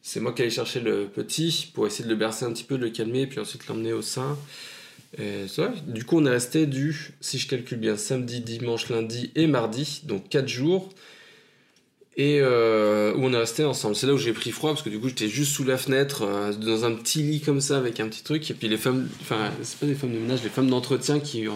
c'est 0.02 0.20
moi 0.20 0.32
qui 0.32 0.42
allais 0.42 0.50
chercher 0.50 0.80
le 0.80 1.06
petit 1.06 1.70
pour 1.72 1.86
essayer 1.86 2.04
de 2.04 2.10
le 2.10 2.16
bercer 2.16 2.44
un 2.44 2.52
petit 2.52 2.64
peu, 2.64 2.78
de 2.78 2.84
le 2.84 2.90
calmer, 2.90 3.26
puis 3.26 3.40
ensuite 3.40 3.66
l'emmener 3.66 3.92
au 3.92 4.02
sein. 4.02 4.38
Et 5.18 5.46
ça, 5.48 5.72
du 5.86 6.04
coup, 6.04 6.18
on 6.18 6.26
est 6.26 6.30
resté 6.30 6.66
du, 6.66 7.14
si 7.20 7.38
je 7.38 7.46
calcule 7.48 7.78
bien, 7.78 7.96
samedi, 7.96 8.40
dimanche, 8.40 8.88
lundi 8.90 9.30
et 9.34 9.46
mardi, 9.46 10.02
donc 10.04 10.28
4 10.28 10.48
jours, 10.48 10.90
et 12.16 12.38
euh, 12.40 13.12
où 13.14 13.24
on 13.24 13.32
est 13.32 13.38
resté 13.38 13.64
ensemble. 13.64 13.96
C'est 13.96 14.06
là 14.06 14.14
où 14.14 14.18
j'ai 14.18 14.32
pris 14.32 14.50
froid, 14.50 14.70
parce 14.70 14.82
que 14.82 14.90
du 14.90 15.00
coup, 15.00 15.08
j'étais 15.08 15.28
juste 15.28 15.52
sous 15.52 15.64
la 15.64 15.76
fenêtre, 15.76 16.22
euh, 16.22 16.52
dans 16.52 16.84
un 16.84 16.92
petit 16.92 17.22
lit 17.22 17.40
comme 17.40 17.60
ça, 17.60 17.76
avec 17.76 18.00
un 18.00 18.08
petit 18.08 18.22
truc, 18.22 18.50
et 18.50 18.54
puis 18.54 18.68
les 18.68 18.76
femmes, 18.76 19.08
enfin, 19.20 19.50
c'est 19.62 19.78
pas 19.78 19.86
des 19.86 19.94
femmes 19.94 20.12
de 20.12 20.18
ménage, 20.18 20.42
les 20.42 20.50
femmes 20.50 20.70
d'entretien 20.70 21.20
qui 21.20 21.48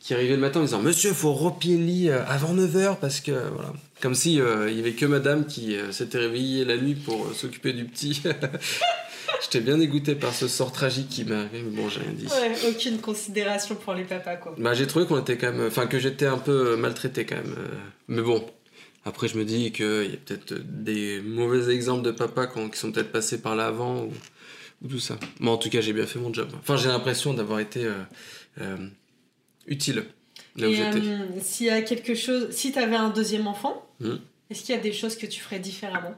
qui 0.00 0.14
arrivait 0.14 0.34
le 0.34 0.40
matin 0.40 0.60
en 0.60 0.64
disant 0.64 0.82
Monsieur, 0.82 1.12
faut 1.12 1.32
repier 1.32 1.76
le 1.76 1.84
lit 1.84 2.08
euh, 2.08 2.24
avant 2.26 2.54
9h 2.54 2.96
parce 2.98 3.20
que 3.20 3.30
voilà. 3.30 3.72
Comme 4.00 4.14
si 4.14 4.40
euh, 4.40 4.70
il 4.70 4.76
y 4.76 4.80
avait 4.80 4.94
que 4.94 5.04
madame 5.04 5.46
qui 5.46 5.76
euh, 5.76 5.92
s'était 5.92 6.18
réveillée 6.18 6.64
la 6.64 6.78
nuit 6.78 6.94
pour 6.94 7.32
s'occuper 7.34 7.72
du 7.72 7.84
petit. 7.84 8.20
J'étais 9.42 9.60
bien 9.60 9.78
dégoûté 9.78 10.14
par 10.14 10.34
ce 10.34 10.48
sort 10.48 10.72
tragique 10.72 11.08
qui 11.08 11.24
m'est 11.24 11.34
arrivé, 11.34 11.62
mais 11.62 11.82
bon, 11.82 11.88
j'ai 11.88 12.00
rien 12.00 12.12
dit. 12.12 12.26
Ouais, 12.26 12.68
aucune 12.68 12.98
considération 12.98 13.74
pour 13.74 13.94
les 13.94 14.04
papas, 14.04 14.36
quoi. 14.36 14.54
Bah, 14.58 14.74
j'ai 14.74 14.86
trouvé 14.86 15.06
qu'on 15.06 15.20
était 15.20 15.36
quand 15.36 15.52
même. 15.52 15.66
Enfin, 15.66 15.86
que 15.86 15.98
j'étais 15.98 16.26
un 16.26 16.38
peu 16.38 16.76
maltraité 16.76 17.24
quand 17.24 17.36
même. 17.36 17.54
Mais 18.08 18.22
bon, 18.22 18.44
après, 19.04 19.28
je 19.28 19.38
me 19.38 19.44
dis 19.44 19.72
qu'il 19.72 20.10
y 20.10 20.14
a 20.14 20.16
peut-être 20.16 20.54
des 20.54 21.20
mauvais 21.20 21.72
exemples 21.74 22.02
de 22.02 22.10
papas 22.10 22.46
qui 22.46 22.78
sont 22.78 22.92
peut-être 22.92 23.12
passés 23.12 23.40
par 23.40 23.56
là 23.56 23.66
avant 23.66 24.04
ou, 24.04 24.12
ou, 24.82 24.88
tout 24.88 25.00
ça. 25.00 25.18
Mais 25.40 25.50
en 25.50 25.56
tout 25.56 25.70
cas, 25.70 25.80
j'ai 25.80 25.92
bien 25.92 26.06
fait 26.06 26.18
mon 26.18 26.32
job. 26.32 26.48
Enfin, 26.58 26.76
j'ai 26.76 26.88
l'impression 26.88 27.32
d'avoir 27.34 27.60
été 27.60 27.88
utile 29.66 30.04
là 30.56 30.68
où 30.68 30.72
j'étais. 30.72 30.98
Euh, 30.98 31.40
s'il 31.40 31.66
y 31.66 31.70
a 31.70 31.82
quelque 31.82 32.14
chose, 32.14 32.50
si 32.50 32.72
tu 32.72 32.78
avais 32.78 32.96
un 32.96 33.10
deuxième 33.10 33.46
enfant, 33.46 33.86
hmm. 34.00 34.16
est-ce 34.50 34.62
qu'il 34.62 34.74
y 34.74 34.78
a 34.78 34.80
des 34.80 34.92
choses 34.92 35.16
que 35.16 35.26
tu 35.26 35.40
ferais 35.40 35.60
différemment? 35.60 36.14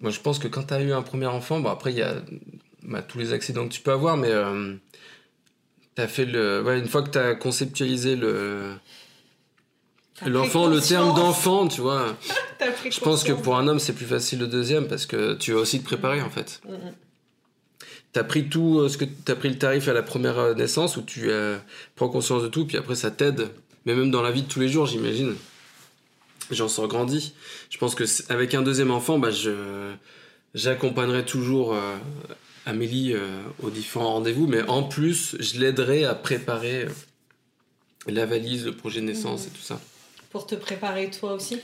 Moi, 0.00 0.10
je 0.10 0.20
pense 0.20 0.38
que 0.38 0.48
quand 0.48 0.64
tu 0.64 0.74
as 0.74 0.82
eu 0.82 0.92
un 0.92 1.02
premier 1.02 1.26
enfant, 1.26 1.60
bon, 1.60 1.68
après, 1.68 1.92
il 1.92 1.98
y 1.98 2.02
a 2.02 2.16
bah, 2.82 3.02
tous 3.02 3.18
les 3.18 3.32
accidents 3.32 3.68
que 3.68 3.72
tu 3.72 3.82
peux 3.82 3.92
avoir, 3.92 4.16
mais 4.16 4.30
euh, 4.30 4.74
as 6.00 6.08
fait 6.08 6.24
le. 6.24 6.62
Ouais, 6.62 6.78
une 6.78 6.88
fois 6.88 7.02
que 7.02 7.10
tu 7.10 7.18
as 7.18 7.34
conceptualisé 7.34 8.16
le. 8.16 8.74
L'enfant, 10.26 10.66
le 10.66 10.80
terme 10.80 11.14
d'enfant, 11.14 11.66
tu 11.66 11.80
vois. 11.80 12.14
je 12.90 13.00
pense 13.00 13.24
que 13.24 13.32
pour 13.32 13.56
un 13.56 13.66
homme, 13.66 13.78
c'est 13.78 13.94
plus 13.94 14.04
facile 14.04 14.40
le 14.40 14.46
deuxième 14.46 14.86
parce 14.86 15.06
que 15.06 15.34
tu 15.34 15.52
vas 15.52 15.60
aussi 15.60 15.80
te 15.80 15.84
préparer 15.84 16.20
en 16.20 16.28
fait. 16.28 16.60
Mm, 16.68 16.72
mm. 16.72 16.94
T'as 18.12 18.24
pris 18.24 18.48
tout 18.48 18.80
euh, 18.80 18.88
ce 18.88 18.98
que 18.98 19.04
t'as 19.04 19.36
pris 19.36 19.48
le 19.48 19.56
tarif 19.56 19.88
à 19.88 19.92
la 19.92 20.02
première 20.02 20.38
euh, 20.38 20.54
naissance 20.54 20.96
où 20.96 21.02
tu 21.02 21.30
euh, 21.30 21.58
prends 21.94 22.08
conscience 22.08 22.42
de 22.42 22.48
tout, 22.48 22.66
puis 22.66 22.76
après 22.76 22.96
ça 22.96 23.10
t'aide, 23.10 23.48
mais 23.86 23.94
même 23.94 24.10
dans 24.10 24.20
la 24.20 24.32
vie 24.32 24.42
de 24.42 24.48
tous 24.48 24.60
les 24.60 24.68
jours, 24.68 24.86
j'imagine. 24.86 25.36
J'en 26.50 26.68
sors 26.68 26.88
grandi. 26.88 27.32
Je 27.70 27.78
pense 27.78 27.94
que 27.94 28.04
avec 28.30 28.54
un 28.54 28.62
deuxième 28.62 28.90
enfant, 28.90 29.18
bah, 29.18 29.30
je 29.30 29.92
j'accompagnerai 30.54 31.24
toujours 31.24 31.76
Amélie 32.66 33.14
aux 33.62 33.70
différents 33.70 34.12
rendez-vous, 34.14 34.46
mais 34.46 34.62
en 34.62 34.82
plus, 34.82 35.36
je 35.40 35.58
l'aiderai 35.58 36.04
à 36.04 36.14
préparer 36.14 36.86
la 38.06 38.26
valise, 38.26 38.66
le 38.66 38.72
projet 38.72 39.00
de 39.00 39.06
naissance 39.06 39.46
et 39.46 39.50
tout 39.50 39.62
ça. 39.62 39.80
Pour 40.30 40.46
te 40.46 40.54
préparer 40.54 41.10
toi 41.10 41.32
aussi? 41.32 41.58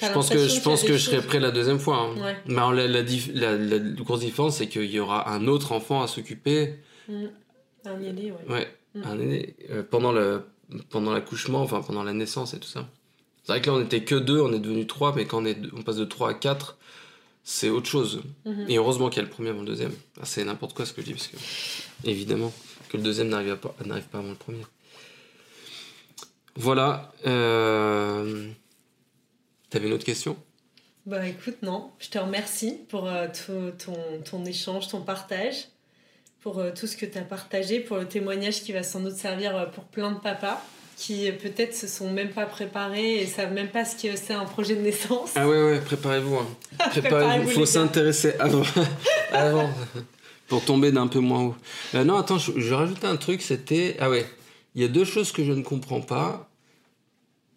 Je 0.00 0.08
pense 0.12 0.30
que 0.30 0.48
je 0.48 0.60
pense 0.60 0.82
que 0.82 0.94
je 0.94 0.98
serai 0.98 1.20
prêt 1.20 1.40
la 1.40 1.50
deuxième 1.50 1.78
fois. 1.78 1.98
Hein. 1.98 2.34
Mais 2.46 2.54
la, 2.54 3.56
la, 3.56 3.78
grosse 3.78 4.20
différence, 4.20 4.56
c'est 4.56 4.68
qu'il 4.68 4.90
y 4.90 4.98
aura 4.98 5.30
un 5.30 5.46
autre 5.46 5.72
enfant 5.72 6.02
à 6.02 6.06
s'occuper. 6.06 6.76
Mm. 7.08 7.26
Un 7.84 8.02
aîné, 8.02 8.32
ouais. 8.32 8.52
Ouais, 8.52 8.68
mm. 8.94 9.02
un 9.04 9.20
aîné. 9.20 9.56
Euh, 9.70 9.82
pendant 9.82 10.12
le 10.12 10.42
pendant 10.88 11.12
l'accouchement, 11.12 11.62
enfin 11.62 11.82
pendant 11.82 12.02
la 12.02 12.12
naissance 12.12 12.54
et 12.54 12.60
tout 12.60 12.68
ça. 12.68 12.88
C'est 13.42 13.52
vrai 13.52 13.60
que 13.60 13.68
là, 13.68 13.76
on 13.76 13.82
était 13.82 14.04
que 14.04 14.14
deux, 14.14 14.40
on 14.40 14.52
est 14.52 14.60
devenu 14.60 14.86
trois, 14.86 15.14
mais 15.14 15.26
quand 15.26 15.42
on, 15.42 15.44
est, 15.44 15.58
on 15.76 15.82
passe 15.82 15.96
de 15.96 16.04
trois 16.04 16.30
à 16.30 16.34
quatre, 16.34 16.78
c'est 17.42 17.68
autre 17.68 17.88
chose. 17.88 18.22
Mm-hmm. 18.46 18.68
Et 18.68 18.76
heureusement 18.76 19.08
qu'il 19.08 19.22
y 19.22 19.24
a 19.24 19.28
le 19.28 19.30
premier 19.30 19.50
avant 19.50 19.60
le 19.60 19.66
deuxième. 19.66 19.92
c'est 20.24 20.44
n'importe 20.44 20.74
quoi 20.74 20.86
ce 20.86 20.92
que 20.92 21.00
je 21.00 21.06
dis, 21.06 21.12
parce 21.14 21.28
que 21.28 21.36
évidemment 22.04 22.52
que 22.88 22.96
le 22.96 23.02
deuxième 23.02 23.28
n'arrive 23.28 23.56
pas, 23.56 23.74
pas 23.78 24.18
avant 24.18 24.30
le 24.30 24.34
premier. 24.34 24.64
Voilà. 26.56 27.12
Euh... 27.26 28.50
T'avais 29.70 29.86
une 29.86 29.94
autre 29.94 30.04
question? 30.04 30.36
Bah 31.06 31.26
écoute, 31.26 31.62
non. 31.62 31.92
Je 32.00 32.08
te 32.08 32.18
remercie 32.18 32.78
pour 32.88 33.06
euh, 33.06 33.28
ton, 33.78 34.04
ton, 34.28 34.44
échange, 34.44 34.88
ton 34.88 35.00
partage, 35.00 35.68
pour 36.40 36.58
euh, 36.58 36.72
tout 36.72 36.88
ce 36.88 36.96
que 36.96 37.06
tu 37.06 37.16
as 37.18 37.22
partagé, 37.22 37.80
pour 37.80 37.96
le 37.96 38.06
témoignage 38.06 38.62
qui 38.62 38.72
va 38.72 38.82
sans 38.82 39.00
doute 39.00 39.14
servir 39.14 39.70
pour 39.70 39.84
plein 39.84 40.10
de 40.10 40.18
papas 40.18 40.62
qui 41.00 41.32
peut-être 41.32 41.74
se 41.74 41.86
sont 41.86 42.10
même 42.10 42.30
pas 42.30 42.44
préparés 42.44 43.22
et 43.22 43.26
savent 43.26 43.52
même 43.52 43.68
pas 43.68 43.86
ce 43.86 43.96
que 43.96 44.16
c'est 44.16 44.34
un 44.34 44.44
projet 44.44 44.76
de 44.76 44.82
naissance. 44.82 45.32
Ah 45.34 45.48
ouais, 45.48 45.62
ouais, 45.62 45.80
préparez-vous. 45.80 46.36
Hein. 46.36 46.46
Préparez-vous, 46.90 47.48
il 47.48 47.54
faut 47.54 47.64
s'intéresser 47.64 48.34
avant. 48.38 48.62
avant. 49.32 49.70
pour 50.46 50.62
tomber 50.62 50.92
d'un 50.92 51.06
peu 51.06 51.20
moins 51.20 51.42
haut. 51.42 51.54
non, 51.94 52.18
attends, 52.18 52.38
je, 52.38 52.52
je 52.56 52.74
rajouter 52.74 53.06
un 53.06 53.16
truc, 53.16 53.40
c'était... 53.40 53.96
Ah 53.98 54.10
ouais, 54.10 54.26
il 54.74 54.82
y 54.82 54.84
a 54.84 54.88
deux 54.88 55.06
choses 55.06 55.32
que 55.32 55.42
je 55.42 55.52
ne 55.52 55.62
comprends 55.62 56.02
pas 56.02 56.50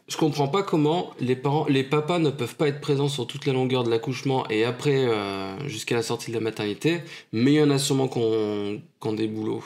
je 0.07 0.17
comprends 0.17 0.47
pas 0.47 0.63
comment 0.63 1.11
les 1.19 1.35
parents, 1.35 1.65
les 1.67 1.83
papas 1.83 2.19
ne 2.19 2.29
peuvent 2.29 2.55
pas 2.55 2.67
être 2.67 2.81
présents 2.81 3.07
sur 3.07 3.25
toute 3.25 3.45
la 3.45 3.53
longueur 3.53 3.83
de 3.83 3.89
l'accouchement 3.89 4.47
et 4.49 4.65
après 4.65 5.05
euh, 5.05 5.67
jusqu'à 5.67 5.95
la 5.95 6.03
sortie 6.03 6.31
de 6.31 6.35
la 6.35 6.41
maternité, 6.41 7.01
mais 7.31 7.53
il 7.53 7.55
y 7.55 7.63
en 7.63 7.69
a 7.69 7.79
sûrement 7.79 8.07
qui 8.07 8.19
ont, 8.19 9.13
des 9.13 9.27
boulots. 9.27 9.63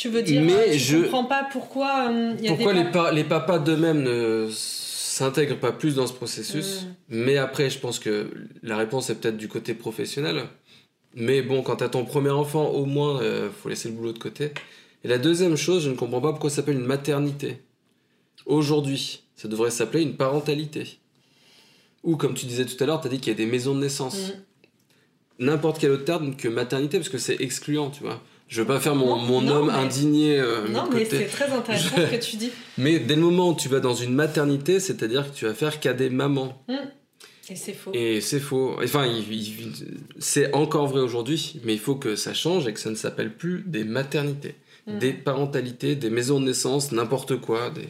Tu 0.00 0.08
veux 0.08 0.22
dire, 0.22 0.40
mais 0.40 0.78
je 0.78 0.96
comprends 0.96 1.24
pas 1.24 1.46
pourquoi 1.52 2.08
euh, 2.10 2.34
pourquoi 2.46 2.72
les, 2.72 2.86
les 3.12 3.24
papas 3.24 3.58
d'eux-mêmes 3.58 4.02
ne 4.02 4.48
s'intègrent 4.50 5.58
pas 5.58 5.72
plus 5.72 5.96
dans 5.96 6.06
ce 6.06 6.14
processus. 6.14 6.84
Mm. 6.84 6.86
Mais 7.10 7.36
après, 7.36 7.68
je 7.68 7.78
pense 7.78 7.98
que 7.98 8.30
la 8.62 8.78
réponse 8.78 9.10
est 9.10 9.16
peut-être 9.16 9.36
du 9.36 9.46
côté 9.46 9.74
professionnel. 9.74 10.44
Mais 11.14 11.42
bon, 11.42 11.60
quand 11.60 11.76
tu 11.76 11.84
as 11.84 11.90
ton 11.90 12.06
premier 12.06 12.30
enfant, 12.30 12.68
au 12.68 12.86
moins, 12.86 13.20
euh, 13.20 13.50
faut 13.50 13.68
laisser 13.68 13.90
le 13.90 13.94
boulot 13.94 14.14
de 14.14 14.18
côté. 14.18 14.52
Et 15.04 15.08
la 15.08 15.18
deuxième 15.18 15.56
chose, 15.56 15.84
je 15.84 15.90
ne 15.90 15.96
comprends 15.96 16.22
pas 16.22 16.30
pourquoi 16.30 16.48
ça 16.48 16.56
s'appelle 16.56 16.78
une 16.78 16.86
maternité. 16.86 17.60
Aujourd'hui, 18.46 19.24
ça 19.36 19.48
devrait 19.48 19.70
s'appeler 19.70 20.02
une 20.02 20.16
parentalité. 20.16 20.98
Ou 22.04 22.16
comme 22.16 22.32
tu 22.32 22.46
disais 22.46 22.64
tout 22.64 22.82
à 22.82 22.86
l'heure, 22.86 23.02
tu 23.02 23.08
as 23.08 23.10
dit 23.10 23.20
qu'il 23.20 23.34
y 23.34 23.36
a 23.36 23.36
des 23.36 23.44
maisons 23.44 23.74
de 23.74 23.80
naissance. 23.80 24.30
Mm. 24.30 25.44
N'importe 25.44 25.78
quel 25.78 25.90
autre 25.90 26.06
terme 26.06 26.36
que 26.36 26.48
maternité, 26.48 26.96
parce 26.96 27.10
que 27.10 27.18
c'est 27.18 27.38
excluant, 27.42 27.90
tu 27.90 28.02
vois. 28.02 28.22
Je 28.50 28.60
veux 28.60 28.66
pas 28.66 28.80
faire 28.80 28.94
mon, 28.96 29.16
Non, 29.16 29.22
mon 29.22 29.40
non, 29.42 29.52
homme 29.54 29.66
mais- 29.68 29.72
indigné. 29.78 30.38
euh, 30.40 30.66
Non, 30.68 30.84
mais 30.92 31.04
c'est 31.04 31.24
très 31.26 31.48
intéressant 31.50 31.96
ce 31.96 32.16
que 32.16 32.20
tu 32.20 32.36
dis. 32.36 32.50
Mais 32.78 32.98
dès 32.98 33.14
le 33.14 33.22
moment 33.22 33.50
où 33.50 33.54
tu 33.56 33.68
vas 33.68 33.78
dans 33.80 33.94
une 33.94 34.12
maternité, 34.12 34.80
c'est-à-dire 34.80 35.30
que 35.30 35.36
tu 35.36 35.44
vas 35.46 35.54
faire 35.54 35.78
qu'à 35.80 35.92
des 35.94 36.10
mamans. 36.10 36.60
Et 37.48 37.54
c'est 37.56 37.72
faux. 37.72 37.90
Et 37.94 38.20
c'est 38.20 38.40
faux. 38.40 38.76
Enfin, 38.82 39.06
c'est 40.18 40.52
encore 40.54 40.86
vrai 40.88 41.00
aujourd'hui, 41.00 41.60
mais 41.64 41.72
il 41.74 41.78
faut 41.80 41.94
que 41.96 42.16
ça 42.16 42.34
change 42.34 42.66
et 42.66 42.72
que 42.72 42.80
ça 42.80 42.90
ne 42.90 42.94
s'appelle 42.94 43.32
plus 43.34 43.62
des 43.66 43.84
maternités, 43.84 44.54
Mm. 44.86 44.98
des 44.98 45.12
parentalités, 45.12 45.94
des 45.94 46.10
maisons 46.10 46.40
de 46.40 46.46
naissance, 46.46 46.90
n'importe 46.92 47.36
quoi, 47.40 47.70
des, 47.70 47.88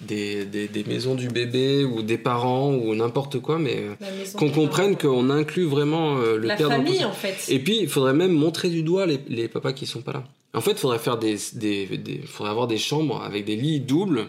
des, 0.00 0.44
des- 0.44 0.68
des 0.68 0.84
maisons 0.84 1.14
du 1.14 1.28
bébé 1.28 1.84
ou 1.84 2.02
des 2.02 2.18
parents 2.18 2.72
ou 2.74 2.94
n'importe 2.94 3.40
quoi, 3.40 3.58
mais 3.58 3.76
euh, 3.78 3.94
qu'on 4.36 4.50
comprenne 4.50 4.96
qu'on 4.96 5.30
inclut 5.30 5.64
vraiment 5.64 6.18
euh, 6.18 6.36
le 6.36 6.48
La 6.48 6.56
père 6.56 6.68
dans 6.70 6.76
le 6.78 6.84
famille, 6.84 7.00
processus. 7.00 7.36
en 7.36 7.46
fait. 7.46 7.52
Et 7.54 7.58
puis, 7.58 7.78
il 7.80 7.88
faudrait 7.88 8.12
même 8.14 8.32
montrer 8.32 8.68
du 8.68 8.82
doigt 8.82 9.06
les, 9.06 9.20
les 9.28 9.48
papas 9.48 9.72
qui 9.72 9.86
sont 9.86 10.02
pas 10.02 10.12
là. 10.12 10.24
En 10.54 10.60
fait, 10.60 10.72
il 10.72 10.78
faudrait 10.78 10.98
faire 10.98 11.18
des, 11.18 11.36
des, 11.54 11.86
des- 11.98 12.18
faudrait 12.26 12.50
avoir 12.50 12.66
des 12.66 12.78
chambres 12.78 13.22
avec 13.22 13.44
des 13.44 13.56
lits 13.56 13.80
doubles. 13.80 14.28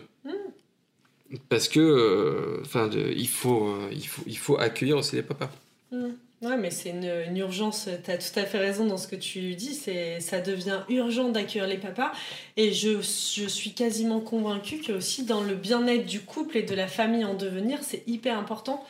Parce 1.50 1.68
que, 1.68 1.80
euh, 1.82 2.62
enfin, 2.62 2.90
il 2.94 3.28
faut, 3.28 3.68
euh, 3.68 3.90
il 3.92 4.08
faut, 4.08 4.22
il 4.28 4.38
faut 4.38 4.58
accueillir 4.58 4.98
aussi 4.98 5.18
les 5.18 5.24
papas. 5.24 5.52
Mais 6.60 6.72
c'est 6.72 6.90
une, 6.90 7.38
urgence. 7.38 7.90
Tu 8.04 8.12
as 8.12 8.18
tout 8.18 8.40
à 8.40 8.44
fait 8.44 8.58
raison 8.58 8.86
dans 8.86 8.98
ce 8.98 9.08
que 9.08 9.16
tu 9.16 9.56
dis. 9.56 9.74
C'est, 9.74 10.20
ça 10.20 10.42
devient 10.42 10.80
urgent 10.90 11.30
d'accueillir 11.30 11.68
les 11.68 11.78
papas. 11.78 12.12
Et 12.56 12.74
je, 12.74 13.02
suis 13.02 13.74
quasiment 13.74 14.20
convaincue 14.20 14.80
que 14.80 14.92
aussi 14.92 15.24
dans 15.24 15.42
le 15.42 15.56
bien-être 15.56 16.06
du 16.06 16.22
couple 16.22 16.58
et 16.58 16.64
de 16.64 16.76
la 16.76 16.88
famille 16.88 17.26
en 17.26 17.34
devenir, 17.34 17.80
c'est 17.82 18.04
hyper 18.08 18.38
important. 18.38 18.84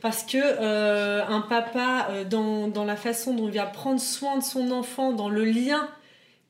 Parce 0.00 0.24
que 0.24 0.38
euh, 0.38 1.24
un 1.26 1.40
papa, 1.40 2.08
euh, 2.10 2.24
dans, 2.24 2.84
la 2.84 2.96
façon 2.96 3.34
dont 3.34 3.48
il 3.48 3.54
va 3.54 3.66
prendre 3.66 4.00
soin 4.00 4.38
de 4.38 4.42
son 4.42 4.70
enfant, 4.72 5.12
dans 5.12 5.28
le 5.28 5.44
lien 5.44 5.88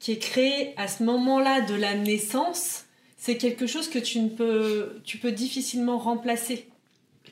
qui 0.00 0.12
est 0.12 0.18
créé 0.18 0.74
à 0.76 0.88
ce 0.88 1.04
moment-là 1.04 1.60
de 1.60 1.74
la 1.74 1.94
naissance, 1.94 2.86
c'est 3.18 3.36
quelque 3.36 3.66
chose 3.66 3.88
que 3.88 3.98
tu, 4.00 4.18
ne 4.18 5.00
tu 5.04 5.18
peux 5.18 5.32
difficilement 5.32 5.98
remplacer. 5.98 6.66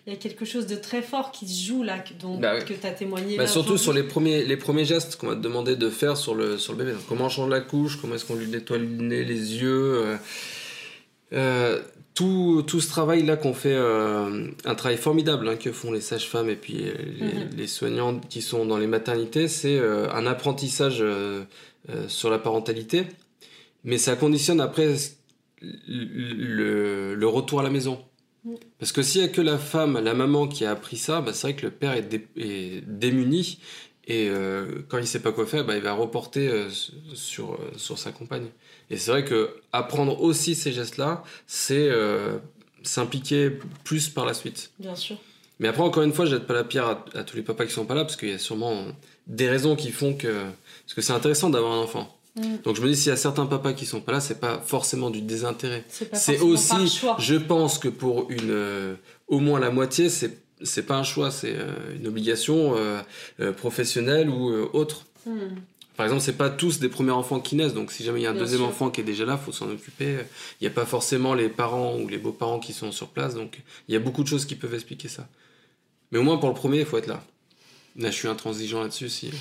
Il 0.07 0.12
y 0.12 0.16
a 0.16 0.18
quelque 0.18 0.44
chose 0.44 0.66
de 0.66 0.76
très 0.76 1.03
fort 1.03 1.30
qui 1.30 1.46
se 1.46 1.66
joue 1.66 1.82
là, 1.82 1.98
que, 1.98 2.14
dont, 2.14 2.38
Bah 2.38 2.61
que 2.62 2.72
tu 2.72 2.86
as 2.86 2.90
témoigné. 2.92 3.36
Bah, 3.36 3.42
là 3.44 3.48
surtout 3.48 3.76
sur 3.76 3.92
les 3.92 4.03
premiers, 4.03 4.44
les 4.44 4.57
premiers 4.57 4.84
gestes 4.84 5.16
qu'on 5.16 5.26
va 5.28 5.34
te 5.36 5.40
demander 5.40 5.76
de 5.76 5.90
faire 5.90 6.16
sur 6.16 6.34
le, 6.34 6.57
sur 6.59 6.72
le 6.72 6.78
bébé. 6.78 6.92
Donc, 6.92 7.03
comment 7.09 7.26
on 7.26 7.28
change 7.28 7.51
la 7.51 7.61
couche, 7.61 8.01
comment 8.01 8.14
est-ce 8.14 8.24
qu'on 8.24 8.34
lui 8.36 8.46
nettoie 8.48 8.78
le 8.78 8.86
nez, 8.86 9.24
les 9.24 9.57
yeux. 9.62 9.94
euh, 10.05 10.16
euh, 11.32 11.80
tout, 12.14 12.64
tout 12.66 12.80
ce 12.80 12.88
travail-là 12.88 13.36
qu'on 13.36 13.55
fait, 13.55 13.72
euh, 13.74 14.48
un 14.64 14.74
travail 14.74 14.96
formidable 14.98 15.48
hein, 15.48 15.57
que 15.57 15.70
font 15.70 15.92
les 15.92 16.01
sages-femmes 16.01 16.51
et 16.51 16.57
puis 16.57 16.74
les, 16.74 17.57
les 17.57 17.66
soignants 17.66 18.18
qui 18.18 18.42
sont 18.42 18.64
dans 18.66 18.78
les 18.78 18.86
maternités, 18.88 19.48
c'est 19.48 19.78
un 19.78 20.26
apprentissage 20.26 21.05
sur 22.09 22.30
la 22.30 22.38
parentalité. 22.38 23.07
Mais 23.84 23.96
ça 23.96 24.16
conditionne 24.16 24.61
après 24.61 24.94
le, 25.62 27.14
le 27.14 27.26
retour 27.26 27.61
à 27.61 27.62
la 27.62 27.70
maison. 27.70 27.98
Parce 28.78 28.93
que 28.93 29.03
s'il 29.03 29.20
n'y 29.20 29.26
a 29.26 29.30
que 29.30 29.41
la 29.41 29.59
femme, 29.59 29.99
la 30.03 30.14
maman 30.14 30.49
qui 30.49 30.64
a 30.64 30.70
appris 30.70 30.97
ça, 30.97 31.20
bah, 31.20 31.32
c'est 31.32 31.49
vrai 31.49 31.57
que 31.57 31.66
le 31.66 31.70
père 31.72 31.93
est, 31.93 32.03
dé- 32.03 32.26
est 32.36 32.82
démuni 32.86 33.59
et 34.07 34.28
euh, 34.30 34.82
quand 34.88 34.99
il 34.99 35.07
sait 35.07 35.20
pas 35.20 35.30
quoi 35.32 35.47
faire, 35.47 35.64
bah, 35.64 35.76
il 35.76 35.82
va 35.82 35.93
reporter 35.93 36.49
euh, 36.49 36.68
sur, 37.14 37.53
euh, 37.55 37.59
sur 37.76 37.99
sa 37.99 38.12
compagne. 38.12 38.49
Et 38.88 38.97
c'est 38.97 39.11
vrai 39.11 39.24
que 39.24 39.51
apprendre 39.72 40.20
aussi 40.22 40.55
ces 40.55 40.72
gestes-là, 40.72 41.22
c'est 41.47 41.91
s'impliquer 42.82 43.51
plus 43.84 44.09
par 44.09 44.24
la 44.24 44.34
suite. 44.34 44.72
Bien 44.78 44.97
sûr. 44.97 45.16
Mais 45.59 45.68
après, 45.68 45.82
encore 45.82 46.03
une 46.03 46.12
fois, 46.14 46.24
je 46.24 46.30
jette 46.30 46.47
pas 46.47 46.55
la 46.55 46.64
pierre 46.64 46.86
à, 46.86 47.05
à 47.14 47.22
tous 47.24 47.36
les 47.36 47.43
papas 47.43 47.66
qui 47.66 47.72
sont 47.72 47.84
pas 47.84 47.95
là, 47.95 48.05
parce 48.05 48.16
qu'il 48.16 48.30
y 48.30 48.32
a 48.32 48.38
sûrement 48.38 48.86
des 49.26 49.49
raisons 49.49 49.76
qui 49.76 49.91
font 49.91 50.14
que... 50.14 50.45
Parce 50.84 50.95
que 50.95 51.03
c'est 51.03 51.12
intéressant 51.12 51.51
d'avoir 51.51 51.72
un 51.72 51.82
enfant. 51.82 52.18
Mm. 52.36 52.56
Donc 52.64 52.76
je 52.76 52.82
me 52.82 52.88
dis, 52.88 52.96
s'il 52.96 53.10
y 53.10 53.12
a 53.12 53.16
certains 53.16 53.46
papas 53.46 53.72
qui 53.72 53.86
sont 53.86 54.00
pas 54.00 54.12
là, 54.12 54.20
c'est 54.20 54.40
pas 54.40 54.60
forcément 54.64 55.10
du 55.10 55.22
désintérêt. 55.22 55.84
C'est 56.12 56.40
aussi, 56.40 57.00
je 57.18 57.36
pense 57.36 57.78
que 57.78 57.88
pour 57.88 58.30
une, 58.30 58.50
euh, 58.50 58.94
au 59.28 59.40
moins 59.40 59.60
la 59.60 59.70
moitié, 59.70 60.08
c'est 60.08 60.38
c'est 60.62 60.82
pas 60.82 60.96
un 60.96 61.04
choix, 61.04 61.30
c'est 61.30 61.54
euh, 61.54 61.96
une 61.96 62.06
obligation 62.06 62.74
euh, 62.76 63.02
professionnelle 63.52 64.28
ou 64.28 64.52
autre. 64.74 65.06
Mm. 65.26 65.56
Par 65.96 66.06
exemple, 66.06 66.22
c'est 66.22 66.36
pas 66.36 66.50
tous 66.50 66.78
des 66.80 66.88
premiers 66.88 67.12
enfants 67.12 67.40
qui 67.40 67.56
naissent, 67.56 67.74
donc 67.74 67.92
si 67.92 68.04
jamais 68.04 68.20
il 68.20 68.22
y 68.22 68.26
a 68.26 68.30
un 68.30 68.32
Bien 68.32 68.42
deuxième 68.42 68.60
sûr. 68.60 68.68
enfant 68.68 68.90
qui 68.90 69.00
est 69.00 69.04
déjà 69.04 69.24
là, 69.24 69.36
faut 69.36 69.52
s'en 69.52 69.70
occuper. 69.70 70.18
Il 70.60 70.64
n'y 70.64 70.66
a 70.66 70.70
pas 70.70 70.86
forcément 70.86 71.34
les 71.34 71.48
parents 71.48 71.96
ou 71.98 72.08
les 72.08 72.16
beaux-parents 72.18 72.58
qui 72.58 72.72
sont 72.72 72.92
sur 72.92 73.08
place, 73.08 73.34
donc 73.34 73.60
il 73.88 73.92
y 73.92 73.96
a 73.96 74.00
beaucoup 74.00 74.22
de 74.22 74.28
choses 74.28 74.46
qui 74.46 74.54
peuvent 74.54 74.74
expliquer 74.74 75.08
ça. 75.08 75.28
Mais 76.10 76.18
au 76.18 76.22
moins 76.22 76.38
pour 76.38 76.48
le 76.48 76.54
premier, 76.54 76.80
il 76.80 76.86
faut 76.86 76.98
être 76.98 77.06
là. 77.06 77.22
Là, 77.96 78.10
je 78.10 78.16
suis 78.16 78.28
intransigeant 78.28 78.82
là-dessus. 78.82 79.08
Si... 79.08 79.30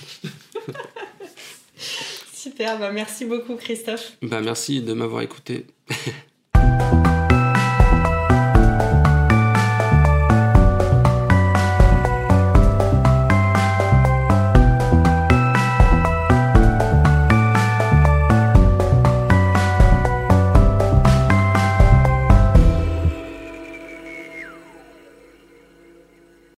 Super, 2.39 2.79
bah, 2.79 2.93
merci 2.93 3.25
beaucoup 3.25 3.57
Christophe. 3.57 4.13
Bah 4.21 4.39
merci 4.39 4.81
de 4.81 4.93
m'avoir 4.93 5.23
écouté. 5.23 5.67